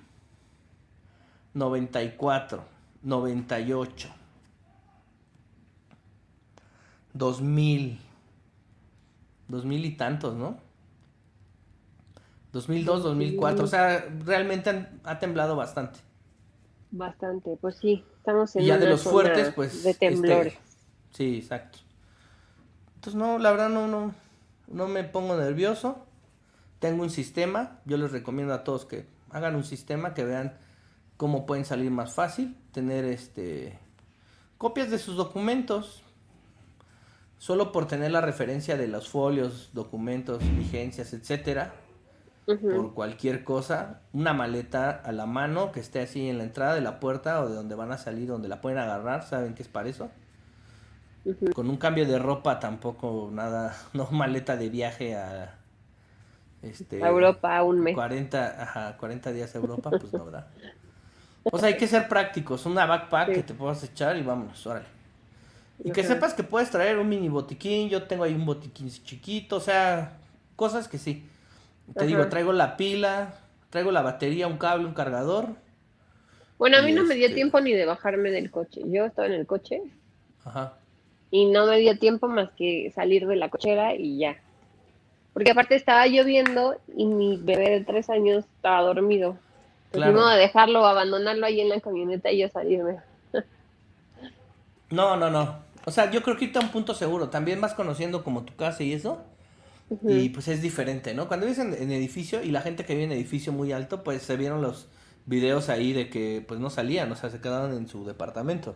94. 1.53 2.63
98. 3.03 4.09
2000. 7.13 7.99
2000 9.47 9.85
y 9.85 9.91
tantos, 9.97 10.35
¿no? 10.35 10.57
2002, 12.53 13.03
2004. 13.03 13.63
O 13.63 13.67
sea, 13.67 14.05
realmente 14.25 14.69
han- 14.69 14.99
ha 15.03 15.19
temblado 15.19 15.55
bastante. 15.55 15.99
Bastante. 16.91 17.57
Pues 17.61 17.77
sí, 17.77 18.03
estamos 18.17 18.55
en 18.55 18.63
Y 18.63 18.65
ya 18.67 18.77
de 18.77 18.89
los 18.89 19.01
zona 19.01 19.11
fuertes, 19.11 19.53
pues. 19.53 19.83
De 19.83 19.93
temblores. 19.93 20.53
este, 20.53 20.59
sí, 21.11 21.37
exacto. 21.37 21.79
Entonces, 22.95 23.15
no, 23.19 23.39
la 23.39 23.51
verdad 23.51 23.69
no, 23.69 23.87
no, 23.87 24.13
no 24.67 24.87
me 24.87 25.03
pongo 25.03 25.37
nervioso. 25.37 26.05
Tengo 26.79 27.03
un 27.03 27.09
sistema. 27.09 27.79
Yo 27.85 27.97
les 27.97 28.11
recomiendo 28.11 28.53
a 28.53 28.63
todos 28.63 28.85
que 28.85 29.05
hagan 29.29 29.55
un 29.55 29.63
sistema, 29.63 30.13
que 30.13 30.25
vean 30.25 30.57
cómo 31.15 31.45
pueden 31.45 31.63
salir 31.63 31.89
más 31.91 32.13
fácil. 32.13 32.57
Tener 32.73 33.05
este 33.05 33.79
copias 34.57 34.91
de 34.91 34.99
sus 34.99 35.15
documentos. 35.15 36.03
Solo 37.41 37.71
por 37.71 37.87
tener 37.87 38.11
la 38.11 38.21
referencia 38.21 38.77
de 38.77 38.87
los 38.87 39.09
folios, 39.09 39.71
documentos, 39.73 40.43
vigencias, 40.59 41.11
etcétera 41.11 41.73
por 42.45 42.93
cualquier 42.93 43.43
cosa, 43.43 44.01
una 44.13 44.33
maleta 44.33 44.91
a 44.91 45.11
la 45.11 45.25
mano 45.25 45.71
que 45.71 45.79
esté 45.79 46.01
así 46.01 46.29
en 46.29 46.37
la 46.37 46.43
entrada 46.43 46.75
de 46.75 46.81
la 46.81 46.99
puerta 46.99 47.41
o 47.41 47.49
de 47.49 47.55
donde 47.55 47.73
van 47.73 47.91
a 47.91 47.97
salir, 47.97 48.27
donde 48.27 48.47
la 48.47 48.61
pueden 48.61 48.77
agarrar, 48.77 49.23
saben 49.23 49.55
que 49.55 49.63
es 49.63 49.69
para 49.69 49.89
eso. 49.89 50.11
Con 51.55 51.67
un 51.67 51.77
cambio 51.77 52.05
de 52.05 52.19
ropa 52.19 52.59
tampoco 52.59 53.29
nada, 53.31 53.75
no 53.93 54.07
maleta 54.11 54.55
de 54.55 54.69
viaje 54.69 55.15
a 55.15 55.57
este 56.61 57.03
A 57.03 57.09
Europa, 57.09 57.63
un 57.63 57.79
mes. 57.79 57.95
40, 57.95 58.61
ajá, 58.61 58.97
40 58.97 59.31
días 59.31 59.55
a 59.55 59.57
Europa, 59.57 59.89
pues 59.89 60.13
no, 60.13 60.25
¿verdad? 60.25 60.45
O 61.43 61.57
sea, 61.57 61.69
hay 61.69 61.77
que 61.77 61.87
ser 61.87 62.07
prácticos, 62.07 62.67
una 62.67 62.85
backpack 62.85 63.29
Sí. 63.29 63.33
que 63.33 63.43
te 63.43 63.53
puedas 63.55 63.83
echar 63.83 64.15
y 64.15 64.21
vámonos, 64.21 64.63
órale. 64.67 65.00
Y 65.83 65.91
que 65.91 66.03
sepas 66.03 66.33
que 66.33 66.43
puedes 66.43 66.69
traer 66.69 66.97
un 66.99 67.09
mini 67.09 67.27
botiquín, 67.29 67.89
yo 67.89 68.03
tengo 68.03 68.23
ahí 68.23 68.33
un 68.35 68.45
botiquín 68.45 68.89
chiquito, 68.89 69.55
o 69.55 69.59
sea, 69.59 70.13
cosas 70.55 70.87
que 70.87 70.97
sí. 70.97 71.25
Te 71.93 72.01
Ajá. 72.01 72.05
digo, 72.07 72.27
traigo 72.29 72.53
la 72.53 72.77
pila, 72.77 73.33
traigo 73.69 73.91
la 73.91 74.01
batería, 74.03 74.47
un 74.47 74.57
cable, 74.57 74.85
un 74.85 74.93
cargador. 74.93 75.47
Bueno, 76.59 76.77
a 76.77 76.81
mí 76.83 76.91
no 76.91 77.03
me 77.03 77.15
dio 77.15 77.25
este- 77.25 77.35
tiempo 77.35 77.59
ni 77.61 77.71
de 77.73 77.85
bajarme 77.85 78.29
del 78.29 78.51
coche. 78.51 78.81
Yo 78.85 79.05
estaba 79.05 79.27
en 79.27 79.33
el 79.33 79.47
coche 79.47 79.81
Ajá. 80.45 80.73
y 81.31 81.45
no 81.47 81.65
me 81.65 81.79
dio 81.79 81.97
tiempo 81.97 82.27
más 82.27 82.51
que 82.51 82.91
salir 82.93 83.25
de 83.25 83.35
la 83.35 83.49
cochera 83.49 83.95
y 83.95 84.19
ya. 84.19 84.37
Porque 85.33 85.51
aparte 85.51 85.75
estaba 85.75 86.05
lloviendo 86.05 86.75
y 86.95 87.05
mi 87.05 87.37
bebé 87.37 87.69
de 87.71 87.83
tres 87.83 88.09
años 88.11 88.45
estaba 88.55 88.81
dormido. 88.81 89.37
Pues 89.89 90.03
Claro. 90.03 90.13
modo 90.13 90.29
de 90.29 90.37
dejarlo, 90.37 90.85
abandonarlo 90.85 91.45
ahí 91.47 91.59
en 91.59 91.69
la 91.69 91.79
camioneta 91.81 92.31
y 92.31 92.37
yo 92.39 92.49
salirme. 92.49 92.97
No, 94.91 95.15
no, 95.15 95.29
no. 95.29 95.55
O 95.85 95.91
sea, 95.91 96.11
yo 96.11 96.21
creo 96.21 96.37
que 96.37 96.45
irte 96.45 96.59
a 96.59 96.61
un 96.61 96.69
punto 96.69 96.93
seguro. 96.93 97.29
También 97.29 97.59
vas 97.61 97.73
conociendo 97.73 98.23
como 98.23 98.43
tu 98.43 98.55
casa 98.55 98.83
y 98.83 98.93
eso. 98.93 99.19
Y 100.07 100.29
pues 100.29 100.47
es 100.47 100.61
diferente, 100.61 101.13
¿no? 101.13 101.27
Cuando 101.27 101.45
vives 101.45 101.59
en, 101.59 101.73
en 101.73 101.91
edificio 101.91 102.41
y 102.41 102.51
la 102.51 102.61
gente 102.61 102.85
que 102.85 102.93
vive 102.93 103.05
en 103.05 103.11
edificio 103.11 103.51
muy 103.51 103.73
alto, 103.73 104.03
pues 104.03 104.21
se 104.21 104.37
vieron 104.37 104.61
los 104.61 104.87
videos 105.25 105.67
ahí 105.67 105.91
de 105.91 106.09
que 106.09 106.43
pues 106.47 106.59
no 106.61 106.69
salían, 106.69 107.11
o 107.11 107.15
sea, 107.17 107.29
se 107.29 107.41
quedaban 107.41 107.73
en 107.73 107.87
su 107.89 108.05
departamento. 108.05 108.73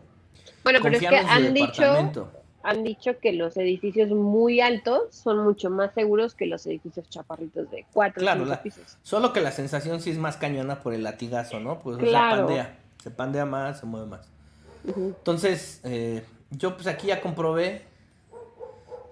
Bueno, 0.65 0.79
pero 0.83 0.95
es 0.97 0.99
que 1.01 1.07
han 1.17 1.53
dicho, 1.53 2.29
han 2.63 2.83
dicho 2.83 3.17
que 3.21 3.31
los 3.31 3.55
edificios 3.55 4.09
muy 4.09 4.59
altos 4.59 5.03
son 5.15 5.43
mucho 5.45 5.69
más 5.69 5.93
seguros 5.93 6.33
que 6.35 6.47
los 6.47 6.65
edificios 6.67 7.07
chaparritos 7.09 7.71
de 7.71 7.85
cuatro 7.93 8.19
Claro, 8.19 8.43
la- 8.43 8.61
pisos. 8.61 8.97
Solo 9.01 9.31
que 9.31 9.39
la 9.39 9.51
sensación 9.53 10.01
sí 10.01 10.09
es 10.09 10.17
más 10.17 10.35
cañona 10.35 10.81
por 10.81 10.93
el 10.93 11.03
latigazo, 11.03 11.61
¿no? 11.61 11.79
Pues 11.79 11.95
o 11.95 11.99
sea, 12.01 12.09
Claro. 12.09 12.45
pandea. 12.47 12.77
Se 13.01 13.09
pandea 13.11 13.45
más, 13.45 13.79
se 13.79 13.85
mueve 13.85 14.07
más. 14.07 14.27
Entonces, 14.85 15.79
eh, 15.83 16.23
yo 16.51 16.75
pues 16.75 16.88
aquí 16.88 17.08
ya 17.08 17.21
comprobé 17.21 17.86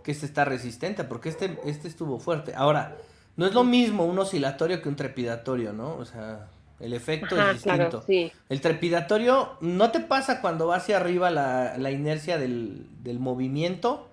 que 0.03 0.11
este 0.11 0.25
está 0.25 0.45
resistente, 0.45 1.03
porque 1.03 1.29
este, 1.29 1.59
este 1.65 1.87
estuvo 1.87 2.19
fuerte. 2.19 2.53
Ahora, 2.55 2.97
no 3.37 3.45
es 3.45 3.53
lo 3.53 3.63
mismo 3.63 4.05
un 4.05 4.19
oscilatorio 4.19 4.81
que 4.81 4.89
un 4.89 4.95
trepidatorio, 4.95 5.71
¿no? 5.73 5.95
O 5.95 6.05
sea, 6.05 6.47
El 6.79 6.93
efecto 6.93 7.35
Ajá, 7.35 7.51
es 7.51 7.53
distinto. 7.63 7.89
claro, 7.89 8.03
sí. 8.05 8.31
El 8.49 8.59
trepidatorio 8.59 9.57
no 9.61 9.91
te 9.91 10.01
pasa 10.01 10.41
cuando 10.41 10.67
va 10.67 10.75
hacia 10.77 10.97
arriba 10.97 11.29
la, 11.29 11.77
la 11.77 11.91
inercia 11.91 12.37
del, 12.37 12.85
del 13.03 13.19
movimiento, 13.19 14.09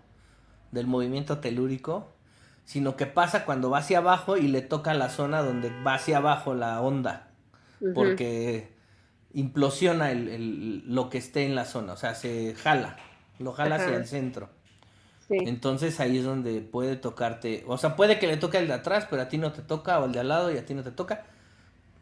del 0.71 0.87
movimiento 0.87 1.39
telúrico, 1.39 2.07
sino 2.65 2.95
que 2.95 3.07
pasa 3.07 3.45
cuando 3.45 3.71
va 3.71 3.79
hacia 3.79 3.99
abajo 3.99 4.37
y 4.37 4.47
le 4.47 4.61
toca 4.61 4.95
la 4.95 5.09
zona 5.09 5.43
donde 5.43 5.71
va 5.83 5.95
hacia 5.95 6.19
abajo 6.19 6.55
la 6.55 6.81
onda, 6.81 7.31
porque 7.95 8.73
implosiona 9.35 10.13
el, 10.13 10.29
el- 10.29 10.95
lo 10.95 11.11
que 11.11 11.19
esté 11.19 11.45
en 11.47 11.57
la 11.57 11.65
zona, 11.65 11.95
o 11.95 11.97
sea, 11.97 12.15
se 12.15 12.55
jala, 12.55 12.97
lo 13.41 13.53
jala 13.53 13.77
hacia 13.77 13.97
el 13.97 14.07
centro. 14.07 14.49
Sí. 15.29 15.39
Entonces 15.41 15.99
ahí 16.01 16.19
es 16.19 16.25
donde 16.25 16.61
puede 16.61 16.97
tocarte, 16.97 17.65
o 17.67 17.79
sea, 17.79 17.97
puede 17.97 18.19
que 18.19 18.27
le 18.27 18.37
toque 18.37 18.59
el 18.59 18.67
de 18.67 18.75
atrás, 18.75 19.07
pero 19.09 19.23
a 19.23 19.29
ti 19.29 19.39
no 19.39 19.53
te 19.53 19.63
toca, 19.63 20.01
o 20.01 20.07
el 20.07 20.13
de 20.13 20.21
al 20.21 20.29
lado 20.29 20.53
y 20.53 20.59
a 20.59 20.67
ti 20.67 20.75
no 20.75 20.83
te 20.83 20.91
toca. 20.91 21.25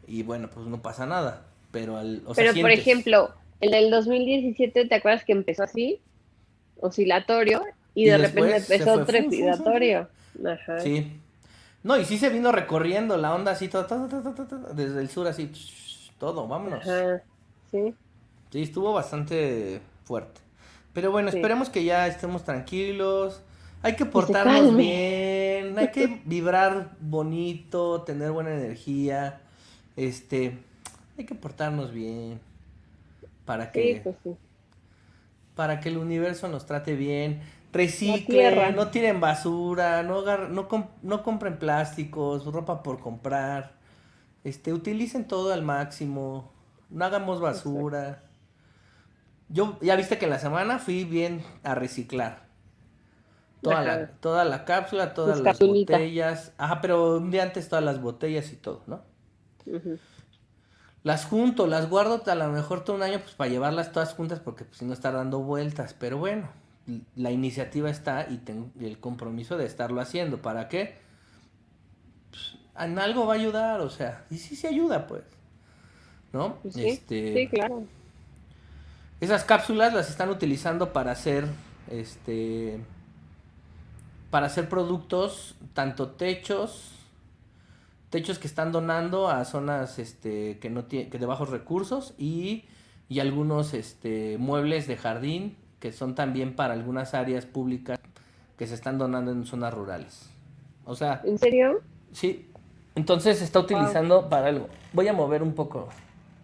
Y 0.07 0.23
bueno, 0.23 0.49
pues 0.49 0.65
no 0.65 0.81
pasa 0.81 1.05
nada, 1.05 1.45
pero 1.71 1.97
al, 1.97 2.23
o 2.25 2.33
sea, 2.33 2.51
Pero, 2.51 2.61
por 2.61 2.71
ejemplo, 2.71 3.29
el 3.61 3.71
del 3.71 3.91
2017, 3.91 4.85
¿te 4.85 4.95
acuerdas 4.95 5.23
que 5.23 5.33
empezó 5.33 5.63
así? 5.63 6.01
Oscilatorio, 6.79 7.63
y, 7.93 8.05
Y 8.05 8.09
de 8.09 8.17
repente 8.17 8.57
empezó 8.57 9.05
trepidatorio. 9.05 10.07
Ajá. 10.45 10.79
Sí. 10.79 11.19
No, 11.83 11.97
y 11.97 12.05
sí 12.05 12.17
se 12.17 12.29
vino 12.29 12.51
recorriendo 12.51 13.17
la 13.17 13.33
onda 13.33 13.51
así, 13.51 13.67
todo, 13.67 13.85
todo, 13.85 14.07
todo, 14.07 14.33
todo, 14.33 14.47
todo, 14.47 14.73
desde 14.73 14.99
el 14.99 15.09
sur 15.09 15.27
así, 15.27 15.51
todo, 16.17 16.47
vámonos. 16.47 16.81
Ajá. 16.87 17.21
Sí. 17.71 17.93
Sí, 18.51 18.63
estuvo 18.63 18.91
bastante 18.93 19.81
fuerte. 20.03 20.41
Pero 20.93 21.11
bueno, 21.11 21.31
Sí. 21.31 21.37
esperemos 21.37 21.69
que 21.69 21.83
ya 21.83 22.07
estemos 22.07 22.43
tranquilos. 22.43 23.41
Hay 23.81 23.95
que 23.95 24.05
portarnos 24.05 24.75
bien, 24.75 25.77
hay 25.79 25.91
que 25.91 26.21
vibrar 26.25 26.91
bonito, 26.99 28.01
tener 28.01 28.31
buena 28.31 28.53
energía. 28.53 29.41
Este, 29.95 30.57
hay 31.17 31.25
que 31.25 31.35
portarnos 31.35 31.93
bien 31.93 32.39
para 33.45 33.71
que 33.71 33.95
Sí, 33.95 34.01
pues 34.03 34.15
sí. 34.23 34.35
para 35.55 35.79
que 35.79 35.89
el 35.89 35.97
universo 35.97 36.47
nos 36.49 36.65
trate 36.65 36.95
bien. 36.95 37.41
Reciclen, 37.71 38.75
no 38.75 38.87
tiren 38.87 39.19
basura, 39.21 40.01
no, 40.03 40.19
agar- 40.19 40.49
no, 40.49 40.67
com- 40.67 40.87
no 41.03 41.21
compren 41.23 41.57
plásticos, 41.57 42.45
ropa 42.45 42.81
por 42.83 42.99
comprar. 42.99 43.73
Este, 44.43 44.73
utilicen 44.73 45.25
todo 45.25 45.53
al 45.53 45.61
máximo. 45.63 46.51
No 46.89 47.05
hagamos 47.05 47.39
basura. 47.39 48.23
Yo, 49.49 49.77
ya 49.81 49.95
viste 49.95 50.17
que 50.17 50.25
en 50.25 50.31
la 50.31 50.39
semana 50.39 50.79
fui 50.79 51.03
bien 51.05 51.43
a 51.63 51.75
reciclar. 51.75 52.47
Toda 53.61 53.81
la, 53.83 53.93
Ajá. 53.93 54.11
toda 54.21 54.45
la 54.45 54.63
cápsula, 54.63 55.13
todas 55.13 55.37
Tus 55.37 55.45
las 55.45 55.59
botellas. 55.59 56.53
Ajá, 56.57 56.79
pero 56.81 57.17
un 57.17 57.31
día 57.31 57.43
antes 57.43 57.67
todas 57.67 57.83
las 57.83 58.01
botellas 58.01 58.51
y 58.53 58.55
todo, 58.55 58.83
¿no? 58.87 59.01
Las 61.03 61.25
junto, 61.25 61.67
las 61.67 61.89
guardo 61.89 62.21
a 62.25 62.35
lo 62.35 62.49
mejor 62.49 62.83
todo 62.83 62.95
un 62.95 63.03
año 63.03 63.19
pues 63.19 63.33
para 63.33 63.49
llevarlas 63.49 63.91
todas 63.91 64.13
juntas 64.13 64.39
porque 64.39 64.65
pues, 64.65 64.77
si 64.77 64.85
no 64.85 64.93
estar 64.93 65.13
dando 65.13 65.39
vueltas. 65.39 65.93
Pero 65.93 66.17
bueno, 66.17 66.47
la 67.15 67.31
iniciativa 67.31 67.89
está 67.89 68.27
y 68.29 68.37
tengo 68.37 68.69
el 68.79 68.99
compromiso 68.99 69.57
de 69.57 69.65
estarlo 69.65 69.99
haciendo. 69.99 70.41
¿Para 70.41 70.69
qué? 70.69 70.95
Pues, 72.29 72.55
en 72.77 72.99
algo 72.99 73.25
va 73.25 73.33
a 73.33 73.37
ayudar, 73.37 73.81
o 73.81 73.89
sea, 73.89 74.25
y 74.29 74.37
sí 74.37 74.55
se 74.55 74.67
ayuda 74.67 75.07
pues. 75.07 75.23
¿No? 76.31 76.55
Pues 76.61 76.75
sí, 76.75 76.87
Este, 76.87 77.33
sí, 77.33 77.47
claro. 77.47 77.83
Esas 79.21 79.43
cápsulas 79.43 79.93
las 79.93 80.09
están 80.09 80.29
utilizando 80.29 80.93
para 80.93 81.11
hacer 81.11 81.45
este 81.89 82.79
para 84.29 84.47
hacer 84.47 84.69
productos 84.69 85.55
tanto 85.73 86.09
techos 86.09 86.91
techos 88.09 88.39
que 88.39 88.47
están 88.47 88.71
donando 88.71 89.29
a 89.29 89.43
zonas 89.45 89.99
este 89.99 90.59
que 90.59 90.69
no 90.69 90.85
tiene 90.85 91.09
que 91.09 91.17
de 91.17 91.25
bajos 91.25 91.49
recursos 91.49 92.13
y 92.17 92.65
y 93.09 93.19
algunos 93.19 93.73
este 93.73 94.37
muebles 94.37 94.87
de 94.87 94.97
jardín 94.97 95.57
que 95.79 95.91
son 95.91 96.15
también 96.15 96.55
para 96.55 96.73
algunas 96.73 97.13
áreas 97.13 97.45
públicas 97.45 97.99
que 98.57 98.67
se 98.67 98.75
están 98.75 98.97
donando 98.97 99.31
en 99.31 99.45
zonas 99.45 99.73
rurales. 99.73 100.29
O 100.85 100.95
sea, 100.95 101.21
¿En 101.23 101.37
serio? 101.37 101.79
sí. 102.11 102.45
Entonces 102.95 103.37
se 103.37 103.45
está 103.45 103.59
utilizando 103.59 104.27
para 104.27 104.47
algo. 104.47 104.67
Voy 104.91 105.07
a 105.07 105.13
mover 105.13 105.41
un 105.41 105.53
poco. 105.53 105.87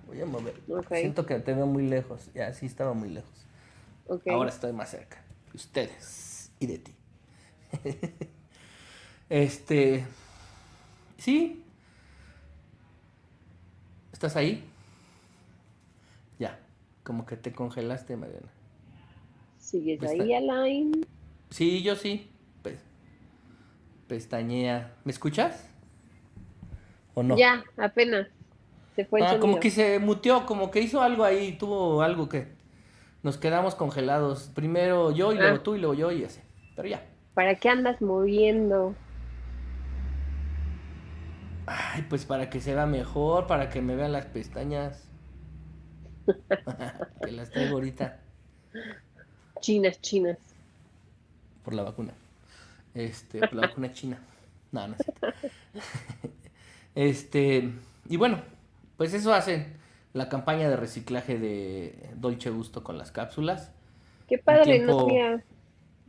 Voy 0.08 0.22
a 0.22 0.26
mover. 0.26 0.62
Siento 0.90 1.26
que 1.26 1.40
te 1.40 1.54
veo 1.54 1.66
muy 1.66 1.88
lejos. 1.88 2.30
Ya, 2.34 2.54
sí 2.54 2.66
estaba 2.66 2.94
muy 2.94 3.10
lejos. 3.10 3.46
Ahora 4.30 4.50
estoy 4.50 4.72
más 4.74 4.90
cerca. 4.92 5.24
de 5.52 5.56
Ustedes 5.58 6.52
y 6.60 6.68
de 6.68 6.78
ti. 6.80 6.96
este. 9.30 10.06
Sí. 11.18 11.64
¿Estás 14.14 14.36
ahí? 14.36 14.64
Ya. 16.40 16.60
Como 17.04 17.26
que 17.26 17.36
te 17.38 17.52
congelaste, 17.52 18.16
Mariana. 18.16 18.48
¿Sigues 19.60 20.02
ahí, 20.04 20.34
Alain? 20.34 21.06
Sí, 21.50 21.82
yo 21.82 21.96
sí. 21.96 22.30
Pe- 22.62 22.78
pestañea. 24.08 24.96
¿Me 25.04 25.12
escuchas? 25.12 25.68
¿O 27.16 27.24
no? 27.24 27.38
Ya, 27.38 27.64
apenas. 27.78 28.28
Se 28.96 29.06
fue 29.06 29.20
el 29.20 29.26
Ah, 29.26 29.40
como 29.40 29.60
que 29.60 29.70
se 29.72 30.00
muteó, 30.00 30.46
como 30.46 30.72
que 30.72 30.80
hizo 30.82 31.02
algo 31.02 31.24
ahí, 31.24 31.54
tuvo 31.58 32.02
algo 32.02 32.30
que 32.30 32.48
nos 33.24 33.38
quedamos 33.38 33.76
congelados. 33.76 34.50
Primero 34.56 35.12
yo 35.12 35.34
y 35.34 35.38
luego 35.38 35.58
Ah. 35.58 35.64
tú 35.64 35.76
y 35.76 35.80
luego 35.80 35.94
yo 35.96 36.12
y 36.12 36.24
así. 36.24 36.40
Pero 36.76 36.88
ya. 36.88 37.06
¿Para 37.34 37.56
qué 37.56 37.70
andas 37.70 38.02
moviendo? 38.02 38.96
Ay, 41.68 42.04
pues 42.10 42.26
para 42.26 42.50
que 42.50 42.62
se 42.62 42.76
vea 42.76 42.86
mejor, 42.86 43.48
para 43.48 43.70
que 43.70 43.82
me 43.82 43.96
vean 43.96 44.12
las 44.12 44.26
pestañas. 44.28 45.04
que 47.24 47.32
las 47.32 47.50
traigo 47.52 47.76
ahorita 47.76 48.20
Chinas, 49.62 50.00
chinas. 50.02 50.38
por 51.64 51.74
la 51.74 51.84
vacuna. 51.84 52.14
Este, 52.94 53.40
por 53.40 53.54
la 53.54 53.68
vacuna 53.68 53.92
china. 53.94 54.20
No, 54.72 54.88
no 54.88 54.96
es 54.96 55.04
cierto. 55.04 55.28
Este, 56.96 57.74
y 58.08 58.16
bueno, 58.16 58.42
pues 58.98 59.14
eso 59.14 59.34
hace 59.34 59.68
la 60.14 60.30
campaña 60.30 60.70
de 60.70 60.76
reciclaje 60.78 61.38
de 61.38 62.10
Dolce 62.16 62.50
Gusto 62.50 62.84
con 62.84 62.98
las 62.98 63.12
cápsulas. 63.12 63.72
Qué 64.28 64.38
padre, 64.38 64.64
tiempo- 64.78 64.94
no 64.94 65.00
sabía. 65.00 65.44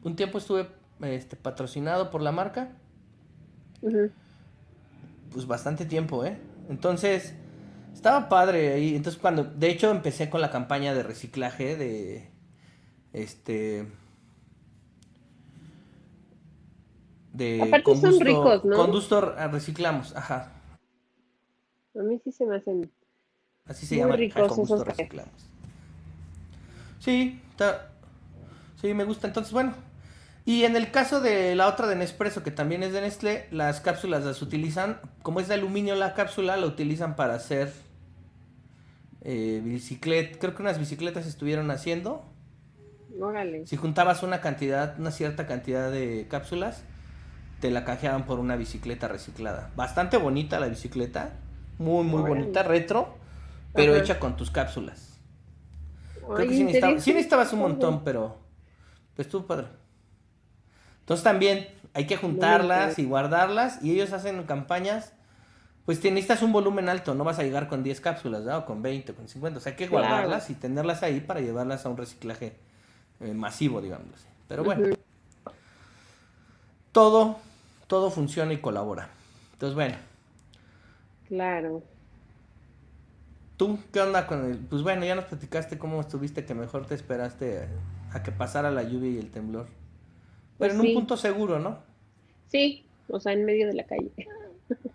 Un 0.03 0.17
tiempo 0.17 0.39
estuve 0.39 0.69
este, 1.03 1.37
patrocinado 1.37 2.11
por 2.11 2.23
la 2.23 2.33
marca, 2.33 2.71
pues 5.33 5.47
bastante 5.47 5.85
tiempo, 5.85 6.25
¿eh? 6.25 6.39
Entonces, 6.69 7.35
estaba 7.93 8.29
padre 8.29 8.73
ahí. 8.75 8.95
Entonces, 8.95 9.21
cuando, 9.21 9.45
de 9.45 9.71
hecho, 9.71 9.91
empecé 9.91 10.31
con 10.31 10.41
la 10.41 10.51
campaña 10.51 10.95
de 10.95 11.03
reciclaje 11.03 11.77
de, 11.77 12.31
este, 13.13 13.87
de 17.33 17.63
Aparte 17.63 17.97
son 17.97 18.21
ricos, 18.21 18.65
¿no? 18.65 18.77
Con 18.77 18.91
gusto 18.93 19.21
reciclamos, 19.21 20.15
ajá. 20.17 20.53
A 21.99 22.03
mí 22.03 22.21
sí 22.23 22.33
se 22.33 22.47
me 22.47 22.57
hacen. 22.57 22.91
Así 23.65 23.87
se 23.87 23.97
Muy 23.97 24.03
llama, 24.03 24.15
ajá, 24.29 24.45
ricos 24.45 24.59
esos 24.59 24.85
cafés. 24.85 24.85
reciclamos. 24.85 25.51
Sí, 26.99 27.41
está, 27.51 27.91
sí, 28.81 28.95
me 28.95 29.05
gusta. 29.05 29.27
Entonces, 29.27 29.53
bueno. 29.53 29.75
Y 30.45 30.65
en 30.65 30.77
el 30.77 30.93
caso 30.93 31.21
de 31.21 31.57
la 31.57 31.67
otra 31.67 31.89
de 31.89 31.97
Nespresso, 31.97 32.45
que 32.45 32.53
también 32.53 32.85
es 32.85 32.93
de 32.93 33.01
Nestlé, 33.01 33.49
las 33.51 33.81
cápsulas 33.81 34.25
las 34.25 34.41
utilizan, 34.43 35.01
como 35.23 35.41
es 35.41 35.49
de 35.49 35.55
aluminio 35.55 35.97
la 35.97 36.15
cápsula, 36.15 36.57
la 36.57 36.67
utilizan 36.67 37.17
para 37.17 37.35
hacer 37.35 37.73
eh, 39.23 39.61
bicicleta. 39.65 40.39
Creo 40.39 40.55
que 40.55 40.63
unas 40.63 40.79
bicicletas 40.79 41.27
estuvieron 41.27 41.71
haciendo. 41.73 42.25
Órale. 43.21 43.67
Si 43.67 43.77
juntabas 43.77 44.23
una 44.23 44.41
cantidad, 44.41 44.99
una 45.01 45.11
cierta 45.11 45.47
cantidad 45.49 45.91
de 45.91 46.29
cápsulas, 46.31 46.85
te 47.61 47.71
la 47.73 47.85
canjeaban 47.85 48.25
por 48.25 48.39
una 48.39 48.55
bicicleta 48.55 49.09
reciclada. 49.09 49.73
Bastante 49.75 50.17
bonita 50.17 50.61
la 50.61 50.69
bicicleta, 50.69 51.33
muy 51.79 52.05
muy 52.05 52.23
Órale. 52.23 52.25
bonita, 52.25 52.63
retro, 52.63 53.17
pero 53.75 53.95
Ajá. 53.95 53.97
hecha 53.97 54.19
con 54.21 54.37
tus 54.37 54.51
cápsulas. 54.51 55.19
Creo 56.35 56.39
Ay, 56.39 56.49
que 56.49 56.55
sí 56.55 56.65
necesitabas, 56.65 57.03
sí 57.03 57.13
necesitabas 57.13 57.53
un 57.53 57.61
montón, 57.61 58.05
pero 58.05 58.37
pues 59.17 59.27
estuvo 59.29 59.47
padre. 59.47 59.69
Entonces 61.01 61.25
también 61.25 61.69
hay 61.95 62.07
que 62.07 62.17
juntarlas 62.17 62.99
y 62.99 63.05
guardarlas 63.05 63.83
y 63.83 63.93
ellos 63.93 64.13
hacen 64.13 64.43
campañas. 64.45 65.13
Pues 65.87 66.01
te 66.01 66.11
necesitas 66.11 66.43
un 66.43 66.53
volumen 66.53 66.89
alto, 66.89 67.15
no 67.15 67.25
vas 67.25 67.39
a 67.41 67.45
llegar 67.45 67.69
con 67.69 67.83
10 67.83 68.01
cápsulas, 68.01 68.45
¿verdad? 68.45 68.61
O 68.61 68.67
con 68.67 68.83
20, 68.83 69.13
o 69.13 69.17
con 69.17 69.29
50. 69.29 69.59
O 69.59 69.63
sea, 69.63 69.73
hay 69.73 69.77
que 69.79 69.89
Claro. 69.89 69.89
guardarlas 69.89 70.51
y 70.51 70.55
tenerlas 70.55 71.03
ahí 71.03 71.21
para 71.21 71.41
llevarlas 71.41 71.87
a 71.87 71.91
un 71.91 71.97
reciclaje 71.97 72.57
eh, 73.21 73.35
masivo, 73.35 73.81
digamos 73.83 74.09
así. 74.15 74.27
Pero 74.49 74.65
bueno, 74.65 74.83
todo, 76.93 77.39
todo 77.87 78.11
funciona 78.11 78.53
y 78.53 78.59
colabora. 78.61 79.09
Entonces, 79.53 79.75
bueno, 79.75 79.97
Claro. 81.29 81.83
¿tú 83.57 83.79
qué 83.93 84.01
onda 84.01 84.27
con 84.27 84.45
el...? 84.45 84.59
Pues 84.59 84.83
bueno, 84.83 85.05
ya 85.07 85.15
nos 85.15 85.25
platicaste 85.25 85.79
cómo 85.79 86.01
estuviste, 86.01 86.45
que 86.45 86.55
mejor 86.55 86.87
te 86.87 86.95
esperaste 86.95 87.69
a, 88.13 88.17
a 88.19 88.23
que 88.23 88.31
pasara 88.33 88.71
la 88.71 88.83
lluvia 88.83 89.11
y 89.13 89.19
el 89.19 89.31
temblor. 89.31 89.67
Pero 90.59 90.73
Pues 90.73 90.75
en 90.75 90.81
un 90.81 90.95
punto 90.95 91.17
seguro, 91.17 91.59
¿no? 91.59 91.79
Sí, 92.49 92.85
o 93.09 93.19
sea, 93.19 93.33
en 93.33 93.45
medio 93.45 93.67
de 93.67 93.75
la 93.75 93.85
calle. 93.85 94.11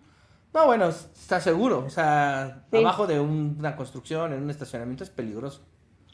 No, 0.54 0.66
bueno, 0.66 0.90
está 0.90 1.40
seguro. 1.40 1.80
O 1.86 1.90
sea, 1.90 2.66
Sí. 2.72 2.78
abajo 2.80 3.08
de 3.08 3.22
un- 3.22 3.56
una 3.58 3.78
construcción, 3.78 4.34
en 4.34 4.44
un 4.44 4.50
estacionamiento, 4.50 5.02
es 5.06 5.10
peligroso. 5.10 5.62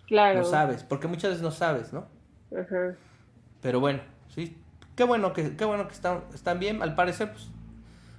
Claro. 0.06 0.42
No 0.42 0.46
sabes, 0.46 0.84
porque 0.84 1.08
muchas 1.08 1.32
veces 1.32 1.42
no 1.42 1.50
sabes, 1.50 1.92
¿no? 1.92 2.06
Ajá. 2.56 2.94
Pero 3.64 3.80
bueno, 3.80 4.00
sí. 4.30 4.56
Qué 4.96 5.04
bueno 5.06 5.34
que, 5.34 5.56
qué 5.58 5.66
bueno 5.66 5.88
que 5.88 5.96
están, 5.96 6.22
están 6.36 6.60
bien. 6.60 6.84
Al 6.84 6.94
parecer, 6.94 7.32
pues, 7.32 7.50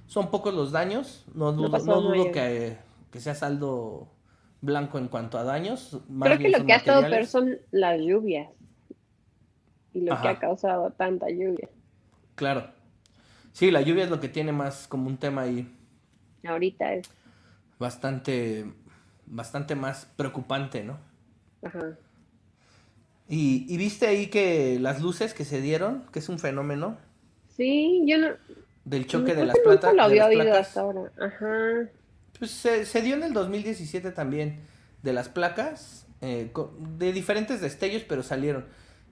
son 0.09 0.31
pocos 0.31 0.53
los 0.55 0.71
daños. 0.71 1.23
No 1.35 1.51
no 1.53 2.01
dudo 2.01 2.31
que, 2.31 2.77
que 3.11 3.21
sea 3.21 3.35
saldo 3.35 4.09
blanco 4.59 4.97
en 4.97 5.07
cuanto 5.07 5.37
a 5.37 5.43
daños. 5.43 6.01
Más 6.09 6.27
Creo 6.27 6.39
que 6.39 6.49
lo 6.49 6.65
que 6.65 6.73
ha 6.73 6.77
estado 6.77 7.07
peor 7.07 7.27
son 7.27 7.59
las 7.71 8.01
lluvias. 8.01 8.49
Y 9.93 10.01
lo 10.01 10.19
que 10.19 10.27
ha 10.27 10.39
causado 10.39 10.91
tanta 10.93 11.29
lluvia. 11.29 11.69
Claro. 12.35 12.71
Sí, 13.53 13.69
la 13.71 13.81
lluvia 13.81 14.05
es 14.05 14.09
lo 14.09 14.19
que 14.19 14.29
tiene 14.29 14.51
más 14.51 14.87
como 14.87 15.07
un 15.07 15.17
tema 15.19 15.41
ahí 15.43 15.71
Ahorita 16.43 16.93
es. 16.95 17.07
bastante, 17.79 18.65
bastante 19.25 19.75
más 19.75 20.05
preocupante, 20.15 20.83
¿no? 20.83 20.99
Ajá. 21.61 21.97
Y, 23.27 23.65
y 23.73 23.77
viste 23.77 24.07
ahí 24.07 24.27
que 24.27 24.79
las 24.79 25.01
luces 25.01 25.33
que 25.33 25.45
se 25.45 25.61
dieron, 25.61 26.05
que 26.11 26.19
es 26.19 26.29
un 26.29 26.39
fenómeno 26.39 26.97
Sí, 27.47 28.03
yo 28.07 28.17
no. 28.17 28.27
Del 28.85 29.05
choque 29.07 29.35
de 29.35 29.45
las 29.45 29.57
plata- 29.59 29.89
lo 29.91 29.97
de 29.97 30.01
había 30.01 30.21
las 30.23 30.29
oído 30.29 30.43
placas. 30.43 30.67
hasta 30.67 30.81
ahora. 30.81 31.11
Ajá. 31.19 31.89
Pues 32.37 32.51
se, 32.51 32.85
se 32.85 33.01
dio 33.01 33.15
en 33.15 33.23
el 33.23 33.33
2017 33.33 34.11
también 34.11 34.61
de 35.03 35.13
las 35.13 35.29
placas, 35.29 36.05
eh, 36.21 36.51
de 36.97 37.13
diferentes 37.13 37.61
destellos, 37.61 38.03
pero 38.07 38.23
salieron. 38.23 38.65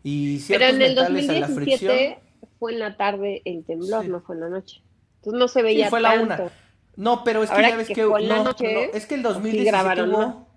Y 0.04 0.36
Pero 0.48 0.60
ciertos 0.60 0.70
en 0.70 0.82
el 0.82 0.90
metales 0.96 1.30
en 1.30 1.42
la 1.42 1.48
fricción. 1.48 1.92
2017 1.92 2.20
fue 2.60 2.74
en 2.74 2.80
la 2.80 2.98
tarde 2.98 3.42
el 3.46 3.64
temblor, 3.66 4.04
Sí. 4.04 4.10
no 4.10 4.22
fue 4.22 4.36
en 4.36 4.42
la 4.42 4.50
noche. 4.50 4.82
Entonces 5.18 5.40
no 5.40 5.48
se 5.48 5.62
veía 5.62 5.90
fue 5.90 6.00
la 6.02 6.20
una. 6.22 6.50
No, 6.96 7.24
pero 7.24 7.44
es 7.44 7.50
que 7.50 7.56
Ahora 7.56 7.70
ya 7.70 7.76
ves 7.78 7.88
que 7.88 7.94
que, 7.94 8.04
la 8.06 8.38
no, 8.38 8.44
noche, 8.44 8.74
no, 8.74 8.80
es 8.98 9.06
que 9.06 9.16
el 9.16 9.22
sí 9.22 9.24
2017 9.24 9.70
grabaron 9.72 10.14
hubo, 10.14 10.48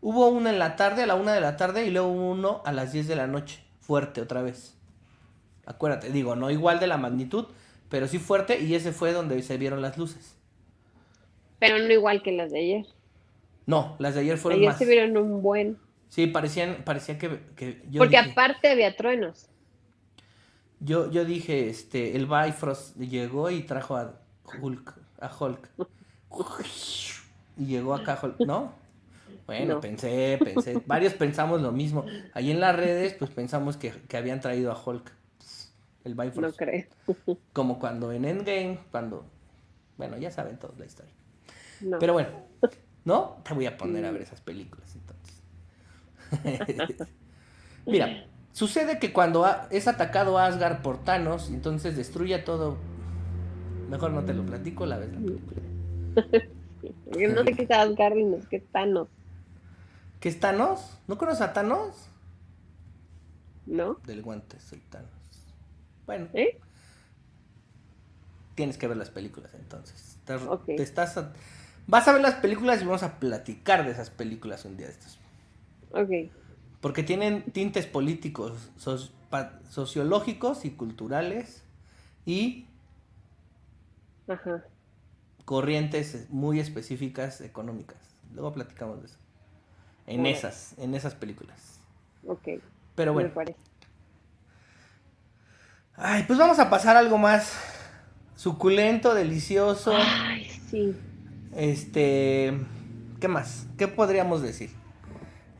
hubo 0.00 0.28
uno 0.28 0.48
en 0.48 0.58
la 0.58 0.76
tarde, 0.76 1.02
a 1.02 1.06
la 1.06 1.14
una 1.16 1.32
de 1.32 1.40
la 1.40 1.56
tarde, 1.56 1.86
y 1.86 1.90
luego 1.90 2.08
uno 2.12 2.62
a 2.64 2.72
las 2.72 2.92
10 2.92 3.08
de 3.08 3.16
la 3.16 3.26
noche, 3.26 3.64
fuerte 3.80 4.20
otra 4.20 4.42
vez. 4.42 4.74
Acuérdate, 5.66 6.10
digo, 6.10 6.36
no 6.36 6.50
igual 6.50 6.78
de 6.80 6.86
la 6.86 6.96
magnitud, 6.98 7.46
pero 7.88 8.08
sí 8.08 8.18
fuerte, 8.18 8.60
y 8.60 8.74
ese 8.74 8.92
fue 8.92 9.12
donde 9.12 9.42
se 9.42 9.56
vieron 9.58 9.82
las 9.82 9.98
luces. 9.98 10.36
Pero 11.60 11.78
no 11.78 11.92
igual 11.92 12.22
que 12.22 12.32
las 12.32 12.50
de 12.50 12.58
ayer. 12.60 12.86
No, 13.66 13.96
las 13.98 14.14
de 14.14 14.22
ayer 14.22 14.38
fueron 14.38 14.60
Ayer 14.60 14.68
más. 14.70 14.78
se 14.78 14.86
vieron 14.86 15.16
un 15.16 15.42
buen. 15.42 15.78
Sí, 16.08 16.26
parecían, 16.26 16.84
parecía 16.84 17.18
que, 17.18 17.40
que 17.54 17.82
yo 17.90 17.98
Porque 17.98 18.16
dije, 18.16 18.30
aparte 18.32 18.70
había 18.70 18.96
truenos. 18.96 19.50
yo, 20.80 21.10
yo 21.10 21.24
dije, 21.24 21.68
este, 21.68 22.16
el 22.16 22.26
Bifrost 22.26 22.96
llegó 22.98 23.50
y 23.50 23.62
trajo 23.62 23.96
a 23.96 24.20
Hulk, 24.60 24.94
a 25.20 25.30
Hulk. 25.38 25.70
Y 27.56 27.66
llegó 27.66 27.94
acá 27.94 28.18
Hulk, 28.22 28.40
¿no? 28.42 28.72
Bueno, 29.46 29.74
No. 29.74 29.80
pensé, 29.80 30.40
pensé, 30.44 30.82
varios 30.86 31.14
pensamos 31.14 31.60
lo 31.62 31.72
mismo. 31.72 32.04
Ahí 32.32 32.50
en 32.50 32.60
las 32.60 32.76
redes, 32.76 33.14
pues 33.14 33.30
pensamos 33.30 33.76
que, 33.76 33.92
que 34.08 34.16
habían 34.16 34.40
traído 34.40 34.72
a 34.72 34.82
Hulk, 34.82 35.12
el 36.08 36.40
No 36.40 36.52
creo. 36.52 36.86
Como 37.52 37.78
cuando 37.78 38.12
en 38.12 38.24
Endgame, 38.24 38.78
cuando, 38.90 39.24
bueno, 39.96 40.16
ya 40.16 40.30
saben 40.30 40.58
todos 40.58 40.78
la 40.78 40.86
historia. 40.86 41.12
No. 41.80 41.98
Pero 41.98 42.12
bueno, 42.12 42.30
¿no? 43.04 43.38
Te 43.44 43.54
voy 43.54 43.66
a 43.66 43.76
poner 43.76 44.04
a 44.04 44.10
ver 44.10 44.22
esas 44.22 44.40
películas 44.40 44.94
entonces. 44.94 45.42
Mira, 47.86 48.26
sucede 48.52 48.98
que 48.98 49.12
cuando 49.12 49.46
es 49.70 49.88
atacado 49.88 50.38
Asgard 50.38 50.82
por 50.82 51.02
Thanos, 51.04 51.48
entonces 51.50 51.96
destruye 51.96 52.38
todo. 52.38 52.76
Mejor 53.88 54.10
no 54.10 54.24
te 54.24 54.34
lo 54.34 54.44
platico, 54.44 54.84
la 54.84 54.98
vez 54.98 55.10
la 55.12 55.20
película. 55.20 55.62
Yo 57.18 57.28
no 57.34 57.44
sé 57.44 57.52
qué 57.54 57.62
es 57.62 57.70
Asgard 57.70 58.16
y 58.16 58.24
no 58.24 58.40
sé 58.40 58.46
qué 58.50 58.56
es 58.56 58.66
Thanos, 58.66 59.08
¿Qué 60.20 60.28
es 60.28 60.40
Thanos? 60.40 60.98
¿No 61.06 61.16
conoces 61.16 61.40
a 61.42 61.52
Thanos? 61.52 62.08
¿no? 63.68 63.98
Del 64.04 64.22
guante, 64.22 64.58
soy 64.60 64.80
Thanos. 64.80 65.10
Bueno, 66.08 66.26
¿Eh? 66.32 66.58
tienes 68.54 68.78
que 68.78 68.88
ver 68.88 68.96
las 68.96 69.10
películas 69.10 69.52
entonces. 69.54 70.16
Te, 70.24 70.34
Ok. 70.36 70.64
te 70.64 70.82
estás 70.82 71.18
a- 71.18 71.32
Vas 71.86 72.08
a 72.08 72.12
ver 72.12 72.22
las 72.22 72.34
películas 72.34 72.82
y 72.82 72.84
vamos 72.84 73.02
a 73.02 73.18
platicar 73.18 73.84
de 73.84 73.92
esas 73.92 74.10
películas 74.10 74.64
un 74.64 74.76
día 74.76 74.86
de 74.86 74.92
estos. 74.92 75.18
Ok. 75.92 76.30
Porque 76.80 77.02
tienen 77.02 77.42
tintes 77.52 77.86
políticos, 77.86 78.70
sociológicos 79.68 80.64
y 80.64 80.70
culturales 80.70 81.62
y 82.26 82.66
Ajá. 84.28 84.64
corrientes 85.44 86.26
muy 86.30 86.58
específicas 86.60 87.40
económicas. 87.42 87.98
Luego 88.34 88.52
platicamos 88.52 89.00
de 89.00 89.06
eso. 89.08 89.16
En 90.06 90.24
esas, 90.26 90.74
en 90.78 90.94
esas 90.94 91.14
películas. 91.14 91.80
Ok. 92.26 92.48
Pero 92.96 93.12
bueno. 93.12 93.30
Ay, 95.98 96.24
pues 96.26 96.38
vamos 96.38 96.58
a 96.58 96.70
pasar 96.70 96.96
a 96.96 97.00
algo 97.00 97.18
más 97.18 97.52
suculento, 98.36 99.14
delicioso. 99.14 99.92
Ay, 99.92 100.44
sí. 100.70 101.04
Este, 101.52 102.58
¿qué 103.20 103.28
más? 103.28 103.66
¿Qué 103.78 103.88
podríamos 103.88 104.42
decir? 104.42 104.70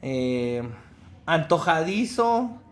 Eh, 0.03 0.63
antojadizo, 1.27 2.63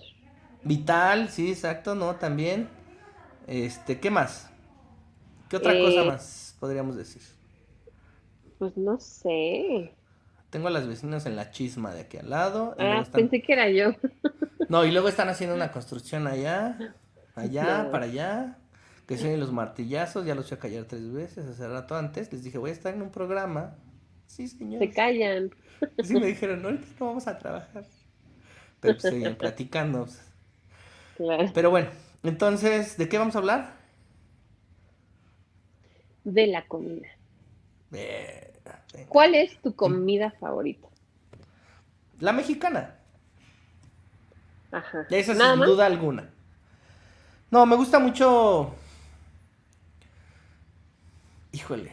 vital, 0.62 1.28
sí, 1.30 1.50
exacto, 1.50 1.94
¿no? 1.94 2.16
También. 2.16 2.68
Este, 3.46 4.00
¿qué 4.00 4.10
más? 4.10 4.50
¿Qué 5.48 5.56
otra 5.56 5.74
Eh, 5.74 5.78
cosa 5.78 6.04
más 6.04 6.56
podríamos 6.60 6.96
decir? 6.96 7.22
Pues 8.58 8.76
no 8.76 8.98
sé. 8.98 9.98
Tengo 10.52 10.68
a 10.68 10.70
las 10.70 10.86
vecinas 10.86 11.24
en 11.26 11.34
la 11.34 11.50
chisma 11.50 11.92
de 11.94 12.02
aquí 12.02 12.18
al 12.18 12.28
lado. 12.30 12.76
y 12.78 12.82
Ah, 12.82 13.00
están- 13.02 13.22
pensé 13.22 13.42
que 13.42 13.52
era 13.54 13.68
yo. 13.70 13.92
No, 14.68 14.84
y 14.86 14.92
luego 14.92 15.08
están 15.08 15.28
haciendo 15.28 15.56
una 15.56 15.72
construcción 15.72 16.26
allá, 16.26 16.94
allá, 17.34 17.82
No. 17.84 17.90
para 17.90 18.04
allá. 18.04 18.58
Que 19.06 19.18
se 19.18 19.36
los 19.36 19.50
martillazos, 19.52 20.24
ya 20.24 20.34
los 20.34 20.46
fui 20.48 20.56
a 20.56 20.60
callar 20.60 20.84
tres 20.84 21.10
veces 21.12 21.44
hace 21.46 21.66
rato 21.68 21.94
antes. 21.96 22.32
Les 22.32 22.44
dije, 22.44 22.56
voy 22.58 22.70
a 22.70 22.72
estar 22.72 22.94
en 22.94 23.02
un 23.02 23.10
programa. 23.10 23.74
Sí, 24.28 24.46
señor. 24.46 24.78
Se 24.78 24.90
callan. 24.90 25.50
Sí 26.04 26.14
me 26.14 26.26
dijeron, 26.26 26.62
no, 26.62 26.68
ahorita 26.68 26.86
no 27.00 27.06
vamos 27.06 27.26
a 27.26 27.38
trabajar. 27.38 27.84
Pero 28.80 28.94
pues 28.94 29.02
seguían 29.02 29.34
platicando. 29.36 30.06
Claro. 31.16 31.50
Pero 31.52 31.70
bueno, 31.70 31.88
entonces, 32.22 32.96
¿de 32.96 33.08
qué 33.08 33.18
vamos 33.18 33.34
a 33.34 33.38
hablar? 33.40 33.74
De 36.24 36.46
la 36.46 36.64
comida. 36.66 37.08
Eh, 37.92 38.51
¿Cuál 39.12 39.34
es 39.34 39.60
tu 39.60 39.76
comida 39.76 40.30
favorita? 40.40 40.88
la 42.18 42.32
mexicana. 42.32 42.94
Ajá. 44.70 45.06
Esa 45.10 45.34
¿Nada 45.34 45.50
sin 45.50 45.60
más? 45.60 45.68
duda 45.68 45.84
alguna. 45.84 46.30
No, 47.50 47.66
me 47.66 47.76
gusta 47.76 47.98
mucho. 47.98 48.74
Híjole. 51.50 51.92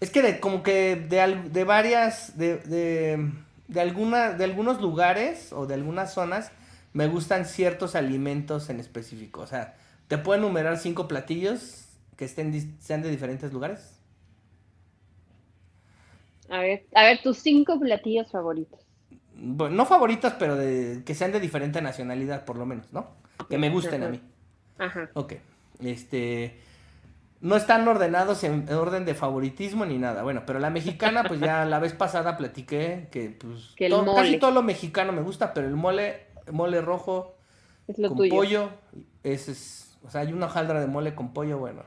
Es 0.00 0.10
que 0.10 0.22
de, 0.22 0.40
como 0.40 0.64
que 0.64 0.96
de, 0.96 1.42
de 1.50 1.64
varias, 1.64 2.36
de, 2.36 2.56
de, 2.56 3.30
de, 3.68 3.80
alguna, 3.80 4.30
de 4.30 4.44
algunos 4.44 4.80
lugares 4.80 5.52
o 5.52 5.66
de 5.66 5.74
algunas 5.74 6.12
zonas 6.12 6.50
me 6.94 7.06
gustan 7.06 7.44
ciertos 7.44 7.94
alimentos 7.94 8.70
en 8.70 8.80
específico. 8.80 9.42
O 9.42 9.46
sea, 9.46 9.76
¿te 10.08 10.18
puedo 10.18 10.38
enumerar 10.38 10.78
cinco 10.78 11.06
platillos 11.06 11.84
que 12.16 12.24
estén, 12.24 12.76
sean 12.80 13.02
de 13.02 13.10
diferentes 13.10 13.52
lugares? 13.52 13.91
A 16.48 16.58
ver, 16.58 16.84
a 16.94 17.04
ver, 17.04 17.22
tus 17.22 17.38
cinco 17.38 17.78
platillos 17.78 18.30
favoritos. 18.30 18.80
Bueno, 19.34 19.74
no 19.74 19.86
favoritos, 19.86 20.34
pero 20.38 20.56
de, 20.56 21.02
que 21.04 21.14
sean 21.14 21.32
de 21.32 21.40
diferente 21.40 21.80
nacionalidad, 21.82 22.44
por 22.44 22.56
lo 22.56 22.66
menos, 22.66 22.92
¿no? 22.92 23.08
Que 23.48 23.58
me 23.58 23.70
gusten 23.70 24.02
a 24.02 24.08
mí. 24.08 24.20
Ajá. 24.78 25.10
Ok. 25.14 25.34
Este. 25.80 26.60
No 27.40 27.56
están 27.56 27.86
ordenados 27.88 28.44
en 28.44 28.68
en 28.68 28.74
orden 28.74 29.04
de 29.04 29.14
favoritismo 29.14 29.84
ni 29.84 29.98
nada. 29.98 30.22
Bueno, 30.22 30.44
pero 30.46 30.60
la 30.60 30.70
mexicana, 30.70 31.24
pues 31.24 31.40
ya 31.40 31.64
la 31.64 31.80
vez 31.80 31.92
pasada 31.92 32.36
platiqué 32.36 33.08
que, 33.10 33.30
pues. 33.30 33.72
Que 33.76 33.90
casi 34.14 34.38
todo 34.38 34.52
lo 34.52 34.62
mexicano 34.62 35.12
me 35.12 35.22
gusta, 35.22 35.52
pero 35.54 35.66
el 35.66 35.74
mole, 35.74 36.26
mole 36.50 36.80
rojo 36.80 37.34
Es 37.88 37.98
lo 37.98 38.08
con 38.08 38.18
tuyo. 38.18 38.34
pollo, 38.34 38.70
ese 39.24 39.52
es. 39.52 39.98
O 40.04 40.10
sea, 40.10 40.20
hay 40.20 40.32
una 40.32 40.46
hojaldra 40.46 40.80
de 40.80 40.86
mole 40.86 41.14
con 41.14 41.32
pollo, 41.32 41.58
bueno. 41.58 41.82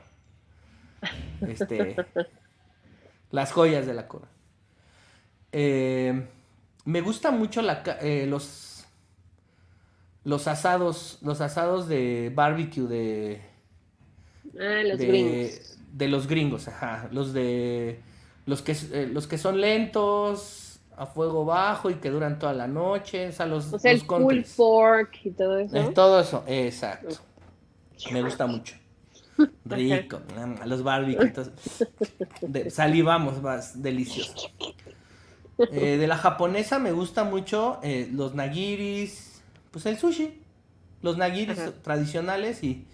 Este. 1.46 1.96
las 3.30 3.52
joyas 3.52 3.86
de 3.86 3.94
la 3.94 4.08
cora. 4.08 4.26
Eh, 5.58 6.28
me 6.84 7.00
gusta 7.00 7.30
mucho 7.30 7.62
la, 7.62 7.82
eh, 8.02 8.26
los. 8.28 8.84
Los 10.24 10.48
asados. 10.48 11.18
Los 11.22 11.40
asados 11.40 11.88
de 11.88 12.30
barbecue 12.34 12.86
de 12.86 13.40
Ah, 14.58 14.82
los 14.84 14.98
de, 14.98 15.06
gringos. 15.06 15.78
de 15.92 16.08
los 16.08 16.26
gringos, 16.26 16.68
ajá, 16.68 17.08
los 17.12 17.32
de 17.32 18.00
los 18.46 18.62
que 18.62 18.76
eh, 18.92 19.08
los 19.12 19.26
que 19.26 19.38
son 19.38 19.60
lentos 19.60 20.80
a 20.96 21.06
fuego 21.06 21.44
bajo 21.44 21.90
y 21.90 21.96
que 21.96 22.10
duran 22.10 22.38
toda 22.38 22.54
la 22.54 22.66
noche, 22.66 23.28
o 23.28 23.32
sea, 23.32 23.44
los, 23.46 23.72
O 23.72 23.78
sea, 23.78 23.92
los 23.92 24.02
el 24.32 24.44
pork 24.56 25.18
y 25.24 25.30
todo 25.30 25.58
eso. 25.58 25.76
Eh, 25.76 25.90
todo 25.94 26.20
eso, 26.20 26.44
exacto. 26.46 27.16
Me 28.12 28.22
gusta 28.22 28.46
mucho. 28.46 28.76
Rico, 29.66 30.20
los 30.64 30.82
barbecues. 30.82 31.50
Salivamos, 32.70 33.42
más 33.42 33.82
delicioso. 33.82 34.50
Eh, 35.58 35.96
de 35.96 36.06
la 36.06 36.16
japonesa 36.16 36.78
me 36.78 36.92
gusta 36.92 37.24
mucho 37.24 37.80
eh, 37.82 38.08
los 38.12 38.34
nagiris, 38.34 39.40
pues 39.70 39.86
el 39.86 39.96
sushi, 39.96 40.38
los 41.00 41.16
nagiris 41.16 41.58
tradicionales 41.82 42.62
y, 42.62 42.86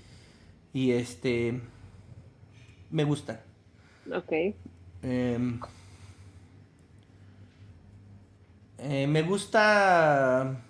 y 0.72 0.92
este, 0.92 1.60
me 2.90 3.02
gustan. 3.04 3.40
Ok. 4.14 4.32
Em, 5.02 5.60
eh, 8.78 9.06
me 9.08 9.22
gusta 9.22 10.60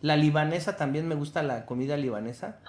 la 0.00 0.16
libanesa, 0.16 0.76
también 0.76 1.06
me 1.06 1.14
gusta 1.14 1.42
la 1.42 1.66
comida 1.66 1.98
libanesa. 1.98 2.60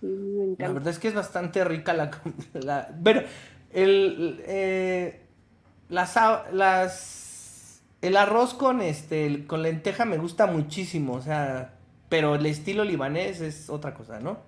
Sí, 0.00 0.06
me 0.06 0.44
encanta. 0.44 0.68
La 0.68 0.72
verdad 0.72 0.88
es 0.90 1.00
que 1.00 1.08
es 1.08 1.14
bastante 1.14 1.64
rica 1.64 1.94
la 1.94 2.10
comida. 2.10 2.94
Bueno, 2.96 3.22
el, 3.72 5.16
las, 5.88 6.16
las, 6.52 7.27
el 8.00 8.16
arroz 8.16 8.54
con, 8.54 8.80
este, 8.80 9.46
con 9.46 9.62
lenteja 9.62 10.04
me 10.04 10.18
gusta 10.18 10.46
muchísimo, 10.46 11.14
o 11.14 11.22
sea, 11.22 11.74
pero 12.08 12.36
el 12.36 12.46
estilo 12.46 12.84
libanés 12.84 13.40
es 13.40 13.68
otra 13.68 13.94
cosa, 13.94 14.20
¿no? 14.20 14.38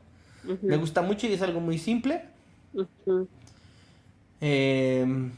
Me 0.62 0.76
gusta 0.76 1.02
mucho 1.02 1.26
y 1.26 1.34
es 1.34 1.42
algo 1.42 1.60
muy 1.60 1.78
simple. 1.78 2.24
Em, 4.40 5.32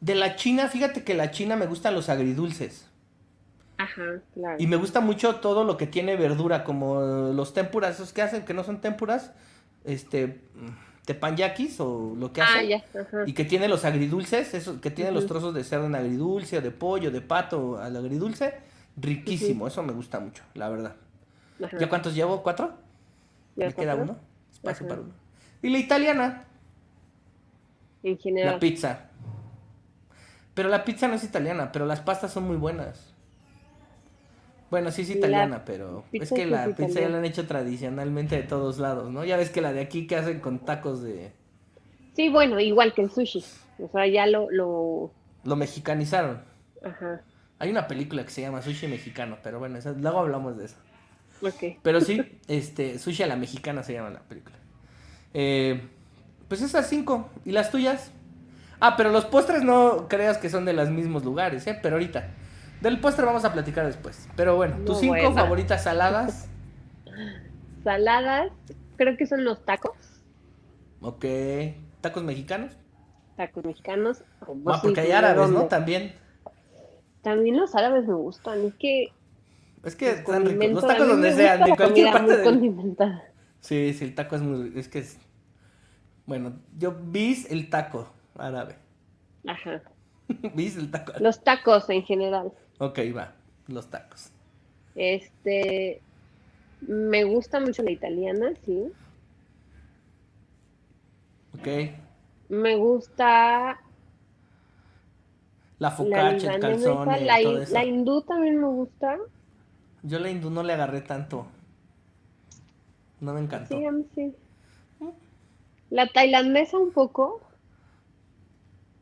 de 0.00 0.14
la 0.14 0.34
China, 0.34 0.68
fíjate 0.68 1.04
que 1.04 1.14
la 1.14 1.30
China 1.30 1.54
me 1.56 1.66
gustan 1.66 1.94
los 1.94 2.08
agridulces. 2.08 2.86
Ajá, 3.76 4.20
claro. 4.34 4.56
Y 4.58 4.66
me 4.66 4.74
gusta 4.74 5.00
mucho 5.00 5.36
todo 5.36 5.62
lo 5.62 5.76
que 5.76 5.86
tiene 5.86 6.16
verdura, 6.16 6.64
como 6.64 7.00
los 7.32 7.54
tempuras, 7.54 7.94
esos 7.94 8.12
que 8.12 8.22
hacen, 8.22 8.44
que 8.44 8.54
no 8.54 8.64
son 8.64 8.80
tempuras, 8.80 9.30
este, 9.84 10.40
tepanyakis 11.08 11.80
o 11.80 12.14
lo 12.14 12.32
que 12.34 12.42
Ah, 12.42 12.62
ya. 12.62 12.84
Ajá. 13.00 13.24
Y 13.26 13.32
que 13.32 13.44
tiene 13.46 13.66
los 13.66 13.86
agridulces, 13.86 14.52
que 14.82 14.90
tiene 14.90 15.10
los 15.10 15.26
trozos 15.26 15.54
de 15.54 15.64
cerdo 15.64 15.86
en 15.86 15.94
agridulce, 15.94 16.58
o 16.58 16.60
de 16.60 16.70
pollo, 16.70 17.10
de 17.10 17.22
pato 17.22 17.78
al 17.78 17.96
agridulce. 17.96 18.54
Riquísimo, 18.96 19.66
eso 19.66 19.82
me 19.82 19.94
gusta 19.94 20.20
mucho, 20.20 20.42
la 20.54 20.68
verdad. 20.68 20.94
Ajá. 21.64 21.78
¿Ya 21.78 21.88
cuántos 21.88 22.14
llevo? 22.14 22.42
¿Cuatro? 22.42 22.74
¿Ya 23.56 23.66
Me 23.68 23.72
queda 23.72 23.96
cuatro? 23.96 24.12
uno. 24.14 24.20
Espacio 24.52 24.84
Ajá. 24.86 24.88
para 24.90 25.00
uno. 25.06 25.12
Y 25.62 25.70
la 25.70 25.78
italiana, 25.78 26.44
En 28.02 28.18
general. 28.18 28.52
la 28.54 28.58
pizza. 28.60 29.06
Pero 30.54 30.68
la 30.68 30.84
pizza 30.84 31.08
no 31.08 31.14
es 31.14 31.24
italiana, 31.24 31.72
pero 31.72 31.86
las 31.86 32.00
pastas 32.00 32.32
son 32.32 32.44
muy 32.44 32.56
buenas. 32.56 33.07
Bueno, 34.70 34.90
sí 34.90 35.02
es 35.02 35.08
La 35.10 35.16
italiana, 35.16 35.62
pero 35.64 36.04
es 36.12 36.30
que 36.30 36.44
la 36.46 36.66
pizza 36.74 37.00
ya 37.00 37.08
la 37.08 37.18
han 37.18 37.24
hecho 37.24 37.46
tradicionalmente 37.46 38.36
de 38.36 38.42
todos 38.42 38.78
lados, 38.78 39.10
¿no? 39.10 39.24
Ya 39.24 39.36
ves 39.36 39.50
que 39.50 39.60
la 39.62 39.72
de 39.72 39.80
aquí 39.80 40.06
que 40.06 40.16
hacen 40.16 40.40
con 40.40 40.58
tacos 40.58 41.02
de... 41.02 41.32
Sí, 42.14 42.28
bueno, 42.28 42.60
igual 42.60 42.92
que 42.94 43.02
el 43.02 43.10
sushi. 43.10 43.44
O 43.78 43.88
sea, 43.90 44.06
ya 44.06 44.26
lo, 44.26 44.50
lo... 44.50 45.10
Lo 45.44 45.56
mexicanizaron. 45.56 46.42
Ajá. 46.84 47.22
Hay 47.60 47.70
una 47.70 47.88
película 47.88 48.24
que 48.24 48.30
se 48.30 48.42
llama 48.42 48.60
Sushi 48.62 48.86
Mexicano, 48.88 49.38
pero 49.42 49.58
bueno, 49.58 49.78
esa- 49.78 49.92
luego 49.92 50.18
hablamos 50.20 50.58
de 50.58 50.66
eso. 50.66 50.76
Ok. 51.40 51.78
Pero 51.82 52.00
sí, 52.00 52.38
este, 52.48 52.98
Sushi 52.98 53.22
a 53.22 53.26
la 53.26 53.36
Mexicana 53.36 53.82
se 53.82 53.94
llama 53.94 54.10
la 54.10 54.20
película. 54.20 54.56
Eh, 55.34 55.80
pues 56.48 56.60
esas 56.62 56.88
cinco. 56.88 57.30
¿Y 57.44 57.52
las 57.52 57.70
tuyas? 57.70 58.10
Ah, 58.80 58.96
pero 58.96 59.10
los 59.10 59.24
postres 59.24 59.62
no 59.62 60.06
creas 60.08 60.38
que 60.38 60.50
son 60.50 60.64
de 60.64 60.72
los 60.72 60.90
mismos 60.90 61.24
lugares, 61.24 61.66
¿eh? 61.66 61.78
Pero 61.82 61.96
ahorita. 61.96 62.28
Del 62.80 63.00
postre 63.00 63.24
vamos 63.24 63.44
a 63.44 63.52
platicar 63.52 63.86
después. 63.86 64.28
Pero 64.36 64.56
bueno, 64.56 64.76
tus 64.84 65.02
No, 65.02 65.14
cinco 65.14 65.32
favoritas 65.32 65.82
saladas. 65.82 66.48
Saladas, 67.84 68.50
creo 68.96 69.16
que 69.16 69.26
son 69.26 69.44
los 69.44 69.64
tacos. 69.64 69.96
Ok. 71.00 71.24
¿Tacos 72.00 72.22
mexicanos? 72.22 72.72
Tacos 73.36 73.64
mexicanos. 73.64 74.24
Ah, 74.40 74.46
pues, 74.46 74.78
porque 74.80 75.00
hay 75.00 75.08
¿de 75.08 75.14
árabes, 75.14 75.50
¿no? 75.50 75.64
También. 75.66 76.12
También 77.22 77.56
los 77.56 77.74
árabes 77.74 78.06
me 78.06 78.14
gustan. 78.14 78.60
Es 78.66 78.74
que 78.74 79.12
Es 79.84 79.96
que 79.96 80.10
están 80.10 80.44
ricos. 80.44 80.70
Los 80.70 80.86
tacos 80.86 81.08
donde 81.08 81.32
sean, 81.32 81.64
de 81.64 81.76
cualquier 81.76 82.12
parte 82.12 82.36
del... 82.36 82.44
condimentada. 82.44 83.24
Sí, 83.60 83.92
sí, 83.94 84.04
el 84.04 84.14
taco 84.14 84.36
es 84.36 84.42
muy... 84.42 84.72
Es 84.76 84.88
que 84.88 85.00
es... 85.00 85.18
Bueno, 86.26 86.58
yo 86.76 86.94
bis 86.94 87.50
el 87.50 87.70
taco 87.70 88.08
árabe. 88.36 88.76
Ajá. 89.46 89.82
bis 90.54 90.76
el 90.76 90.90
taco 90.90 91.12
árabe. 91.12 91.24
Los 91.24 91.42
tacos 91.42 91.88
en 91.90 92.02
general. 92.04 92.52
Ok, 92.78 92.98
va. 93.16 93.32
Los 93.66 93.88
tacos. 93.90 94.30
Este, 94.94 96.00
me 96.80 97.24
gusta 97.24 97.60
mucho 97.60 97.82
la 97.82 97.90
italiana, 97.90 98.52
sí. 98.64 98.92
Ok. 101.58 101.66
Me 102.48 102.76
gusta 102.76 103.78
La 105.78 105.90
focaccia, 105.90 106.54
el 106.54 106.60
calzone, 106.60 107.20
la, 107.24 107.40
todo 107.42 107.52
hin- 107.58 107.62
eso. 107.62 107.74
la 107.74 107.84
hindú 107.84 108.22
también 108.22 108.60
me 108.60 108.66
gusta. 108.68 109.16
Yo 110.02 110.18
la 110.18 110.30
hindú 110.30 110.50
no 110.50 110.62
le 110.62 110.72
agarré 110.72 111.00
tanto. 111.02 111.46
No 113.20 113.34
me 113.34 113.40
encantó. 113.40 113.76
Sí, 113.76 113.84
a 113.84 113.92
mí 113.92 114.04
sí. 114.14 114.34
La 115.90 116.06
tailandesa 116.08 116.78
un 116.78 116.92
poco. 116.92 117.40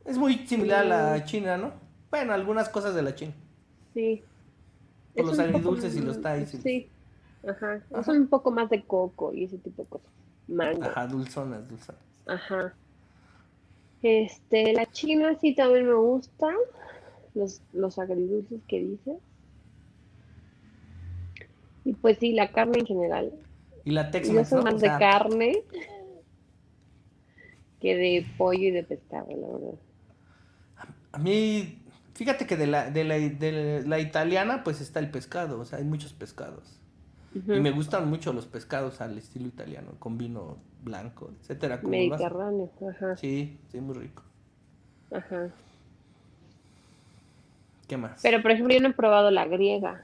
Es 0.04 0.18
muy 0.18 0.46
similar 0.46 0.84
a 0.84 1.12
la 1.16 1.24
china, 1.24 1.56
¿no? 1.56 1.72
Bueno, 2.10 2.32
algunas 2.32 2.68
cosas 2.68 2.94
de 2.94 3.02
la 3.02 3.14
china. 3.14 3.34
Sí. 3.96 4.22
Por 5.14 5.20
Es 5.22 5.26
los 5.26 5.36
poco 5.38 5.48
agridulces 5.48 5.96
y 5.96 6.00
los 6.00 6.16
más- 6.16 6.22
thais 6.22 6.52
y 6.52 6.56
los- 6.58 6.62
Sí. 6.62 6.88
Ajá. 7.48 7.76
Es 7.76 7.82
Ajá. 7.94 8.12
un 8.12 8.26
poco 8.28 8.50
más 8.50 8.68
de 8.68 8.82
coco 8.84 9.32
y 9.32 9.44
ese 9.44 9.56
tipo 9.56 9.82
de 9.84 9.88
cosas. 9.88 10.10
Mango. 10.48 10.84
Ajá, 10.84 11.06
dulzonas, 11.06 11.66
dulzonas. 11.66 12.02
Ajá. 12.26 12.74
Este, 14.02 14.74
la 14.74 14.84
china 14.86 15.34
sí 15.40 15.54
también 15.54 15.86
me 15.86 15.94
gusta. 15.94 16.48
Los, 17.34 17.62
los 17.72 17.98
agridulces 17.98 18.60
que 18.68 18.80
dices. 18.80 19.16
Y 21.86 21.92
pues 21.94 22.18
sí, 22.18 22.32
la 22.32 22.50
carne 22.52 22.80
en 22.80 22.86
general. 22.86 23.32
Y 23.84 23.92
la 23.92 24.04
Yo 24.06 24.10
Tex-Mex, 24.10 24.48
soy 24.50 24.58
¿no? 24.58 24.64
más 24.64 24.74
O 24.74 24.78
de 24.78 24.88
carne 24.88 25.62
que 27.80 27.96
de 27.96 28.26
pollo 28.36 28.68
y 28.68 28.70
de 28.72 28.82
pescado, 28.82 29.28
la 29.30 29.46
verdad. 29.48 29.78
a 31.12 31.18
mí, 31.18 31.78
fíjate 32.16 32.46
que 32.46 32.56
de 32.56 32.66
la, 32.66 32.90
de, 32.90 33.04
la, 33.04 33.14
de 33.14 33.84
la 33.86 34.00
italiana, 34.00 34.64
pues 34.64 34.80
está 34.80 34.98
el 35.00 35.10
pescado. 35.10 35.60
O 35.60 35.64
sea, 35.64 35.78
hay 35.78 35.84
muchos 35.84 36.12
pescados. 36.12 36.80
Y 37.34 37.60
me 37.60 37.70
gustan 37.70 38.08
mucho 38.08 38.32
los 38.32 38.46
pescados 38.46 39.02
al 39.02 39.18
estilo 39.18 39.46
italiano, 39.46 39.92
con 39.98 40.16
vino 40.16 40.56
blanco, 40.82 41.30
etcétera. 41.42 41.80
como. 41.80 41.90
Mediterráneo, 41.90 42.70
ajá, 42.90 43.16
Sí, 43.18 43.58
sí, 43.70 43.80
muy 43.80 43.94
rico. 43.94 44.22
ajá. 45.12 45.50
¿Qué 47.86 47.96
más? 47.96 48.20
Pero 48.22 48.40
por 48.42 48.50
ejemplo, 48.50 48.74
yo 48.74 48.80
no 48.80 48.88
he 48.88 48.92
probado 48.94 49.30
la 49.30 49.44
griega. 49.44 50.02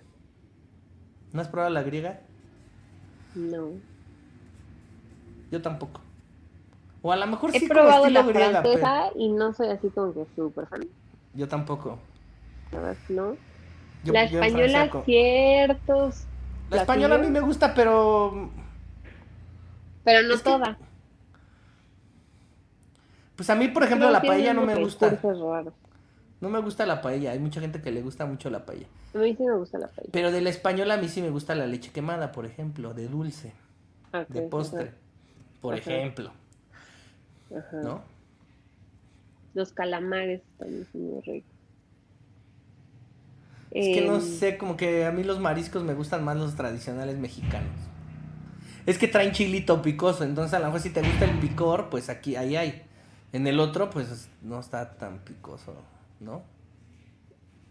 ¿No 1.33 1.41
has 1.41 1.49
probado 1.49 1.73
la 1.73 1.83
griega? 1.83 2.21
No. 3.35 3.71
Yo 5.51 5.63
tampoco. 5.63 6.01
O 7.01 7.11
a 7.11 7.17
lo 7.17 7.27
mejor 7.27 7.51
He 7.57 7.59
sí 7.61 7.67
como 7.67 7.81
probado 7.81 8.05
estilo 8.07 8.21
la 8.23 8.27
griega, 8.29 8.63
pero 8.63 8.79
francesa 8.79 9.11
y 9.17 9.29
no 9.33 9.53
soy 9.55 9.69
así 9.69 9.89
como 9.89 10.13
que 10.13 10.27
súper 10.37 10.67
fan. 10.67 10.83
Yo 11.35 11.49
tampoco. 11.49 11.99
La 12.73 12.81
verdad, 12.81 12.97
no. 13.09 13.37
Yo- 14.05 14.13
la 14.13 14.25
española, 14.25 14.91
ciertos. 15.05 16.25
La 16.71 16.79
española 16.79 17.15
a 17.17 17.19
mí 17.19 17.29
me 17.29 17.41
gusta, 17.41 17.75
pero 17.75 18.51
Pero 20.05 20.27
no 20.29 20.35
es 20.35 20.41
que- 20.43 20.51
toda. 20.51 20.79
pues 23.37 23.51
a 23.51 23.55
mí, 23.55 23.69
por 23.69 23.83
ejemplo, 23.85 24.07
No 24.07 24.13
la 24.13 24.23
paella 24.23 24.55
no 24.55 24.63
me 24.63 24.75
gusta. 24.77 25.11
raros. 25.11 25.73
No 26.41 26.49
me 26.49 26.59
gusta 26.61 26.87
la 26.87 27.01
paella. 27.01 27.31
Hay 27.33 27.39
mucha 27.39 27.61
gente 27.61 27.81
que 27.81 27.93
le 27.93 28.03
gusta 28.03 28.27
mucho 28.27 28.51
la 28.51 28.65
paella. 28.67 28.87
A 29.15 29.19
mí 29.19 29.35
sí 29.37 29.43
me 29.45 29.55
gusta 29.57 29.79
la 29.79 29.87
paella. 29.89 30.11
Pero 30.13 30.33
de 30.33 30.41
la 30.41 30.51
española 30.51 30.95
a 30.95 30.97
mí 30.97 31.09
sí 31.09 31.23
me 31.23 31.31
gusta 31.31 31.55
la 31.55 31.67
leche 31.67 31.91
quemada, 31.93 32.33
por 32.33 32.47
ejemplo, 32.47 32.95
de 32.95 33.07
dulce, 33.09 33.53
Ah, 34.13 34.25
de 34.29 34.43
postre, 34.43 34.93
por 35.61 35.75
Ajá. 35.75 35.83
ejemplo, 35.91 36.33
ajá. 37.57 37.77
¿no? 37.83 38.03
Los 39.55 39.73
calamares 39.73 40.45
también 40.59 40.87
son 40.93 41.03
muy 41.03 41.23
ricos. 41.23 41.57
Es 43.75 43.89
que 43.89 44.01
no 44.03 44.21
Em, 44.21 44.21
sé, 44.21 44.57
como 44.59 44.77
que 44.77 45.05
a 45.07 45.13
mí 45.13 45.25
los 45.25 45.41
mariscos 45.41 45.83
me 45.83 45.95
gustan 45.95 46.25
más 46.25 46.37
los 46.37 46.55
tradicionales 46.57 47.19
mexicanos. 47.19 47.73
Es 48.87 48.99
que 48.99 49.09
traen 49.09 49.33
chilito 49.33 49.81
picoso, 49.83 50.25
entonces 50.25 50.55
a 50.55 50.59
lo 50.59 50.67
mejor 50.67 50.81
si 50.81 50.91
te 50.91 51.03
gusta 51.03 51.25
el 51.25 51.39
picor, 51.39 51.89
pues 51.91 52.09
aquí, 52.09 52.37
ahí 52.37 52.57
hay. 52.57 52.83
En 53.33 53.47
el 53.47 53.61
otro, 53.61 53.91
pues 53.91 54.29
no 54.43 54.61
está 54.61 54.97
tan 54.99 55.21
picoso, 55.21 55.75
¿no? 56.21 56.43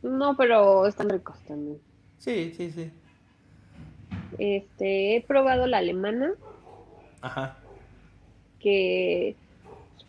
No, 0.03 0.35
pero 0.37 0.85
están 0.85 1.09
ricos 1.09 1.43
también. 1.43 1.81
Sí, 2.17 2.53
sí, 2.55 2.71
sí. 2.71 2.91
Este, 4.37 5.15
he 5.15 5.21
probado 5.25 5.67
la 5.67 5.77
alemana, 5.77 6.33
Ajá. 7.21 7.57
que 8.59 9.40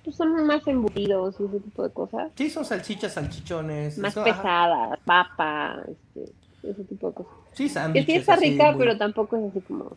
pues, 0.04 0.16
son 0.16 0.46
más 0.46 0.66
embutidos 0.66 1.36
y 1.40 1.44
ese 1.44 1.60
tipo 1.60 1.82
de 1.82 1.90
cosas. 1.92 2.32
Sí, 2.34 2.50
son 2.50 2.64
salchichas, 2.64 3.12
salchichones. 3.12 3.98
Más 3.98 4.14
son- 4.14 4.26
ajá. 4.28 4.36
pesadas, 4.36 4.98
papa, 5.04 5.82
este, 5.88 6.32
ese 6.62 6.84
tipo 6.84 7.08
de 7.08 7.14
cosas. 7.14 7.32
Sí, 7.52 7.64
Que 7.64 7.68
sándwiches. 7.70 8.06
sí 8.06 8.20
está 8.20 8.36
rica, 8.36 8.70
muy- 8.72 8.78
pero 8.78 8.98
tampoco 8.98 9.36
es 9.36 9.44
así 9.50 9.60
como 9.60 9.96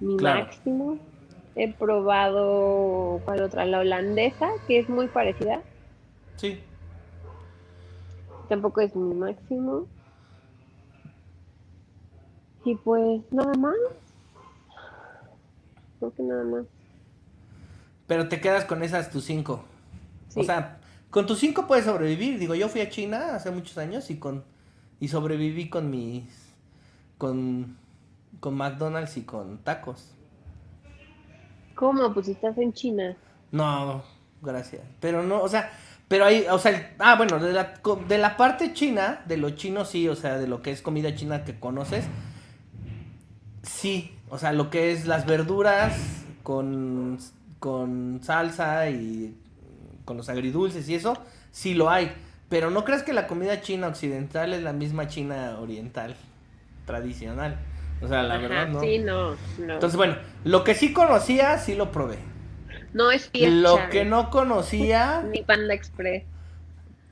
mi 0.00 0.16
Claro. 0.16 0.44
máximo. 0.44 0.98
He 1.56 1.72
probado, 1.72 3.20
¿cuál 3.24 3.42
otra? 3.42 3.64
La 3.64 3.80
holandesa, 3.80 4.48
que 4.68 4.78
es 4.78 4.88
muy 4.88 5.08
parecida. 5.08 5.60
Sí. 6.36 6.60
Tampoco 8.48 8.80
es 8.80 8.94
mi 8.94 9.12
máximo. 9.14 9.86
Y 12.64 12.76
pues 12.76 13.22
nada 13.32 13.52
más. 13.54 13.74
Creo 15.98 16.14
que 16.14 16.22
nada 16.22 16.44
más. 16.44 16.64
Pero 18.08 18.28
te 18.28 18.40
quedas 18.40 18.64
con 18.64 18.82
esas 18.82 19.10
tus 19.10 19.24
cinco. 19.24 19.64
Sí. 20.28 20.40
O 20.40 20.44
sea, 20.44 20.80
con 21.10 21.26
tus 21.26 21.38
cinco 21.38 21.68
puedes 21.68 21.84
sobrevivir. 21.84 22.40
Digo, 22.40 22.56
yo 22.56 22.68
fui 22.68 22.80
a 22.80 22.90
China 22.90 23.36
hace 23.36 23.52
muchos 23.52 23.78
años 23.78 24.10
y 24.10 24.16
con 24.16 24.42
y 24.98 25.06
sobreviví 25.06 25.68
con 25.70 25.90
mis 25.90 26.24
con 27.18 27.76
con 28.40 28.56
McDonald's 28.56 29.16
y 29.16 29.22
con 29.22 29.58
tacos. 29.58 30.14
¿Cómo? 31.76 32.12
Pues 32.12 32.28
estás 32.28 32.58
en 32.58 32.72
China. 32.72 33.16
No, 33.52 34.02
gracias. 34.42 34.82
Pero 35.00 35.22
no, 35.22 35.40
o 35.40 35.48
sea, 35.48 35.70
pero 36.08 36.24
hay, 36.24 36.44
o 36.50 36.58
sea, 36.58 36.72
el- 36.72 36.86
ah, 36.98 37.14
bueno, 37.16 37.38
de 37.38 37.52
la, 37.52 37.74
de 38.08 38.18
la 38.18 38.36
parte 38.36 38.72
china, 38.74 39.22
de 39.26 39.36
lo 39.36 39.50
chino 39.50 39.84
sí, 39.84 40.08
o 40.08 40.16
sea, 40.16 40.38
de 40.38 40.48
lo 40.48 40.60
que 40.62 40.72
es 40.72 40.82
comida 40.82 41.14
china 41.14 41.44
que 41.44 41.58
conoces, 41.60 42.04
sí, 43.62 44.12
o 44.30 44.38
sea, 44.38 44.52
lo 44.52 44.70
que 44.70 44.92
es 44.92 45.06
las 45.06 45.26
verduras 45.26 46.24
con, 46.42 47.18
con 47.58 48.20
salsa 48.22 48.90
y 48.90 49.36
con 50.04 50.16
los 50.16 50.28
agridulces 50.28 50.88
y 50.88 50.94
eso, 50.94 51.14
sí 51.50 51.74
lo 51.74 51.90
hay. 51.90 52.12
Pero 52.48 52.70
no 52.70 52.84
creas 52.84 53.02
que 53.02 53.12
la 53.12 53.26
comida 53.26 53.60
china 53.60 53.88
occidental 53.88 54.54
es 54.54 54.62
la 54.62 54.72
misma 54.72 55.06
china 55.08 55.58
oriental, 55.60 56.16
tradicional. 56.86 57.66
O 58.00 58.08
sea, 58.08 58.22
la 58.22 58.38
Ajá, 58.38 58.38
verdad 58.38 58.68
no. 58.68 58.80
Sí, 58.80 58.98
no, 58.98 59.38
no. 59.58 59.74
Entonces, 59.74 59.96
bueno, 59.96 60.16
lo 60.44 60.64
que 60.64 60.74
sí 60.74 60.92
conocía, 60.92 61.58
sí 61.58 61.74
lo 61.74 61.92
probé. 61.92 62.18
no 62.92 63.10
es 63.10 63.28
fiesta. 63.30 63.60
Lo 63.60 63.88
que 63.88 64.04
no 64.04 64.30
conocía. 64.30 65.22
Ni 65.22 65.42
Panda 65.42 65.74
Express. 65.74 66.24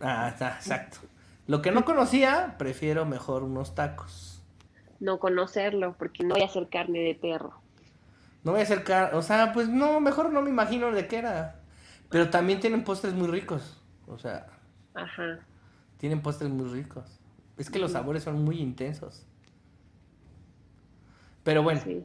Ah, 0.01 0.29
está, 0.29 0.57
exacto. 0.57 0.99
Lo 1.47 1.63
que 1.63 1.71
no 1.73 1.85
conocía, 1.85 2.57
prefiero 2.59 3.05
mejor 3.07 3.43
unos 3.43 3.75
tacos. 3.75 4.43
No 5.01 5.19
conocerlo, 5.19 5.97
porque 5.99 6.23
no 6.25 6.35
voy 6.35 6.43
a 6.43 6.47
hacer 6.47 6.69
carne 6.69 7.01
de 7.01 7.15
perro. 7.15 7.63
No 8.47 8.53
voy 8.53 8.61
a 8.61 8.63
acercar, 8.63 9.13
o 9.17 9.23
sea, 9.23 9.53
pues 9.53 9.69
no, 9.69 9.99
mejor 9.99 10.33
no 10.33 10.41
me 10.41 10.51
imagino 10.51 10.93
de 10.93 11.09
qué 11.09 11.19
era. 11.19 11.57
Pero 12.11 12.31
también 12.31 12.61
tienen 12.61 12.85
postres 12.85 13.13
muy 13.13 13.27
ricos. 13.27 13.83
O 14.07 14.21
sea, 14.21 14.47
Ajá. 14.95 15.41
tienen 15.99 16.23
postres 16.23 16.49
muy 16.49 16.69
ricos. 16.69 17.19
Es 17.59 17.69
que 17.69 17.81
los 17.81 17.91
sabores 17.91 18.23
son 18.23 18.45
muy 18.45 18.61
intensos. 18.61 19.27
Pero 21.43 21.65
bueno, 21.65 21.81
Sí. 21.83 22.05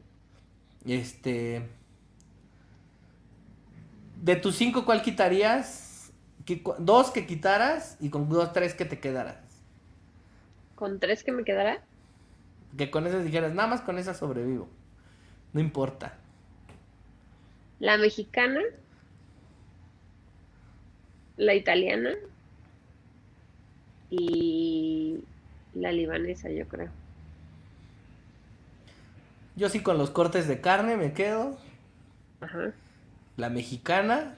este. 0.84 1.68
De 4.20 4.34
tus 4.34 4.56
cinco, 4.56 4.84
¿cuál 4.84 5.00
quitarías? 5.02 6.12
Dos 6.80 7.12
que 7.12 7.24
quitaras 7.24 7.96
y 8.00 8.10
con 8.10 8.28
dos, 8.28 8.52
tres 8.52 8.74
que 8.74 8.84
te 8.84 8.98
quedaras. 8.98 9.36
¿Con 10.74 10.98
tres 10.98 11.22
que 11.22 11.30
me 11.30 11.44
quedará? 11.44 11.84
Que 12.76 12.90
con 12.90 13.06
esas 13.06 13.24
dijeras, 13.24 13.54
nada 13.54 13.68
más 13.68 13.80
con 13.80 13.96
esas 13.96 14.16
sobrevivo. 14.16 14.68
No 15.52 15.60
importa. 15.60 16.18
La 17.82 17.98
mexicana. 17.98 18.60
La 21.36 21.52
italiana. 21.54 22.12
Y 24.08 25.24
la 25.74 25.90
libanesa, 25.90 26.48
yo 26.48 26.68
creo. 26.68 26.90
Yo 29.56 29.68
sí 29.68 29.82
con 29.82 29.98
los 29.98 30.10
cortes 30.10 30.46
de 30.46 30.60
carne 30.60 30.96
me 30.96 31.12
quedo. 31.12 31.56
Ajá. 32.40 32.72
La 33.36 33.50
mexicana. 33.50 34.36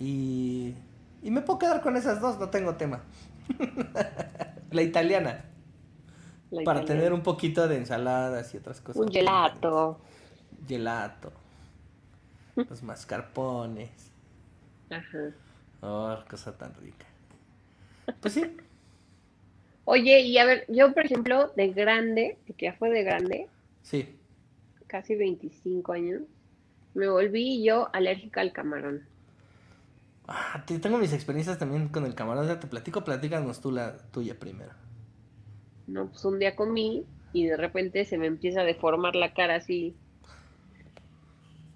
Y. 0.00 0.74
Y 1.22 1.30
me 1.30 1.40
puedo 1.42 1.60
quedar 1.60 1.82
con 1.82 1.96
esas 1.96 2.20
dos, 2.20 2.40
no 2.40 2.50
tengo 2.50 2.74
tema. 2.74 3.04
la 4.72 4.82
italiana. 4.82 5.44
La 6.50 6.64
Para 6.64 6.80
italiana. 6.80 6.86
tener 6.86 7.12
un 7.12 7.22
poquito 7.22 7.68
de 7.68 7.76
ensaladas 7.76 8.52
y 8.54 8.56
otras 8.56 8.80
cosas. 8.80 9.00
Un 9.00 9.12
gelato. 9.12 10.00
Gelato. 10.66 11.32
Los 12.56 12.82
mascarpones. 12.82 13.90
Ajá. 14.90 15.30
Oh, 15.80 16.16
cosa 16.30 16.56
tan 16.56 16.72
rica. 16.76 17.06
Pues 18.20 18.34
sí. 18.34 18.42
Oye, 19.86 20.20
y 20.20 20.38
a 20.38 20.44
ver, 20.46 20.64
yo 20.68 20.94
por 20.94 21.04
ejemplo, 21.04 21.48
de 21.56 21.68
grande, 21.72 22.38
que 22.56 22.66
ya 22.66 22.72
fue 22.74 22.90
de 22.90 23.02
grande, 23.02 23.48
Sí. 23.82 24.16
casi 24.86 25.14
25 25.14 25.92
años, 25.92 26.22
me 26.94 27.08
volví 27.08 27.62
yo 27.62 27.90
alérgica 27.94 28.40
al 28.40 28.52
camarón. 28.52 29.02
Ah, 30.26 30.62
te- 30.66 30.78
tengo 30.78 30.96
mis 30.96 31.12
experiencias 31.12 31.58
también 31.58 31.88
con 31.88 32.06
el 32.06 32.14
camarón. 32.14 32.46
Ya 32.46 32.58
te 32.60 32.66
platico, 32.66 33.04
platícanos 33.04 33.60
tú 33.60 33.70
la 33.72 33.98
tuya 34.10 34.38
primero. 34.38 34.72
No, 35.86 36.06
pues 36.08 36.24
un 36.24 36.38
día 36.38 36.56
comí 36.56 37.04
y 37.34 37.44
de 37.46 37.58
repente 37.58 38.06
se 38.06 38.16
me 38.16 38.26
empieza 38.26 38.62
a 38.62 38.64
deformar 38.64 39.16
la 39.16 39.34
cara 39.34 39.56
así. 39.56 39.94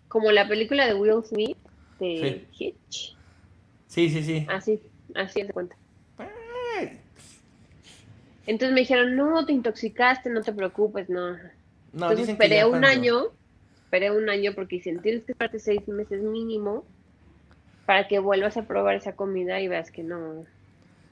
Como 0.08 0.30
la 0.32 0.48
película 0.48 0.86
de 0.86 0.94
Will 0.94 1.22
Smith 1.24 1.56
de 2.00 2.46
Hitch. 2.58 3.16
Sí, 3.86 4.08
sí, 4.10 4.22
sí. 4.22 4.46
Así, 4.48 4.80
así 5.14 5.42
de 5.42 5.52
cuenta. 5.52 5.76
Entonces 8.46 8.72
me 8.74 8.80
dijeron, 8.80 9.14
no, 9.16 9.44
te 9.44 9.52
intoxicaste, 9.52 10.30
no 10.30 10.42
te 10.42 10.52
preocupes, 10.52 11.10
no. 11.10 11.32
No, 11.92 12.10
Entonces 12.10 12.30
esperé 12.30 12.64
un 12.64 12.70
cuando- 12.70 12.88
año, 12.88 13.22
esperé 13.84 14.10
un 14.10 14.28
año 14.30 14.52
porque 14.54 14.76
dicen, 14.76 15.00
tienes 15.02 15.24
que 15.24 15.32
esperarte 15.32 15.58
seis 15.58 15.86
meses 15.88 16.22
mínimo 16.22 16.84
para 17.84 18.08
que 18.08 18.18
vuelvas 18.18 18.56
a 18.56 18.66
probar 18.66 18.94
esa 18.96 19.14
comida 19.16 19.60
y 19.60 19.68
veas 19.68 19.90
que 19.90 20.02
no. 20.02 20.44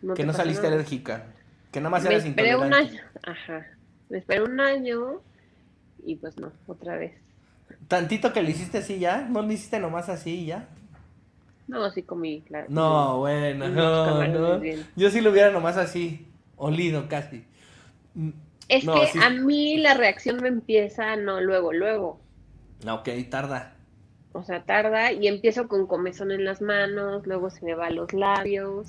no 0.02 0.14
Que 0.14 0.24
no 0.24 0.32
saliste 0.32 0.62
nada". 0.62 0.76
alérgica. 0.76 1.26
Que 1.72 1.80
nada 1.80 1.90
más 1.90 2.04
Me 2.04 2.10
eras 2.10 2.24
esperé 2.24 2.56
un 2.56 2.72
año, 2.72 3.00
ajá. 3.22 3.66
Me 4.08 4.18
esperé 4.18 4.42
un 4.42 4.60
año 4.60 5.20
y 6.06 6.16
pues 6.16 6.38
no, 6.38 6.52
otra 6.66 6.96
vez. 6.96 7.12
Tantito 7.88 8.32
que 8.32 8.42
le 8.42 8.50
hiciste 8.50 8.78
así 8.78 8.98
ya. 8.98 9.22
No 9.22 9.42
le 9.42 9.54
hiciste 9.54 9.78
nomás 9.78 10.08
así 10.08 10.40
y 10.42 10.46
ya. 10.46 10.68
No, 11.68 11.90
sí 11.90 12.02
comí, 12.02 12.42
claro. 12.42 12.66
No, 12.70 13.18
bueno, 13.18 13.68
no, 13.68 14.26
no. 14.26 14.62
Yo 14.94 15.10
sí 15.10 15.20
lo 15.20 15.30
hubiera 15.30 15.50
nomás 15.50 15.76
así. 15.76 16.26
Olido 16.56 17.08
casi. 17.08 17.44
Es 18.68 18.84
No, 18.84 18.94
que 18.94 19.06
sí. 19.08 19.18
a 19.22 19.30
mí 19.30 19.76
la 19.78 19.94
reacción 19.94 20.36
me 20.42 20.48
empieza 20.48 21.16
no 21.16 21.40
luego, 21.40 21.72
luego. 21.72 22.20
No, 22.84 22.96
ok, 22.96 23.08
tarda. 23.30 23.74
O 24.32 24.42
sea, 24.42 24.64
tarda 24.64 25.12
y 25.12 25.26
empiezo 25.28 25.66
con 25.66 25.86
comezón 25.86 26.30
en 26.30 26.44
las 26.44 26.60
manos, 26.60 27.26
luego 27.26 27.50
se 27.50 27.64
me 27.64 27.74
va 27.74 27.86
a 27.86 27.90
los 27.90 28.12
labios 28.12 28.88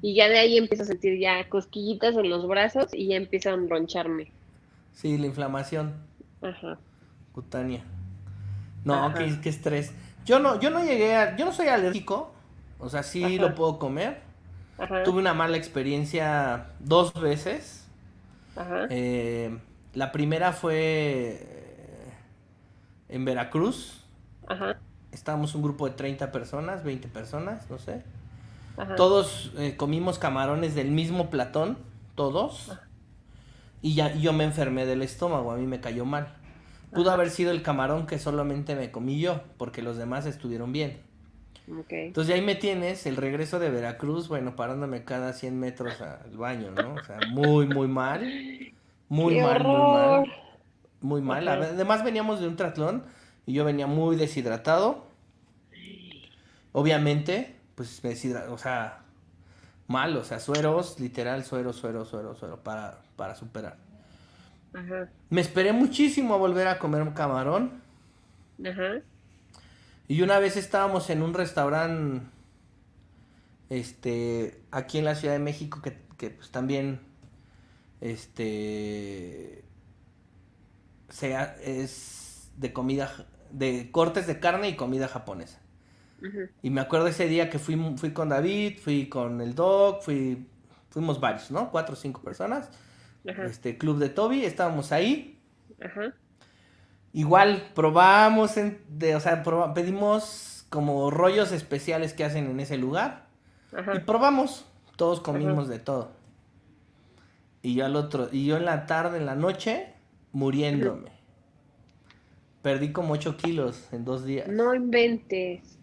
y 0.00 0.14
ya 0.14 0.28
de 0.28 0.38
ahí 0.38 0.56
empiezo 0.58 0.84
a 0.84 0.86
sentir 0.86 1.18
ya 1.18 1.48
cosquillitas 1.48 2.14
en 2.16 2.30
los 2.30 2.46
brazos 2.46 2.94
y 2.94 3.08
ya 3.08 3.16
empieza 3.16 3.50
a 3.50 3.54
enroncharme. 3.54 4.32
Sí, 4.92 5.18
la 5.18 5.26
inflamación 5.26 5.94
Ajá. 6.42 6.78
cutánea. 7.32 7.84
No, 8.86 9.12
qué, 9.14 9.40
qué 9.40 9.48
estrés. 9.48 9.92
Yo 10.24 10.38
no, 10.38 10.60
yo 10.60 10.70
no 10.70 10.82
llegué 10.84 11.14
a, 11.16 11.36
yo 11.36 11.44
no 11.44 11.52
soy 11.52 11.68
alérgico. 11.68 12.32
O 12.78 12.88
sea, 12.88 13.02
sí 13.02 13.24
Ajá. 13.24 13.34
lo 13.34 13.54
puedo 13.54 13.78
comer. 13.78 14.20
Ajá. 14.78 15.02
Tuve 15.02 15.18
una 15.18 15.34
mala 15.34 15.56
experiencia 15.56 16.68
dos 16.80 17.12
veces. 17.14 17.86
Ajá. 18.54 18.86
Eh, 18.90 19.58
la 19.94 20.12
primera 20.12 20.52
fue 20.52 21.40
eh, 21.40 22.12
en 23.08 23.24
Veracruz. 23.24 24.04
Ajá. 24.46 24.78
Estábamos 25.12 25.54
un 25.54 25.62
grupo 25.62 25.88
de 25.88 25.94
30 25.94 26.30
personas, 26.32 26.84
20 26.84 27.08
personas, 27.08 27.68
no 27.70 27.78
sé. 27.78 28.02
Ajá. 28.76 28.94
Todos 28.96 29.52
eh, 29.56 29.76
comimos 29.76 30.18
camarones 30.18 30.74
del 30.74 30.90
mismo 30.90 31.30
platón, 31.30 31.78
todos. 32.14 32.72
Y 33.80 33.94
ya 33.94 34.12
y 34.12 34.20
yo 34.20 34.32
me 34.32 34.44
enfermé 34.44 34.84
del 34.84 35.02
estómago, 35.02 35.52
a 35.52 35.56
mí 35.56 35.66
me 35.66 35.80
cayó 35.80 36.04
mal. 36.04 36.34
Pudo 36.92 37.10
haber 37.10 37.30
sido 37.30 37.50
el 37.50 37.62
camarón 37.62 38.06
que 38.06 38.18
solamente 38.18 38.74
me 38.74 38.90
comí 38.90 39.20
yo, 39.20 39.42
porque 39.58 39.82
los 39.82 39.96
demás 39.96 40.26
estuvieron 40.26 40.72
bien. 40.72 41.00
Ok. 41.70 41.92
Entonces 41.92 42.34
ahí 42.34 42.42
me 42.42 42.54
tienes, 42.54 43.06
el 43.06 43.16
regreso 43.16 43.58
de 43.58 43.70
Veracruz, 43.70 44.28
bueno, 44.28 44.54
parándome 44.56 45.04
cada 45.04 45.32
100 45.32 45.58
metros 45.58 46.00
al 46.00 46.36
baño, 46.36 46.70
¿no? 46.70 46.94
O 46.94 47.04
sea, 47.04 47.18
muy, 47.30 47.66
muy 47.66 47.88
mal. 47.88 48.20
Muy 49.08 49.34
¡Qué 49.34 49.42
mal, 49.42 49.62
muy 49.62 49.76
mal. 49.76 50.32
Muy 51.00 51.22
mal. 51.22 51.48
Además 51.48 52.04
veníamos 52.04 52.40
de 52.40 52.48
un 52.48 52.56
triatlón 52.56 53.04
y 53.46 53.52
yo 53.52 53.64
venía 53.64 53.86
muy 53.86 54.16
deshidratado. 54.16 55.06
Obviamente, 56.72 57.56
pues 57.74 58.02
me 58.04 58.12
o 58.48 58.58
sea, 58.58 59.00
mal, 59.88 60.16
o 60.16 60.24
sea, 60.24 60.40
sueros, 60.40 61.00
literal, 61.00 61.44
suero, 61.44 61.72
suero, 61.72 62.04
suero, 62.04 62.34
suero, 62.34 62.62
para, 62.62 62.98
para 63.16 63.34
superar. 63.34 63.85
Ajá. 64.76 65.08
Me 65.30 65.40
esperé 65.40 65.72
muchísimo 65.72 66.34
a 66.34 66.38
volver 66.38 66.66
a 66.68 66.78
comer 66.78 67.02
un 67.02 67.12
camarón. 67.12 67.82
Ajá. 68.64 69.02
Y 70.08 70.22
una 70.22 70.38
vez 70.38 70.56
estábamos 70.56 71.10
en 71.10 71.22
un 71.22 71.34
restaurante, 71.34 72.22
este, 73.68 74.60
aquí 74.70 74.98
en 74.98 75.04
la 75.04 75.14
Ciudad 75.14 75.34
de 75.34 75.40
México, 75.40 75.82
que, 75.82 75.98
que 76.16 76.30
pues 76.30 76.50
también, 76.50 77.00
este, 78.00 79.64
se 81.08 81.36
ha- 81.36 81.56
es, 81.62 82.50
de 82.56 82.72
comida, 82.72 83.10
de 83.50 83.90
cortes 83.92 84.26
de 84.26 84.40
carne 84.40 84.68
y 84.68 84.76
comida 84.76 85.08
japonesa. 85.08 85.60
Y 86.62 86.70
me 86.70 86.80
acuerdo 86.80 87.06
ese 87.08 87.28
día 87.28 87.50
que 87.50 87.58
fui, 87.58 87.76
fui 87.98 88.12
con 88.12 88.30
David, 88.30 88.78
fui 88.78 89.08
con 89.08 89.40
el 89.40 89.54
Doc, 89.54 90.02
fui, 90.02 90.46
fuimos 90.90 91.20
varios, 91.20 91.50
¿no? 91.50 91.70
Cuatro 91.70 91.94
o 91.94 91.96
cinco 91.96 92.22
personas. 92.22 92.70
Ajá. 93.28 93.44
Este 93.46 93.76
club 93.78 93.98
de 93.98 94.08
Toby, 94.08 94.44
estábamos 94.44 94.92
ahí. 94.92 95.38
Ajá. 95.82 96.14
Igual 97.12 97.70
probamos, 97.74 98.56
en- 98.56 98.80
de, 98.88 99.16
o 99.16 99.20
sea, 99.20 99.42
proba- 99.42 99.72
pedimos 99.74 100.66
como 100.70 101.10
rollos 101.10 101.52
especiales 101.52 102.12
que 102.12 102.24
hacen 102.24 102.50
en 102.50 102.60
ese 102.60 102.76
lugar. 102.76 103.26
Y 103.94 103.98
probamos, 104.00 104.64
todos 104.96 105.20
comimos 105.20 105.68
de 105.68 105.78
todo. 105.78 106.12
Y 107.62 107.74
yo 107.74 107.84
al 107.84 107.96
otro, 107.96 108.28
y 108.32 108.46
yo 108.46 108.56
en 108.56 108.64
la 108.64 108.86
tarde, 108.86 109.18
en 109.18 109.26
la 109.26 109.34
noche, 109.34 109.92
muriéndome. 110.32 111.10
Perdí 112.62 112.92
como 112.92 113.12
8 113.14 113.36
kilos 113.36 113.88
en 113.92 114.04
dos 114.04 114.24
días. 114.24 114.48
No 114.48 114.74
inventes. 114.74 115.78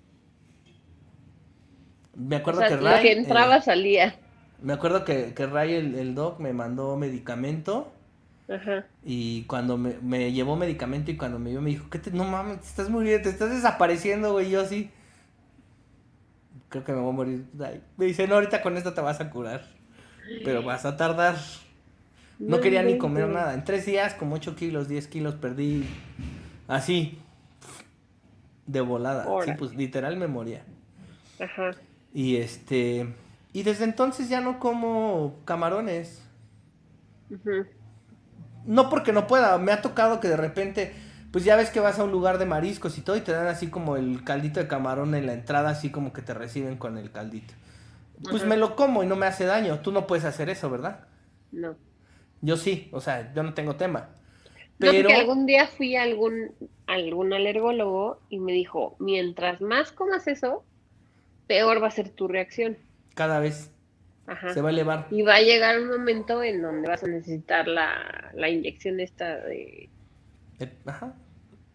Me 2.16 2.36
O 2.36 2.40
acuerdo 2.40 2.60
sea, 2.62 2.70
que 2.70 2.76
lo 2.76 2.84
Ray, 2.84 3.02
que 3.04 3.12
eh, 3.12 3.18
entraba 3.18 3.62
salía. 3.62 4.16
Me 4.64 4.74
acuerdo 4.74 5.04
que, 5.06 5.34
que 5.34 5.46
Ray, 5.46 5.74
el, 5.74 5.96
el 5.96 6.16
doc, 6.16 6.40
me 6.40 6.54
mandó 6.54 6.98
medicamento. 6.98 7.92
Ajá. 8.50 8.86
Y 9.04 9.44
cuando 9.44 9.78
me, 9.78 9.96
me 10.02 10.32
llevó 10.32 10.56
medicamento 10.56 11.12
y 11.12 11.18
cuando 11.18 11.38
me 11.38 11.52
vio 11.52 11.62
me 11.62 11.70
dijo, 11.70 11.90
¿qué 11.90 12.00
te, 12.00 12.12
no 12.12 12.24
mames, 12.24 12.62
te 12.62 12.68
estás 12.68 12.90
muriendo, 12.90 13.24
te 13.24 13.30
estás 13.30 13.52
desapareciendo, 13.52 14.32
güey. 14.32 14.50
Yo 14.50 14.62
así, 14.62 14.90
creo 16.70 16.84
que 16.84 16.92
me 16.94 17.00
voy 17.00 17.10
a 17.10 17.14
morir. 17.14 17.46
Ay, 17.64 17.84
Me 17.98 18.06
dice, 18.06 18.28
no, 18.28 18.36
ahorita 18.36 18.62
con 18.62 18.78
esto 18.78 18.94
te 18.94 19.02
vas 19.02 19.22
a 19.22 19.30
curar. 19.30 19.64
Pero 20.44 20.64
vas 20.64 20.86
a 20.86 20.98
tardar. 20.98 21.36
No, 22.40 22.58
No 22.58 22.62
quería 22.62 22.82
ni 22.84 22.98
comer 22.98 23.28
nada. 23.28 23.54
En 23.54 23.64
tres 23.64 23.86
días, 23.86 24.14
como 24.14 24.36
8 24.36 24.56
kilos, 24.56 24.88
10 24.88 25.08
kilos 25.08 25.36
perdí. 25.36 25.86
Así. 26.68 27.20
De 28.66 28.82
volada. 28.82 29.28
Sí, 29.46 29.52
pues 29.58 29.76
literal 29.76 30.18
me 30.18 30.28
moría. 30.28 30.64
Ajá. 31.40 31.72
Y 32.14 32.38
este. 32.38 33.14
Y 33.54 33.62
desde 33.62 33.86
entonces 33.86 34.30
ya 34.30 34.42
no 34.42 34.60
como 34.60 35.40
camarones. 35.46 36.22
No 38.66 38.90
porque 38.90 39.14
no 39.14 39.28
pueda, 39.28 39.58
me 39.60 39.72
ha 39.72 39.82
tocado 39.82 40.20
que 40.20 40.28
de 40.28 40.38
repente, 40.38 40.94
pues 41.32 41.44
ya 41.46 41.56
ves 41.56 41.70
que 41.70 41.80
vas 41.80 42.00
a 42.00 42.04
un 42.04 42.12
lugar 42.12 42.40
de 42.40 42.46
mariscos 42.46 42.98
y 42.98 43.02
todo 43.02 43.16
y 43.16 43.22
te 43.22 43.32
dan 43.32 43.48
así 43.48 43.68
como 43.68 43.96
el 43.96 44.24
caldito 44.24 44.60
de 44.60 44.68
camarón 44.68 45.14
en 45.14 45.28
la 45.28 45.34
entrada, 45.34 45.70
así 45.70 45.92
como 45.92 46.14
que 46.14 46.24
te 46.24 46.34
reciben 46.34 46.78
con 46.78 46.98
el 46.98 47.12
caldito. 47.12 47.54
Pues 48.30 48.46
me 48.46 48.58
lo 48.58 48.76
como 48.76 49.04
y 49.04 49.06
no 49.06 49.16
me 49.16 49.26
hace 49.28 49.46
daño. 49.46 49.80
Tú 49.80 49.92
no 49.92 50.08
puedes 50.08 50.26
hacer 50.26 50.50
eso, 50.50 50.70
¿verdad? 50.70 51.02
No. 51.52 51.76
Yo 52.42 52.58
sí, 52.58 52.90
o 52.92 53.02
sea, 53.02 53.34
yo 53.34 53.44
no 53.44 53.54
tengo 53.54 53.76
tema. 53.76 54.10
No, 54.80 54.92
Pero 54.92 55.10
porque 55.10 55.14
algún 55.14 55.46
día 55.46 55.68
fui 55.68 55.96
a 55.96 56.04
algún, 56.04 56.52
algún 56.88 57.34
alergólogo 57.34 58.20
y 58.30 58.40
me 58.40 58.54
dijo, 58.54 58.96
mientras 59.00 59.62
más 59.62 59.92
comas 59.92 60.28
eso, 60.28 60.64
peor 61.48 61.82
va 61.82 61.88
a 61.88 61.92
ser 61.92 62.10
tu 62.10 62.28
reacción. 62.28 62.78
Cada 63.14 63.40
vez 63.40 63.72
Ajá. 64.28 64.54
se 64.54 64.62
va 64.62 64.70
a 64.70 64.72
elevar. 64.72 65.08
Y 65.12 65.22
va 65.24 65.36
a 65.36 65.42
llegar 65.42 65.80
un 65.80 65.88
momento 65.90 66.42
en 66.44 66.62
donde 66.62 66.88
vas 66.88 67.04
a 67.04 67.08
necesitar 67.08 67.68
la, 67.68 68.32
la 68.34 68.50
inyección 68.50 69.00
esta 69.00 69.38
de... 69.38 69.90
Ajá. 70.86 71.14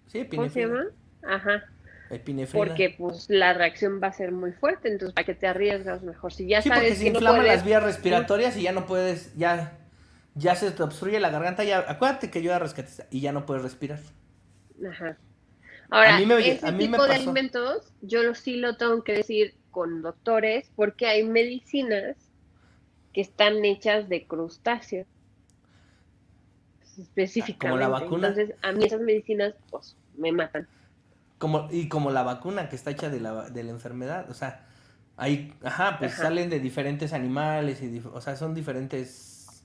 Sí, 0.06 0.24
¿Cómo 0.30 0.48
se 0.48 0.62
epinefrina. 0.62 0.68
llama? 0.68 1.34
Ajá. 1.36 1.64
Epinefrina. 2.10 2.64
Porque 2.64 2.94
pues 2.96 3.26
la 3.28 3.52
reacción 3.52 4.00
va 4.02 4.06
a 4.08 4.12
ser 4.12 4.32
muy 4.32 4.52
fuerte, 4.52 4.88
entonces 4.88 5.14
para 5.14 5.26
que 5.26 5.34
te 5.34 5.46
arriesgas 5.46 6.02
mejor. 6.02 6.32
Si 6.32 6.46
ya 6.46 6.62
Sí, 6.62 6.70
porque 6.70 6.80
sabes 6.84 6.98
se 6.98 7.04
que 7.04 7.10
no 7.10 7.18
inflaman 7.18 7.40
puedes... 7.42 7.56
las 7.56 7.64
vías 7.66 7.82
respiratorias 7.82 8.56
y 8.56 8.62
ya 8.62 8.72
no 8.72 8.86
puedes, 8.86 9.36
ya, 9.36 9.76
ya 10.34 10.54
se 10.54 10.70
te 10.70 10.82
obstruye 10.82 11.20
la 11.20 11.28
garganta, 11.28 11.64
ya, 11.64 11.84
acuérdate 11.86 12.30
que 12.30 12.40
yo 12.42 12.50
era 12.50 12.60
rescatista 12.60 13.06
y 13.10 13.20
ya 13.20 13.32
no 13.32 13.44
puedes 13.44 13.62
respirar. 13.62 13.98
Ajá. 14.90 15.18
Ahora, 15.90 16.16
A 16.16 16.18
mí 16.18 16.24
me- 16.26 16.48
ese 16.48 16.66
a 16.66 16.70
mí 16.72 16.86
me 16.88 16.92
tipo 16.92 17.02
de 17.02 17.08
pasó. 17.10 17.22
alimentos, 17.22 17.92
yo 18.00 18.22
lo- 18.22 18.34
sí 18.34 18.56
lo 18.56 18.76
tengo 18.78 19.04
que 19.04 19.12
decir 19.12 19.54
con 19.70 20.02
doctores, 20.02 20.70
porque 20.74 21.06
hay 21.06 21.24
medicinas 21.24 22.16
que 23.12 23.20
están 23.20 23.64
hechas 23.64 24.08
de 24.08 24.26
crustáceos. 24.26 25.06
Específicamente. 26.98 27.68
¿Como 27.68 27.76
la 27.78 27.88
vacuna? 27.88 28.28
Entonces, 28.28 28.56
a 28.62 28.72
mí 28.72 28.84
esas 28.84 29.00
medicinas, 29.00 29.54
pues, 29.70 29.96
me 30.14 30.32
matan. 30.32 30.68
Como, 31.38 31.68
y 31.70 31.88
como 31.88 32.10
la 32.10 32.24
vacuna 32.24 32.68
que 32.68 32.76
está 32.76 32.90
hecha 32.90 33.10
de 33.10 33.20
la, 33.20 33.48
de 33.48 33.62
la 33.62 33.70
enfermedad, 33.70 34.28
o 34.28 34.34
sea, 34.34 34.66
hay, 35.16 35.54
ajá, 35.62 35.98
pues 35.98 36.12
Ajá. 36.14 36.22
salen 36.22 36.50
de 36.50 36.58
diferentes 36.58 37.12
animales, 37.12 37.80
y 37.82 38.02
o 38.12 38.20
sea, 38.20 38.36
son 38.36 38.54
diferentes... 38.54 39.64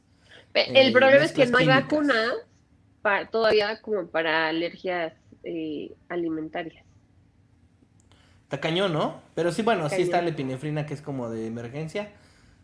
Eh, 0.54 0.72
El 0.76 0.94
problema 0.94 1.26
es 1.26 1.32
que 1.32 1.48
no 1.48 1.58
hay 1.58 1.66
químicas. 1.66 1.90
vacunas 1.90 2.34
pa- 3.02 3.26
todavía 3.28 3.82
como 3.82 4.08
para 4.08 4.48
alergias 4.48 5.14
eh, 5.44 5.96
alimentarias. 6.10 6.86
Está 8.54 8.62
cañón, 8.62 8.94
¿no? 8.94 9.20
Pero 9.34 9.52
sí, 9.52 9.64
bueno, 9.64 9.90
sí 9.90 10.04
está 10.04 10.22
la 10.22 10.30
epinefrina 10.30 10.86
que 10.86 10.94
es 10.94 11.02
como 11.02 11.28
de 11.28 11.48
emergencia. 11.48 12.12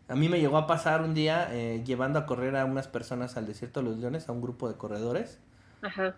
A 0.06 0.14
mí 0.14 0.28
me 0.28 0.38
llegó 0.38 0.56
a 0.56 0.68
pasar 0.68 1.02
un 1.02 1.14
día 1.14 1.48
eh, 1.50 1.82
llevando 1.84 2.20
a 2.20 2.26
correr 2.26 2.54
a 2.54 2.64
unas 2.64 2.86
personas 2.86 3.36
al 3.36 3.44
desierto 3.44 3.80
de 3.80 3.88
los 3.88 3.98
leones, 3.98 4.28
a 4.28 4.32
un 4.32 4.40
grupo 4.40 4.68
de 4.68 4.76
corredores. 4.76 5.40
Ajá, 5.82 6.14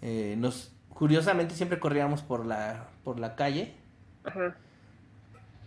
Eh, 0.00 0.36
nos, 0.38 0.70
curiosamente 0.90 1.56
siempre 1.56 1.80
corríamos 1.80 2.22
por 2.22 2.46
la, 2.46 2.86
por 3.02 3.18
la 3.18 3.34
calle 3.34 3.74
ajá, 4.22 4.54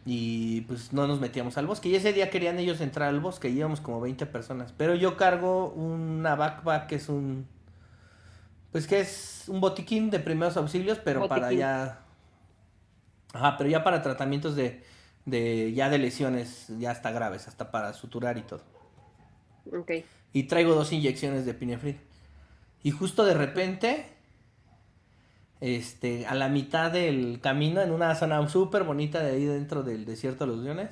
y 0.06 0.62
pues 0.62 0.94
no 0.94 1.06
nos 1.06 1.20
metíamos 1.20 1.58
al 1.58 1.68
bosque. 1.68 1.90
Y 1.90 1.96
ese 1.96 2.14
día 2.14 2.30
querían 2.30 2.60
ellos 2.60 2.80
entrar 2.80 3.10
al 3.10 3.20
bosque, 3.20 3.50
y 3.50 3.58
íbamos 3.58 3.82
como 3.82 4.00
20 4.00 4.26
personas. 4.28 4.74
Pero 4.78 4.96
yo 4.96 5.18
cargo 5.18 5.68
una 5.72 6.36
backpack 6.36 6.88
que 6.88 6.96
es 6.96 7.10
un... 7.10 7.46
Pues 8.72 8.88
que 8.88 9.02
es 9.02 9.50
un 9.50 9.60
botiquín 9.60 10.12
de 10.12 10.22
primeros 10.22 10.56
auxilios, 10.56 10.98
pero 11.04 11.28
para 11.28 11.52
ya... 11.52 12.06
Ajá, 13.34 13.58
pero 13.58 13.70
ya 13.70 13.84
para 13.84 14.02
tratamientos 14.02 14.56
de, 14.56 14.84
de 15.26 15.74
ya 15.74 15.90
de 15.90 15.98
lesiones 16.00 16.68
ya 16.80 16.92
hasta 16.92 17.12
graves, 17.12 17.48
hasta 17.48 17.72
para 17.72 17.94
suturar 17.94 18.38
y 18.38 18.44
todo. 18.44 18.62
ok. 19.72 19.92
Y 20.34 20.44
traigo 20.44 20.74
dos 20.76 20.92
inyecciones 20.92 21.46
de 21.46 21.52
epinefrina. 21.52 22.00
Y 22.84 22.92
justo 22.92 23.26
de 23.26 23.34
repente, 23.36 24.08
este, 25.62 26.26
a 26.28 26.36
la 26.36 26.50
mitad 26.50 26.92
del 26.92 27.40
camino, 27.42 27.82
en 27.82 27.92
una 27.92 28.16
zona 28.16 28.48
súper 28.50 28.84
bonita 28.84 29.22
de 29.22 29.32
ahí 29.32 29.46
dentro 29.46 29.84
del 29.84 30.06
desierto 30.06 30.46
de 30.46 30.52
los 30.54 30.60
leones, 30.64 30.90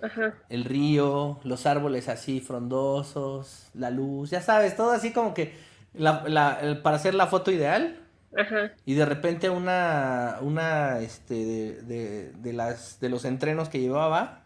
Ajá, 0.00 0.34
el 0.48 0.64
río, 0.64 1.40
los 1.44 1.66
árboles 1.66 2.08
así 2.08 2.40
frondosos, 2.40 3.68
la 3.74 3.90
luz, 3.90 4.30
ya 4.30 4.42
sabes, 4.42 4.76
todo 4.76 4.92
así 4.92 5.12
como 5.12 5.34
que 5.34 5.54
la, 5.94 6.24
la- 6.28 6.60
el- 6.60 6.82
para 6.82 6.96
hacer 6.96 7.14
la 7.14 7.26
foto 7.28 7.50
ideal. 7.50 8.01
Ajá. 8.36 8.72
Y 8.84 8.94
de 8.94 9.04
repente 9.04 9.50
una, 9.50 10.38
una, 10.40 11.00
este, 11.00 11.34
de, 11.34 11.82
de, 11.82 12.32
de 12.32 12.52
las, 12.52 13.00
de 13.00 13.08
los 13.08 13.24
entrenos 13.24 13.68
que 13.68 13.80
llevaba, 13.80 14.42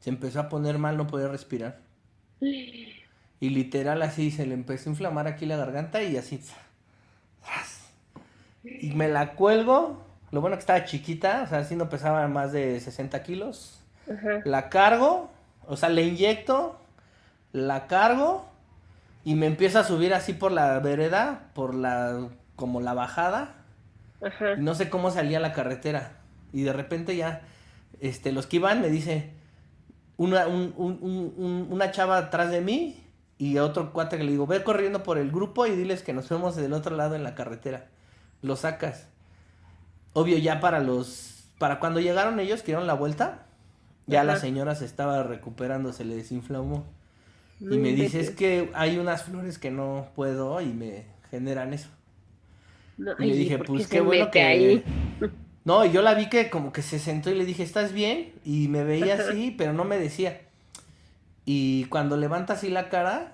se 0.00 0.10
empezó 0.10 0.40
a 0.40 0.48
poner 0.48 0.78
mal, 0.78 0.96
no 0.96 1.06
podía 1.06 1.28
respirar. 1.28 1.80
Y 3.40 3.50
literal 3.50 4.02
así 4.02 4.32
se 4.32 4.46
le 4.46 4.54
empezó 4.54 4.88
a 4.88 4.92
inflamar 4.92 5.28
aquí 5.28 5.46
la 5.46 5.56
garganta 5.56 6.02
y 6.02 6.16
así. 6.16 6.40
Y 8.64 8.90
me 8.94 9.06
la 9.06 9.34
cuelgo. 9.34 10.02
Lo 10.32 10.40
bueno 10.40 10.56
que 10.56 10.60
estaba 10.60 10.84
chiquita, 10.84 11.42
o 11.44 11.46
sea, 11.46 11.58
así 11.58 11.76
no 11.76 11.88
pesaba 11.88 12.26
más 12.26 12.50
de 12.52 12.80
60 12.80 13.22
kilos. 13.22 13.80
Ajá. 14.10 14.40
La 14.44 14.68
cargo, 14.68 15.30
o 15.68 15.76
sea, 15.76 15.88
le 15.88 16.02
inyecto, 16.02 16.80
la 17.52 17.86
cargo 17.86 18.48
y 19.24 19.36
me 19.36 19.46
empieza 19.46 19.80
a 19.80 19.84
subir 19.84 20.14
así 20.14 20.32
por 20.32 20.50
la 20.50 20.80
vereda, 20.80 21.50
por 21.54 21.74
la, 21.74 22.28
como 22.58 22.80
la 22.82 22.92
bajada. 22.92 23.54
Ajá. 24.20 24.56
No 24.56 24.74
sé 24.74 24.90
cómo 24.90 25.10
salía 25.10 25.38
la 25.40 25.52
carretera. 25.52 26.18
Y 26.52 26.62
de 26.62 26.72
repente 26.72 27.16
ya, 27.16 27.42
este, 28.00 28.32
los 28.32 28.46
que 28.46 28.56
iban 28.56 28.80
me 28.82 28.88
dice, 28.90 29.30
una, 30.16 30.46
un- 30.48 30.74
un- 30.76 30.98
un- 31.00 31.34
un- 31.36 31.68
una 31.70 31.90
chava 31.92 32.18
atrás 32.18 32.50
de 32.50 32.60
mí 32.60 33.00
y 33.38 33.56
a 33.56 33.64
otro 33.64 33.92
cuate 33.92 34.18
que 34.18 34.24
le 34.24 34.32
digo, 34.32 34.46
ve 34.48 34.64
corriendo 34.64 35.04
por 35.04 35.16
el 35.18 35.30
grupo 35.30 35.66
y 35.66 35.70
diles 35.76 36.02
que 36.02 36.12
nos 36.12 36.28
vemos 36.28 36.56
del 36.56 36.72
otro 36.72 36.96
lado 36.96 37.14
en 37.14 37.22
la 37.22 37.36
carretera. 37.36 37.86
Lo 38.42 38.56
sacas. 38.56 39.06
Obvio, 40.14 40.36
ya 40.38 40.58
para 40.58 40.80
los, 40.80 41.44
para 41.58 41.78
cuando 41.78 42.00
llegaron 42.00 42.40
ellos, 42.40 42.60
que 42.62 42.66
dieron 42.72 42.88
la 42.88 42.94
vuelta, 42.94 43.44
ya 44.08 44.24
la 44.24 44.32
señora 44.40 44.74
se 44.74 44.84
estaba 44.84 45.22
recuperando, 45.22 45.92
se 45.92 46.04
le 46.04 46.16
desinflamó. 46.16 46.84
No 47.60 47.74
y 47.74 47.78
me 47.78 47.92
dice, 47.92 48.20
es 48.20 48.30
que 48.30 48.70
hay 48.74 48.98
unas 48.98 49.22
flores 49.24 49.58
que 49.58 49.70
no 49.70 50.08
puedo 50.16 50.60
y 50.60 50.66
me 50.72 51.04
generan 51.30 51.72
eso. 51.74 51.88
No, 52.98 53.12
Y 53.18 53.26
le 53.26 53.36
dije, 53.36 53.58
¿por 53.58 53.66
pues 53.68 53.86
qué 53.86 54.00
bueno 54.00 54.30
que... 54.30 54.42
ahí? 54.42 54.84
No, 55.64 55.84
y 55.84 55.92
yo 55.92 56.02
la 56.02 56.14
vi 56.14 56.28
que 56.28 56.50
como 56.50 56.72
que 56.72 56.82
se 56.82 56.98
sentó 56.98 57.30
y 57.30 57.34
le 57.34 57.44
dije, 57.44 57.62
¿estás 57.62 57.92
bien? 57.92 58.32
Y 58.44 58.68
me 58.68 58.84
veía 58.84 59.14
así, 59.14 59.54
pero 59.58 59.72
no 59.72 59.84
me 59.84 59.98
decía. 59.98 60.40
Y 61.44 61.84
cuando 61.86 62.16
levanta 62.16 62.54
así 62.54 62.68
la 62.70 62.88
cara, 62.88 63.32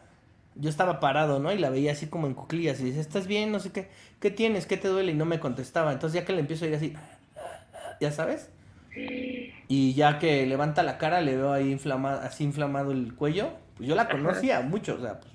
yo 0.55 0.69
estaba 0.71 1.01
parado, 1.01 1.39
¿no? 1.41 1.53
Y 1.53 1.59
la 1.59 1.71
veía 1.71 1.93
así 1.93 2.07
como 2.07 2.27
en 2.27 2.35
cuclillas 2.35 2.81
y 2.81 2.85
dice, 2.85 3.01
¿estás 3.01 3.27
bien? 3.27 3.51
No 3.53 3.59
sé 3.61 3.73
qué, 3.73 3.89
¿qué 4.21 4.31
tienes? 4.31 4.67
¿Qué 4.67 4.77
te 4.77 4.89
duele? 4.89 5.13
Y 5.13 5.15
no 5.15 5.25
me 5.25 5.41
contestaba. 5.41 5.93
Entonces 5.93 6.21
ya 6.21 6.27
que 6.27 6.33
le 6.33 6.41
empiezo 6.41 6.65
a 6.65 6.69
ir 6.69 6.75
así, 6.75 6.93
ya 8.01 8.13
sabes. 8.13 8.51
Y 9.69 9.95
ya 9.95 10.19
que 10.19 10.47
levanta 10.47 10.83
la 10.83 10.99
cara, 10.99 11.21
le 11.21 11.37
veo 11.37 11.53
ahí 11.53 11.71
inflamado, 11.73 12.21
así 12.21 12.45
inflamado 12.45 12.93
el 12.93 13.15
cuello. 13.15 13.51
Pues 13.77 13.89
yo 13.89 13.95
la 13.97 14.03
Ajá. 14.03 14.13
conocía 14.13 14.61
mucho, 14.61 14.95
o 14.97 15.01
sea, 15.01 15.19
pues, 15.21 15.33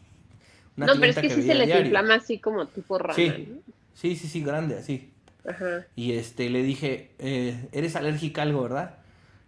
una 0.77 0.85
No, 0.85 0.93
pero 0.99 1.07
es 1.11 1.17
clienta 1.17 1.21
que 1.21 1.29
sí 1.29 1.41
se 1.47 1.55
les 1.55 1.67
diario. 1.67 1.85
inflama 1.85 2.15
así 2.15 2.39
como 2.39 2.67
tipo 2.67 2.97
rana. 2.97 3.13
Sí. 3.15 3.29
¿no? 3.49 3.78
Sí, 3.99 4.15
sí, 4.15 4.29
sí, 4.29 4.41
grande, 4.41 4.77
así. 4.77 5.11
Ajá. 5.45 5.85
Y 5.93 6.13
este, 6.13 6.49
le 6.49 6.63
dije, 6.63 7.11
eh, 7.19 7.67
eres 7.73 7.97
alérgica 7.97 8.41
a 8.41 8.45
algo, 8.45 8.63
¿verdad? 8.63 8.95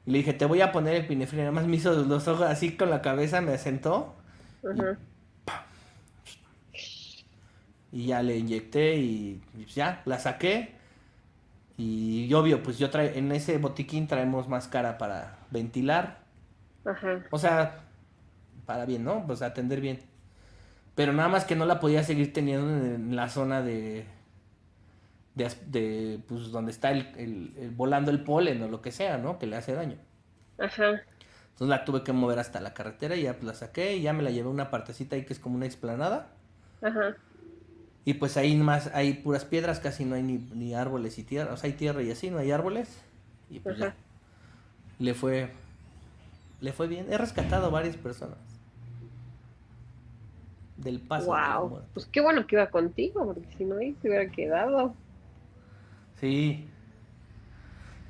Y 0.06 0.12
le 0.12 0.18
dije, 0.18 0.34
te 0.34 0.44
voy 0.44 0.60
a 0.60 0.74
poner 0.74 0.96
el 0.96 1.08
pinefrina. 1.08 1.44
Nada 1.44 1.54
más 1.54 1.68
me 1.68 1.78
hizo 1.78 1.94
los 2.04 2.28
ojos 2.28 2.46
así 2.46 2.76
con 2.76 2.90
la 2.90 3.02
cabeza, 3.02 3.40
me 3.40 3.58
sentó. 3.58 4.14
Ajá. 4.70 4.98
Y 7.94 8.08
ya 8.08 8.22
le 8.24 8.38
inyecté 8.38 8.98
y 8.98 9.42
pues 9.54 9.74
ya, 9.74 10.02
la 10.04 10.20
saqué. 10.20 10.76
Y 11.78 12.34
obvio, 12.34 12.62
pues 12.62 12.78
yo 12.78 12.90
trae, 12.90 13.18
en 13.18 13.32
ese 13.32 13.58
botiquín 13.58 14.08
traemos 14.08 14.50
máscara 14.50 14.98
para 14.98 15.40
ventilar. 15.50 16.20
Ajá. 16.84 17.24
O 17.32 17.40
sea, 17.40 17.86
para 18.66 18.86
bien, 18.86 19.06
¿no? 19.06 19.26
Pues 19.26 19.42
atender 19.44 19.80
bien. 19.80 20.00
Pero 20.96 21.14
nada 21.14 21.30
más 21.30 21.46
que 21.46 21.56
no 21.56 21.66
la 21.66 21.80
podía 21.80 22.04
seguir 22.04 22.34
teniendo 22.34 22.68
en 22.68 23.16
la 23.16 23.30
zona 23.30 23.62
de. 23.62 24.20
De, 25.36 25.50
de, 25.68 26.20
pues 26.28 26.52
donde 26.52 26.72
está 26.72 26.92
el, 26.92 27.08
el- 27.18 27.54
el- 27.58 27.72
volando 27.72 28.12
el 28.12 28.24
polen 28.24 28.62
o 28.64 28.68
lo 28.68 28.82
que 28.82 28.92
sea, 28.92 29.18
¿no? 29.18 29.40
Que 29.40 29.48
le 29.48 29.56
hace 29.56 29.74
daño. 29.74 29.98
Ajá. 30.58 30.90
Entonces 31.52 31.68
la 31.70 31.86
tuve 31.86 32.04
que 32.04 32.12
mover 32.14 32.40
hasta 32.40 32.60
la 32.60 32.74
carretera 32.74 33.16
y 33.16 33.24
ya 33.24 33.34
pues, 33.34 33.44
la 33.46 33.54
saqué 33.54 33.96
y 33.96 34.02
ya 34.02 34.14
me 34.14 34.24
la 34.24 34.32
llevé 34.32 34.48
a 34.48 34.52
una 34.52 34.72
partecita 34.72 35.16
ahí 35.16 35.26
que 35.26 35.34
es 35.34 35.40
como 35.40 35.56
una 35.56 35.66
explanada. 35.66 36.30
Ajá. 36.82 37.16
Y 38.04 38.16
pues 38.16 38.36
ahí 38.36 38.56
más 38.56 38.88
hay 38.96 39.14
puras 39.14 39.46
piedras, 39.46 39.80
casi 39.80 40.06
no 40.06 40.16
hay 40.16 40.24
ni, 40.24 40.38
ni 40.56 40.74
árboles 40.74 41.20
y 41.20 41.24
tierra. 41.24 41.54
O 41.54 41.58
sea, 41.58 41.70
hay 41.70 41.76
tierra 41.76 42.02
y 42.02 42.10
así, 42.12 42.32
no 42.32 42.40
hay 42.40 42.52
árboles. 42.52 43.00
Y 43.50 43.60
pues 43.60 43.76
Ajá. 43.76 43.90
ya. 43.90 43.96
Le 44.98 45.14
fue. 45.14 45.52
Le 46.62 46.74
fue 46.74 46.88
bien. 46.88 47.06
He 47.12 47.18
rescatado 47.18 47.70
varias 47.70 47.96
personas. 47.98 48.38
Del 50.78 51.00
paso. 51.00 51.28
Wow. 51.28 51.82
Pues 51.94 52.08
qué 52.08 52.22
bueno 52.22 52.48
que 52.48 52.56
iba 52.56 52.68
contigo, 52.72 53.24
porque 53.26 53.48
si 53.56 53.66
no 53.66 53.78
ahí 53.78 53.96
se 54.02 54.08
hubiera 54.10 54.30
quedado. 54.32 54.96
Sí. 56.22 56.68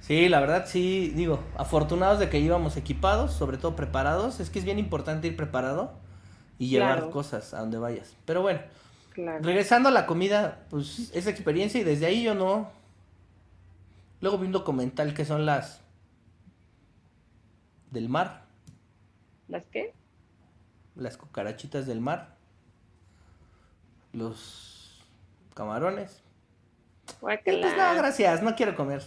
Sí, 0.02 0.30
la 0.30 0.40
verdad 0.40 0.66
sí, 0.68 1.14
digo, 1.16 1.40
afortunados 1.58 2.20
de 2.20 2.30
que 2.30 2.40
íbamos 2.40 2.76
equipados, 2.78 3.34
sobre 3.34 3.58
todo 3.58 3.76
preparados. 3.76 4.40
Es 4.40 4.50
que 4.50 4.60
es 4.60 4.66
bien 4.66 4.80
importante 4.80 5.28
ir 5.28 5.36
preparado 5.38 5.94
y 6.60 6.70
llevar 6.70 6.98
Claro. 6.98 7.12
cosas 7.12 7.54
a 7.54 7.60
donde 7.62 7.78
vayas. 7.80 8.16
Pero 8.26 8.42
bueno, 8.42 8.62
Claro. 9.14 9.44
regresando 9.44 9.90
a 9.90 9.92
la 9.92 10.06
comida, 10.06 10.66
pues 10.70 11.12
esa 11.14 11.30
experiencia 11.30 11.82
y 11.82 11.84
desde 11.84 12.06
ahí 12.08 12.24
yo 12.24 12.36
no. 12.36 12.70
Luego 14.22 14.38
vi 14.38 14.48
un 14.48 14.52
documental 14.54 15.14
que 15.14 15.26
son 15.26 15.46
las 15.46 15.82
del 17.92 18.08
mar, 18.10 18.46
¿Las 19.50 19.64
qué? 19.72 19.94
las 20.96 21.18
cucarachitas 21.18 21.86
del 21.88 22.00
mar, 22.02 22.36
los 24.14 25.02
camarones. 25.56 26.21
Y 27.20 27.58
pues 27.62 27.78
no, 27.78 27.96
gracias, 27.96 28.42
no 28.42 28.56
quiero 28.56 28.76
comer. 28.76 29.02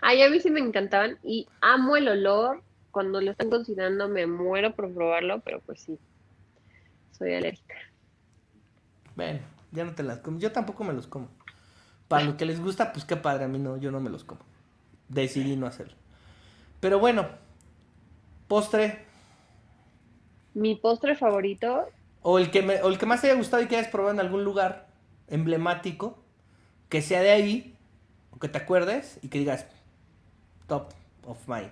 Ay, 0.00 0.22
a 0.22 0.30
mí 0.30 0.40
sí 0.40 0.50
me 0.50 0.60
encantaban 0.60 1.18
y 1.22 1.48
amo 1.60 1.96
el 1.96 2.08
olor. 2.08 2.62
Cuando 2.90 3.20
lo 3.20 3.30
están 3.30 3.50
cocinando 3.50 4.08
me 4.08 4.26
muero 4.26 4.74
por 4.74 4.92
probarlo, 4.92 5.40
pero 5.40 5.60
pues 5.60 5.80
sí, 5.80 5.98
soy 7.12 7.34
alérgica. 7.34 7.74
Bueno, 9.14 9.40
ya 9.72 9.84
no 9.84 9.94
te 9.94 10.02
las 10.02 10.18
como. 10.20 10.38
Yo 10.38 10.52
tampoco 10.52 10.82
me 10.84 10.94
los 10.94 11.06
como. 11.06 11.28
Para 12.08 12.24
lo 12.24 12.36
que 12.36 12.46
les 12.46 12.60
gusta, 12.60 12.92
pues 12.92 13.04
qué 13.04 13.16
padre, 13.16 13.44
a 13.44 13.48
mí 13.48 13.58
no, 13.58 13.76
yo 13.76 13.90
no 13.90 14.00
me 14.00 14.10
los 14.10 14.24
como. 14.24 14.40
Decidí 15.08 15.56
no 15.56 15.66
hacerlo. 15.66 15.94
Pero 16.80 16.98
bueno, 16.98 17.28
postre, 18.48 19.04
Mi 20.54 20.74
postre 20.74 21.16
favorito, 21.16 21.88
o 22.22 22.38
el 22.38 22.50
que 22.50 22.62
me, 22.62 22.82
o 22.82 22.88
el 22.88 22.98
que 22.98 23.06
más 23.06 23.20
te 23.20 23.28
haya 23.28 23.36
gustado 23.36 23.62
y 23.62 23.66
que 23.68 23.76
hayas 23.76 23.88
probado 23.88 24.14
en 24.14 24.20
algún 24.20 24.42
lugar 24.42 24.88
emblemático, 25.28 26.18
que 26.88 27.02
sea 27.02 27.20
de 27.22 27.30
ahí, 27.30 27.76
o 28.30 28.38
que 28.38 28.48
te 28.48 28.58
acuerdes 28.58 29.18
y 29.22 29.28
que 29.28 29.38
digas 29.38 29.66
top 30.66 30.92
of 31.24 31.48
mind 31.48 31.70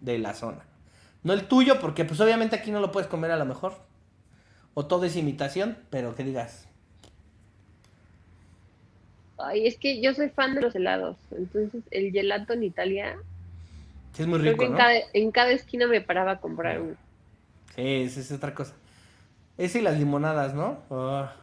de 0.00 0.18
la 0.18 0.34
zona. 0.34 0.64
No 1.22 1.32
el 1.32 1.46
tuyo, 1.46 1.80
porque 1.80 2.04
pues 2.04 2.20
obviamente 2.20 2.56
aquí 2.56 2.70
no 2.70 2.80
lo 2.80 2.92
puedes 2.92 3.08
comer 3.08 3.30
a 3.30 3.36
lo 3.36 3.46
mejor. 3.46 3.78
O 4.74 4.86
todo 4.86 5.04
es 5.04 5.16
imitación, 5.16 5.78
pero 5.88 6.14
que 6.14 6.24
digas, 6.24 6.68
ay, 9.38 9.66
es 9.66 9.78
que 9.78 10.00
yo 10.00 10.14
soy 10.14 10.30
fan 10.30 10.54
de 10.54 10.62
los 10.62 10.74
helados. 10.74 11.16
Entonces, 11.30 11.82
el 11.90 12.12
gelato 12.12 12.52
en 12.52 12.64
Italia, 12.64 13.16
sí 14.12 14.22
es 14.22 14.28
muy 14.28 14.40
creo 14.40 14.52
rico, 14.52 14.64
que 14.64 14.70
en 14.70 14.76
cada, 14.76 14.92
en 15.12 15.30
cada 15.30 15.50
esquina 15.50 15.86
me 15.86 16.00
paraba 16.00 16.32
a 16.32 16.40
comprar 16.40 16.80
uno. 16.80 16.96
Sí, 17.74 18.02
esa 18.02 18.20
es 18.20 18.32
otra 18.32 18.54
cosa. 18.54 18.74
Ese 19.56 19.78
y 19.78 19.82
las 19.82 19.98
limonadas, 19.98 20.54
¿no? 20.54 20.82
Ah, 20.90 21.36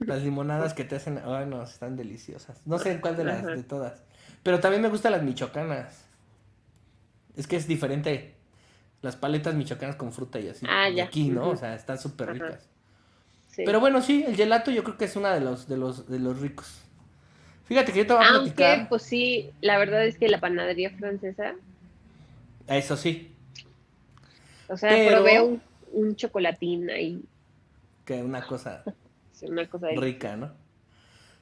las 0.00 0.22
limonadas 0.22 0.74
que 0.74 0.84
te 0.84 0.96
hacen, 0.96 1.20
ay 1.24 1.46
no, 1.46 1.62
están 1.62 1.96
deliciosas. 1.96 2.66
No 2.66 2.78
sé 2.78 2.92
en 2.92 3.00
cuál 3.00 3.16
de 3.16 3.24
las 3.24 3.44
de 3.44 3.62
todas. 3.62 4.02
Pero 4.42 4.60
también 4.60 4.82
me 4.82 4.88
gustan 4.88 5.12
las 5.12 5.22
michoacanas. 5.22 6.04
Es 7.36 7.46
que 7.46 7.56
es 7.56 7.66
diferente. 7.66 8.34
Las 9.02 9.16
paletas 9.16 9.54
michoacanas 9.54 9.96
con 9.96 10.12
fruta 10.12 10.38
y 10.40 10.48
así. 10.48 10.66
Ah, 10.68 10.88
ya. 10.88 11.04
aquí, 11.04 11.28
¿no? 11.28 11.48
O 11.50 11.56
sea, 11.56 11.74
están 11.74 11.98
súper 11.98 12.32
ricas. 12.32 12.66
Sí. 13.48 13.62
Pero 13.66 13.80
bueno, 13.80 14.00
sí, 14.02 14.24
el 14.26 14.36
gelato 14.36 14.70
yo 14.70 14.84
creo 14.84 14.96
que 14.96 15.06
es 15.06 15.16
una 15.16 15.32
de 15.34 15.40
los 15.40 15.66
de 15.68 15.76
los 15.76 16.08
de 16.08 16.18
los 16.18 16.40
ricos. 16.40 16.80
Fíjate 17.64 17.92
que 17.92 17.98
yo 18.00 18.06
te 18.06 18.12
voy 18.14 18.24
a 18.24 18.28
Aunque, 18.28 18.52
platicar. 18.52 18.88
pues 18.88 19.02
sí, 19.02 19.50
la 19.60 19.78
verdad 19.78 20.04
es 20.04 20.18
que 20.18 20.28
la 20.28 20.40
panadería 20.40 20.90
francesa, 20.90 21.54
Eso 22.66 22.96
sí, 22.96 23.32
o 24.68 24.76
sea, 24.76 24.90
Pero- 24.90 25.16
probé 25.16 25.40
un, 25.40 25.62
un 25.92 26.16
chocolatín 26.16 26.90
ahí, 26.90 27.24
que 28.04 28.22
una 28.22 28.44
cosa 28.46 28.82
una 29.42 29.68
cosa 29.68 29.88
de... 29.88 29.96
rica, 29.96 30.36
¿no? 30.36 30.50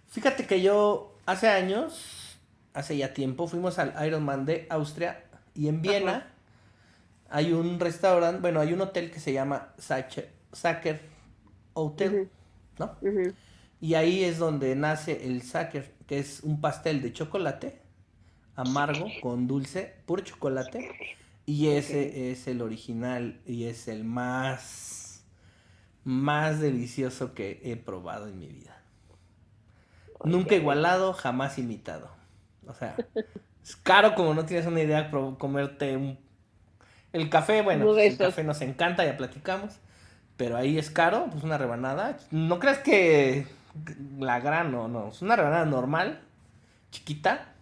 Fíjate 0.09 0.47
que 0.47 0.63
yo 0.63 1.17
hace 1.27 1.49
años, 1.49 2.39
hace 2.75 2.97
ya 2.97 3.13
tiempo, 3.13 3.47
fuimos 3.47 3.79
al 3.79 3.95
Ironman 4.07 4.47
de 4.47 4.67
Austria 4.71 5.25
y 5.55 5.69
en 5.69 5.83
Viena 5.83 6.17
Ajá. 6.17 6.27
hay 7.31 7.53
un 7.53 7.79
restaurante, 7.79 8.41
bueno, 8.41 8.61
hay 8.61 8.73
un 8.73 8.81
hotel 8.81 9.11
que 9.11 9.21
se 9.21 9.33
llama 9.33 9.75
Sacher, 9.79 10.31
Sacher 10.53 11.01
Hotel. 11.75 12.31
¿no? 12.79 12.97
Y 13.81 13.95
ahí 13.95 14.25
es 14.25 14.39
donde 14.39 14.75
nace 14.77 15.27
el 15.27 15.43
Sacher, 15.43 15.93
que 16.07 16.19
es 16.19 16.41
un 16.43 16.61
pastel 16.61 17.03
de 17.03 17.13
chocolate 17.13 17.89
amargo 18.59 19.07
con 19.23 19.47
dulce, 19.47 19.95
puro 20.05 20.23
chocolate. 20.23 20.91
Y 21.47 21.69
ese 21.69 22.31
es 22.31 22.47
el 22.49 22.61
original 22.61 23.41
y 23.47 23.65
es 23.65 23.89
el 23.89 24.05
más, 24.05 25.08
más 26.09 26.59
delicioso 26.59 27.35
que 27.35 27.61
he 27.63 27.77
probado 27.77 28.29
en 28.29 28.39
mi 28.39 28.47
vida. 28.47 28.81
Nunca 30.25 30.55
igualado, 30.55 31.13
jamás 31.13 31.59
imitado. 31.59 32.09
O 32.67 32.73
sea, 32.73 32.97
es 33.63 33.77
caro 33.77 34.15
como 34.15 34.33
no 34.33 34.47
tienes 34.47 34.65
una 34.67 34.81
idea 34.81 35.11
comerte 35.11 35.99
un... 35.99 36.19
El 37.13 37.29
café, 37.29 37.61
bueno, 37.61 37.85
pues, 37.85 38.13
el 38.13 38.17
café 38.17 38.43
nos 38.43 38.63
encanta, 38.63 39.05
ya 39.05 39.19
platicamos. 39.19 39.81
Pero 40.39 40.57
ahí 40.57 40.79
es 40.79 40.89
caro, 40.91 41.27
pues 41.31 41.45
una 41.45 41.59
rebanada. 41.59 42.17
No 42.31 42.59
creas 42.59 42.79
que 42.79 43.47
la 44.19 44.41
gran, 44.41 44.73
no, 44.73 44.89
no. 44.89 45.09
Es 45.09 45.21
una 45.21 45.37
rebanada 45.37 45.67
normal, 45.67 46.23
chiquita. 46.91 47.53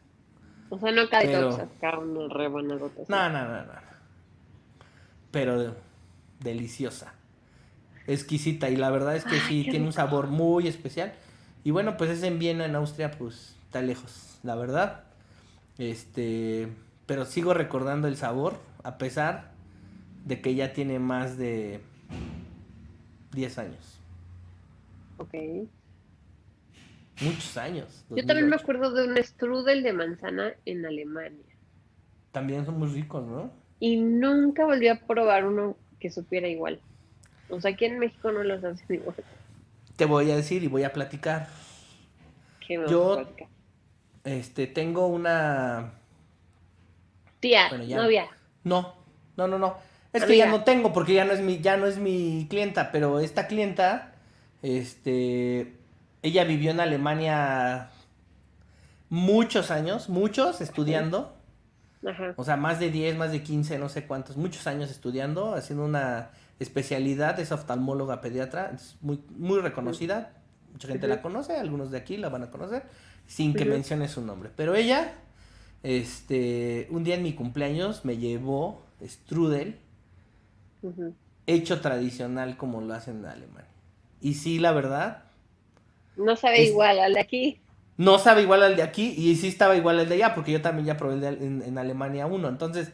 O 0.70 0.78
sea, 0.78 0.92
no 0.92 1.08
cada 1.10 1.24
Pero- 1.24 1.50
sacar 1.50 1.98
una 1.98 2.32
rebanadota. 2.32 3.02
así. 3.02 3.10
No, 3.10 3.28
no, 3.28 3.44
no, 3.48 3.62
no. 3.64 3.72
Pero 5.32 5.74
deliciosa. 6.38 7.15
Exquisita. 8.06 8.70
Y 8.70 8.76
la 8.76 8.90
verdad 8.90 9.16
es 9.16 9.24
que 9.24 9.36
Ay, 9.36 9.40
sí, 9.48 9.66
tiene 9.70 9.86
un 9.86 9.92
sabor 9.92 10.28
muy 10.28 10.68
especial. 10.68 11.12
Y 11.64 11.70
bueno, 11.72 11.96
pues 11.96 12.10
es 12.10 12.22
en 12.22 12.38
Viena, 12.38 12.64
en 12.64 12.76
Austria, 12.76 13.10
pues 13.10 13.56
está 13.64 13.82
lejos, 13.82 14.38
la 14.42 14.54
verdad. 14.54 15.04
Este, 15.78 16.68
pero 17.06 17.24
sigo 17.24 17.54
recordando 17.54 18.08
el 18.08 18.16
sabor, 18.16 18.60
a 18.82 18.98
pesar 18.98 19.50
de 20.24 20.40
que 20.40 20.54
ya 20.54 20.72
tiene 20.72 20.98
más 20.98 21.38
de 21.38 21.80
10 23.32 23.58
años. 23.58 24.00
Ok. 25.18 25.34
Muchos 27.20 27.56
años. 27.56 28.04
Yo 28.10 28.26
también 28.26 28.48
me 28.48 28.56
2008. 28.56 28.62
acuerdo 28.62 28.92
de 28.92 29.08
un 29.08 29.16
strudel 29.24 29.82
de 29.82 29.92
manzana 29.92 30.52
en 30.66 30.84
Alemania. 30.84 31.44
También 32.32 32.66
son 32.66 32.78
muy 32.78 32.88
ricos, 32.88 33.26
¿no? 33.26 33.50
Y 33.80 33.96
nunca 33.96 34.64
volví 34.64 34.88
a 34.88 35.06
probar 35.06 35.46
uno 35.46 35.76
que 35.98 36.10
supiera 36.10 36.48
igual. 36.48 36.80
O 37.48 37.60
sea, 37.60 37.70
aquí 37.72 37.84
en 37.84 37.98
México 37.98 38.32
no 38.32 38.42
los 38.42 38.62
hacen 38.64 38.86
igual. 38.96 39.16
Te 39.96 40.04
voy 40.04 40.30
a 40.30 40.36
decir 40.36 40.62
y 40.62 40.66
voy 40.68 40.84
a 40.84 40.92
platicar. 40.92 41.48
Que 42.66 42.78
me 42.78 42.88
Yo- 42.88 43.08
vas 43.08 43.18
a 43.18 43.22
platicar. 43.22 43.48
Este, 44.24 44.66
tengo 44.66 45.06
una 45.06 45.92
Tía, 47.40 47.68
Bueno, 47.68 47.84
ya. 47.84 47.96
novia. 47.96 48.26
No, 48.64 48.94
no, 49.36 49.46
no, 49.46 49.58
no. 49.58 49.76
Es 50.12 50.24
que 50.24 50.36
ya 50.36 50.46
no 50.46 50.64
tengo 50.64 50.92
porque 50.92 51.12
ya 51.14 51.24
no 51.24 51.32
es 51.32 51.40
mi, 51.40 51.60
ya 51.60 51.76
no 51.76 51.86
es 51.86 51.98
mi 51.98 52.46
clienta, 52.48 52.90
pero 52.90 53.20
esta 53.20 53.46
clienta, 53.46 54.14
este, 54.62 55.74
ella 56.22 56.44
vivió 56.44 56.70
en 56.70 56.80
Alemania 56.80 57.90
muchos 59.10 59.70
años, 59.70 60.08
muchos 60.08 60.60
estudiando, 60.60 61.36
Ajá. 62.04 62.32
o 62.36 62.44
sea, 62.44 62.56
más 62.56 62.80
de 62.80 62.90
10, 62.90 63.16
más 63.16 63.30
de 63.30 63.42
15, 63.42 63.78
no 63.78 63.88
sé 63.90 64.06
cuántos, 64.06 64.36
muchos 64.36 64.66
años 64.66 64.90
estudiando, 64.90 65.54
haciendo 65.54 65.84
una 65.84 66.30
especialidad, 66.58 67.38
es 67.40 67.52
oftalmóloga 67.52 68.20
pediatra, 68.20 68.72
es 68.74 68.96
muy, 69.00 69.20
muy 69.30 69.60
reconocida, 69.60 70.32
Mucha 70.72 70.88
gente 70.88 71.08
la 71.08 71.22
conoce, 71.22 71.56
algunos 71.56 71.90
de 71.90 71.96
aquí 71.96 72.18
la 72.18 72.28
van 72.28 72.42
a 72.42 72.50
conocer, 72.50 72.82
sin 73.26 73.54
que 73.54 73.64
mencione 73.64 74.08
su 74.08 74.20
nombre. 74.20 74.50
Pero 74.54 74.74
ella, 74.74 75.14
este, 75.82 76.86
un 76.90 77.02
día 77.02 77.14
en 77.14 77.22
mi 77.22 77.32
cumpleaños 77.34 78.04
me 78.04 78.18
llevó 78.18 78.82
strudel 79.02 79.78
hecho 81.46 81.80
tradicional 81.80 82.56
como 82.56 82.80
lo 82.80 82.94
hacen 82.94 83.18
en 83.18 83.26
Alemania. 83.26 83.70
Y 84.20 84.34
sí, 84.34 84.58
la 84.58 84.72
verdad, 84.72 85.24
No 86.16 86.34
sabe 86.36 86.62
Es- 86.62 86.70
igual 86.70 86.98
al 86.98 87.14
de 87.14 87.20
aquí. 87.20 87.60
no 87.96 88.18
sabe 88.18 88.42
igual 88.42 88.62
al 88.62 88.76
de 88.76 88.82
aquí 88.82 89.14
y 89.16 89.36
sí 89.36 89.48
estaba 89.48 89.76
igual 89.76 89.98
al 89.98 90.08
de 90.08 90.16
allá, 90.16 90.34
porque 90.34 90.52
yo 90.52 90.60
también 90.62 90.86
ya 90.86 90.96
probé 90.96 91.14
el 91.14 91.20
de 91.20 91.28
en, 91.28 91.62
en 91.62 91.78
Alemania 91.78 92.26
uno, 92.26 92.48
entonces, 92.48 92.92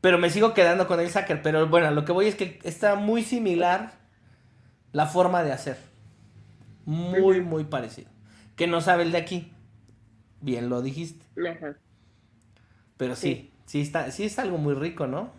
pero 0.00 0.18
me 0.18 0.30
sigo 0.30 0.54
quedando 0.54 0.86
con 0.86 1.00
el 1.00 1.10
Sacker, 1.10 1.42
pero 1.42 1.66
bueno, 1.68 1.90
lo 1.90 2.04
que 2.04 2.12
voy 2.12 2.26
es 2.26 2.34
que 2.34 2.58
está 2.62 2.94
muy 2.94 3.22
similar 3.22 3.92
la 4.92 5.06
forma 5.06 5.42
de 5.42 5.52
hacer, 5.52 5.78
muy, 6.84 7.40
muy 7.40 7.64
parecido, 7.64 8.10
que 8.56 8.66
no 8.66 8.80
sabe 8.80 9.02
el 9.02 9.12
de 9.12 9.18
aquí, 9.18 9.52
bien 10.40 10.68
lo 10.68 10.82
dijiste, 10.82 11.24
Ajá. 11.48 11.74
pero 12.96 13.16
sí, 13.16 13.52
sí, 13.66 13.80
está, 13.80 14.10
sí 14.10 14.24
es 14.24 14.38
algo 14.38 14.58
muy 14.58 14.74
rico, 14.74 15.06
¿no? 15.06 15.30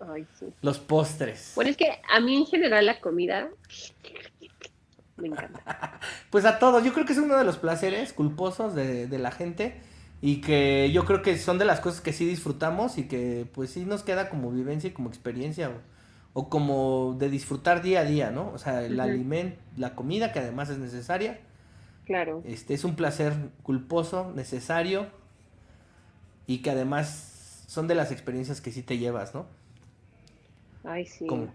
Ay, 0.00 0.26
sí. 0.38 0.46
Los 0.62 0.78
postres. 0.78 1.52
Bueno, 1.54 1.70
es 1.70 1.76
que 1.76 2.00
a 2.10 2.20
mí 2.20 2.36
en 2.36 2.46
general 2.46 2.86
la 2.86 3.00
comida 3.00 3.48
me 5.16 5.28
encanta. 5.28 5.60
Pues 6.30 6.44
a 6.44 6.58
todos, 6.58 6.84
yo 6.84 6.92
creo 6.92 7.04
que 7.04 7.12
es 7.12 7.18
uno 7.18 7.36
de 7.36 7.44
los 7.44 7.58
placeres 7.58 8.12
culposos 8.12 8.74
de, 8.74 9.06
de 9.06 9.18
la 9.18 9.30
gente 9.32 9.80
y 10.20 10.40
que 10.40 10.90
yo 10.92 11.04
creo 11.04 11.22
que 11.22 11.38
son 11.38 11.58
de 11.58 11.64
las 11.64 11.80
cosas 11.80 12.00
que 12.00 12.12
sí 12.12 12.26
disfrutamos 12.26 12.98
y 12.98 13.04
que 13.08 13.48
pues 13.52 13.70
sí 13.70 13.84
nos 13.84 14.02
queda 14.02 14.28
como 14.30 14.50
vivencia 14.50 14.88
y 14.88 14.92
como 14.92 15.08
experiencia 15.08 15.70
o, 15.70 16.40
o 16.40 16.48
como 16.50 17.16
de 17.18 17.30
disfrutar 17.30 17.82
día 17.82 18.00
a 18.00 18.04
día, 18.04 18.30
¿no? 18.30 18.50
O 18.52 18.58
sea, 18.58 18.84
el 18.84 18.98
alimento, 19.00 19.58
la 19.76 19.94
comida 19.94 20.32
que 20.32 20.40
además 20.40 20.70
es 20.70 20.78
necesaria, 20.78 21.40
Claro. 22.04 22.44
este 22.44 22.74
es 22.74 22.84
un 22.84 22.96
placer 22.96 23.34
culposo, 23.62 24.32
necesario 24.34 25.08
y 26.46 26.58
que 26.62 26.70
además 26.70 27.64
son 27.68 27.86
de 27.88 27.94
las 27.94 28.10
experiencias 28.12 28.60
que 28.60 28.72
sí 28.72 28.82
te 28.82 28.98
llevas, 28.98 29.34
¿no? 29.34 29.46
Ay, 30.84 31.06
sí. 31.06 31.26
Como, 31.26 31.54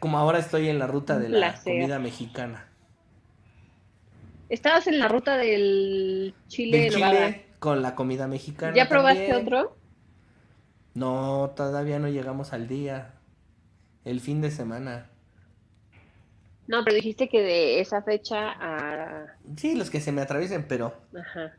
como 0.00 0.18
ahora 0.18 0.38
estoy 0.38 0.68
en 0.68 0.78
la 0.78 0.86
ruta 0.88 1.18
de 1.18 1.28
la 1.28 1.38
placer. 1.52 1.62
comida 1.62 1.98
mexicana. 2.00 2.68
Estabas 4.48 4.86
en 4.86 4.98
la 4.98 5.08
ruta 5.08 5.36
del 5.36 6.34
chile 6.48 6.78
Del 6.78 6.90
chile. 6.90 7.46
Con 7.60 7.82
la 7.82 7.94
comida 7.94 8.26
mexicana. 8.26 8.74
¿Ya 8.76 8.88
probaste 8.88 9.28
también. 9.28 9.46
otro? 9.46 9.76
No, 10.94 11.52
todavía 11.56 11.98
no 11.98 12.08
llegamos 12.08 12.52
al 12.52 12.68
día. 12.68 13.14
El 14.04 14.20
fin 14.20 14.40
de 14.40 14.50
semana. 14.50 15.10
No, 16.66 16.84
pero 16.84 16.96
dijiste 16.96 17.28
que 17.28 17.42
de 17.42 17.80
esa 17.80 18.02
fecha 18.02 18.50
a... 18.52 19.26
Sí, 19.56 19.74
los 19.74 19.90
que 19.90 20.00
se 20.00 20.12
me 20.12 20.22
atraviesen, 20.22 20.66
pero 20.68 20.94
Ajá. 21.18 21.52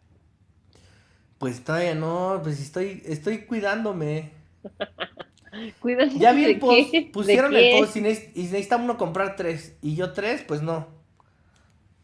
pues 1.37 1.63
todavía 1.63 1.95
no, 1.95 2.39
pues 2.43 2.59
estoy, 2.61 3.01
estoy 3.05 3.45
cuidándome. 3.45 4.31
Cuídate 5.81 6.17
Ya 6.17 6.31
vi 6.31 6.45
el 6.45 6.59
post, 6.59 6.91
qué, 6.91 7.09
pusieron 7.11 7.53
el 7.55 7.77
post 7.79 7.97
y, 7.97 8.01
neces- 8.01 8.31
y 8.35 8.43
necesita 8.43 8.77
uno 8.77 8.97
comprar 8.97 9.35
tres. 9.35 9.75
Y 9.81 9.95
yo 9.95 10.13
tres, 10.13 10.43
pues 10.47 10.61
no. 10.61 10.87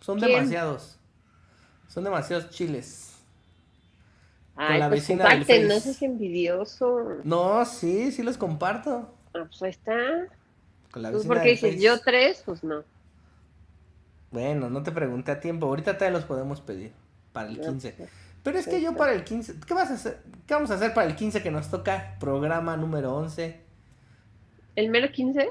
Son 0.01 0.19
¿Quién? 0.19 0.31
demasiados. 0.33 0.99
Son 1.87 2.03
demasiados 2.03 2.49
chiles. 2.49 3.06
Ay, 4.57 4.79
la 4.79 4.89
pues 4.89 5.01
vecina 5.01 5.25
del 5.29 5.67
no 5.67 5.79
seas 5.79 6.01
envidioso. 6.01 7.19
No, 7.23 7.63
sí, 7.65 8.11
sí 8.11 8.23
los 8.23 8.37
comparto. 8.37 9.13
Ah, 9.33 9.45
pues 9.47 9.61
ahí 9.63 9.69
está. 9.71 9.95
Con 10.91 11.01
la 11.03 11.11
Pues 11.11 11.23
vecina 11.23 11.33
porque 11.33 11.49
del 11.49 11.55
dices 11.55 11.71
Face. 11.75 11.83
yo 11.83 11.99
tres, 12.01 12.43
pues 12.45 12.63
no. 12.63 12.83
Bueno, 14.31 14.69
no 14.69 14.83
te 14.83 14.91
pregunté 14.91 15.31
a 15.31 15.39
tiempo. 15.39 15.67
Ahorita 15.67 15.97
todavía 15.97 16.17
los 16.17 16.25
podemos 16.25 16.61
pedir 16.61 16.91
para 17.33 17.49
el 17.49 17.57
No, 17.57 17.63
15. 17.63 17.91
pues, 17.97 18.09
Pero 18.43 18.57
es 18.59 18.67
que 18.67 18.81
yo 18.81 18.95
para 18.95 19.13
el 19.13 19.23
15, 19.23 19.55
¿qué 19.65 19.73
vas 19.73 19.89
a 19.91 19.95
hacer? 19.95 20.21
¿Qué 20.45 20.53
vamos 20.53 20.71
a 20.71 20.75
hacer 20.75 20.93
para 20.93 21.07
el 21.07 21.15
15 21.15 21.41
que 21.43 21.51
nos 21.51 21.69
toca? 21.69 22.15
Programa 22.19 22.77
número 22.77 23.15
11. 23.15 23.59
¿El 24.75 24.89
mero 24.89 25.11
15? 25.11 25.49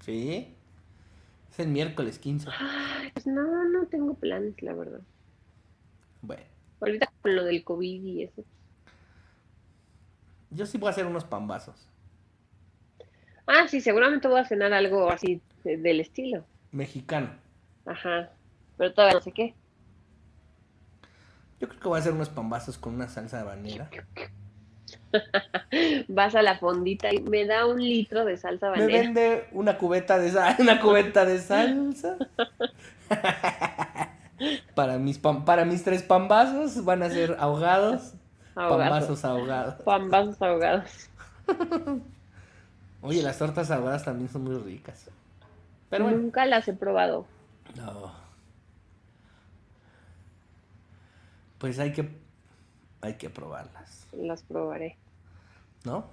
¿Sí? 0.00 0.54
Es 1.50 1.58
el 1.60 1.68
miércoles 1.68 2.18
15. 2.18 2.48
Ay, 2.58 3.10
pues 3.12 3.26
no, 3.26 3.64
no 3.66 3.86
tengo 3.86 4.14
planes, 4.14 4.60
la 4.62 4.72
verdad. 4.74 5.00
Bueno, 6.22 6.42
Ahorita 6.80 7.12
con 7.22 7.36
lo 7.36 7.44
del 7.44 7.62
COVID 7.64 8.02
y 8.04 8.22
eso. 8.24 8.42
yo 10.50 10.66
sí 10.66 10.78
voy 10.78 10.88
a 10.88 10.90
hacer 10.90 11.06
unos 11.06 11.24
pambazos. 11.24 11.86
Ah, 13.46 13.66
sí, 13.68 13.80
seguramente 13.80 14.26
voy 14.28 14.40
a 14.40 14.44
cenar 14.44 14.72
algo 14.72 15.10
así 15.10 15.40
de- 15.64 15.76
del 15.76 16.00
estilo. 16.00 16.44
Mexicano. 16.72 17.30
Ajá. 17.86 18.30
Pero 18.76 18.92
todavía 18.94 19.14
no 19.18 19.22
sé 19.22 19.32
qué. 19.32 19.54
Yo 21.60 21.68
creo 21.68 21.80
que 21.80 21.88
voy 21.88 21.96
a 21.98 22.00
hacer 22.00 22.12
unos 22.12 22.28
pambazos 22.30 22.78
con 22.78 22.94
una 22.94 23.08
salsa 23.08 23.40
habanera. 23.40 23.90
Vas 26.08 26.34
a 26.34 26.42
la 26.42 26.58
fondita 26.58 27.12
y 27.12 27.20
me 27.20 27.44
da 27.44 27.66
un 27.66 27.80
litro 27.80 28.24
de 28.24 28.36
salsa 28.36 28.70
Me 28.70 28.78
habanera. 28.78 29.02
vende 29.02 29.48
una 29.52 29.76
cubeta 29.78 30.18
de 30.18 30.30
sal, 30.30 30.56
una 30.60 30.80
cubeta 30.80 31.24
de 31.24 31.38
salsa. 31.38 32.16
para 34.80 34.96
mis 34.98 35.20
pam- 35.20 35.44
para 35.44 35.66
mis 35.66 35.84
tres 35.84 36.02
pambazos 36.02 36.82
van 36.86 37.02
a 37.02 37.10
ser 37.10 37.36
ahogados. 37.38 38.14
Ahogados. 38.54 38.78
Pambazos 38.88 39.24
ahogados. 39.26 39.74
Pambazos 39.82 40.40
ahogados. 40.40 41.10
Oye, 43.02 43.22
las 43.22 43.36
tortas 43.36 43.70
ahogadas 43.70 44.06
también 44.06 44.30
son 44.30 44.44
muy 44.44 44.54
ricas. 44.56 45.10
Pero 45.90 46.04
bueno. 46.04 46.16
Nunca 46.18 46.46
las 46.46 46.66
he 46.66 46.72
probado. 46.72 47.26
No. 47.76 48.10
Pues 51.58 51.78
hay 51.78 51.92
que 51.92 52.08
hay 53.02 53.14
que 53.18 53.28
probarlas, 53.28 54.06
Las 54.12 54.42
probaré. 54.42 54.96
¿no? 55.84 56.06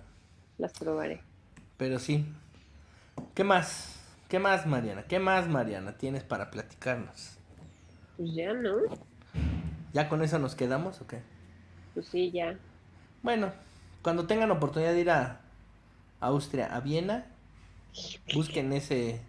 Las 0.58 0.74
probaré. 0.74 1.22
Pero 1.78 2.00
sí. 2.00 2.26
¿Qué 3.34 3.46
más? 3.46 3.96
¿Qué 4.28 4.40
más, 4.40 4.66
Mariana? 4.66 5.04
¿Qué 5.04 5.20
más, 5.20 5.48
Mariana, 5.48 5.94
tienes 5.98 6.24
para 6.24 6.52
platicarnos? 6.52 7.37
Pues 8.18 8.34
ya, 8.34 8.54
¿no? 8.54 8.78
¿Ya 9.94 10.10
con 10.10 10.22
eso 10.24 10.40
nos 10.40 10.56
quedamos 10.56 11.02
o 11.02 11.08
qué? 11.08 11.22
Pues 11.94 12.08
sí, 12.08 12.32
ya. 12.32 12.58
Bueno, 13.24 13.52
cuando 14.02 14.28
tengan 14.28 14.52
oportunidad 14.52 14.94
de 14.94 15.02
ir 15.02 15.10
a 15.10 15.42
Austria, 16.20 16.68
a 16.76 16.80
Viena, 16.82 17.26
busquen 18.34 18.74
ese 18.74 19.22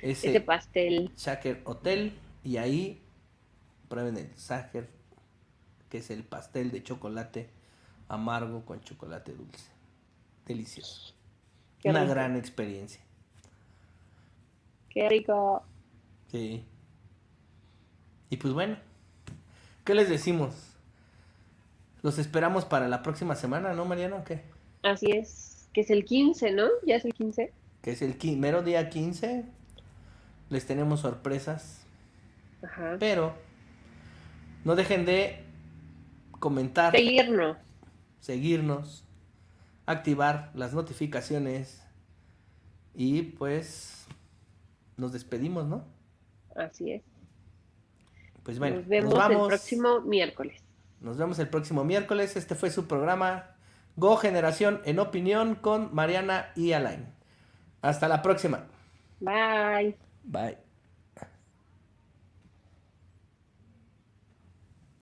ese, 0.00 0.30
Ese 0.30 0.40
pastel. 0.40 1.12
Shaker 1.16 1.62
Hotel 1.64 2.18
y 2.42 2.56
ahí 2.56 3.02
prueben 3.88 4.16
el 4.16 4.34
Shaker, 4.36 4.88
que 5.90 5.98
es 5.98 6.10
el 6.10 6.24
pastel 6.24 6.70
de 6.70 6.82
chocolate 6.82 7.50
amargo 8.08 8.64
con 8.64 8.80
chocolate 8.82 9.34
dulce. 9.34 9.70
Delicioso. 10.46 11.14
Qué 11.80 11.90
Una 11.90 12.00
rico. 12.00 12.12
gran 12.14 12.36
experiencia. 12.36 13.00
Qué 14.90 15.08
rico. 15.08 15.62
Sí. 16.30 16.64
Y 18.30 18.36
pues 18.36 18.54
bueno, 18.54 18.76
¿qué 19.84 19.94
les 19.94 20.08
decimos? 20.08 20.54
Los 22.02 22.18
esperamos 22.18 22.64
para 22.64 22.88
la 22.88 23.02
próxima 23.02 23.34
semana, 23.34 23.74
¿no, 23.74 23.84
Mariana? 23.84 24.16
¿O 24.16 24.24
qué? 24.24 24.42
Así 24.82 25.10
es. 25.10 25.68
Que 25.74 25.82
es 25.82 25.90
el 25.90 26.04
15, 26.04 26.52
¿no? 26.52 26.68
Ya 26.86 26.96
es 26.96 27.04
el 27.04 27.12
15. 27.12 27.52
Que 27.82 27.92
es 27.92 28.02
el 28.02 28.16
mero 28.38 28.62
día 28.62 28.88
15. 28.88 29.44
Les 30.48 30.66
tenemos 30.66 31.00
sorpresas. 31.00 31.84
Ajá. 32.62 32.96
Pero 32.98 33.34
no 34.64 34.76
dejen 34.76 35.04
de 35.04 35.44
comentar, 36.38 36.92
Seguirnos. 36.92 37.56
seguirnos, 38.20 39.04
activar 39.86 40.50
las 40.54 40.72
notificaciones 40.72 41.82
y 42.94 43.22
pues 43.22 44.06
nos 44.96 45.12
despedimos, 45.12 45.66
¿no? 45.66 45.84
Así 46.56 46.92
es. 46.92 47.02
Pues 48.42 48.58
bueno, 48.58 48.76
nos 48.76 48.88
vemos 48.88 49.14
vamos. 49.14 49.42
el 49.42 49.48
próximo 49.48 50.00
miércoles. 50.00 50.62
Nos 51.00 51.16
vemos 51.16 51.38
el 51.38 51.48
próximo 51.48 51.84
miércoles. 51.84 52.36
Este 52.36 52.54
fue 52.54 52.70
su 52.70 52.86
programa 52.86 53.56
Go 53.96 54.16
Generación 54.16 54.80
en 54.84 54.98
Opinión 54.98 55.54
con 55.54 55.94
Mariana 55.94 56.52
y 56.56 56.72
Alain. 56.72 57.06
Hasta 57.82 58.08
la 58.08 58.22
próxima. 58.22 58.66
Bye. 59.20 59.96
Bye. 60.24 60.69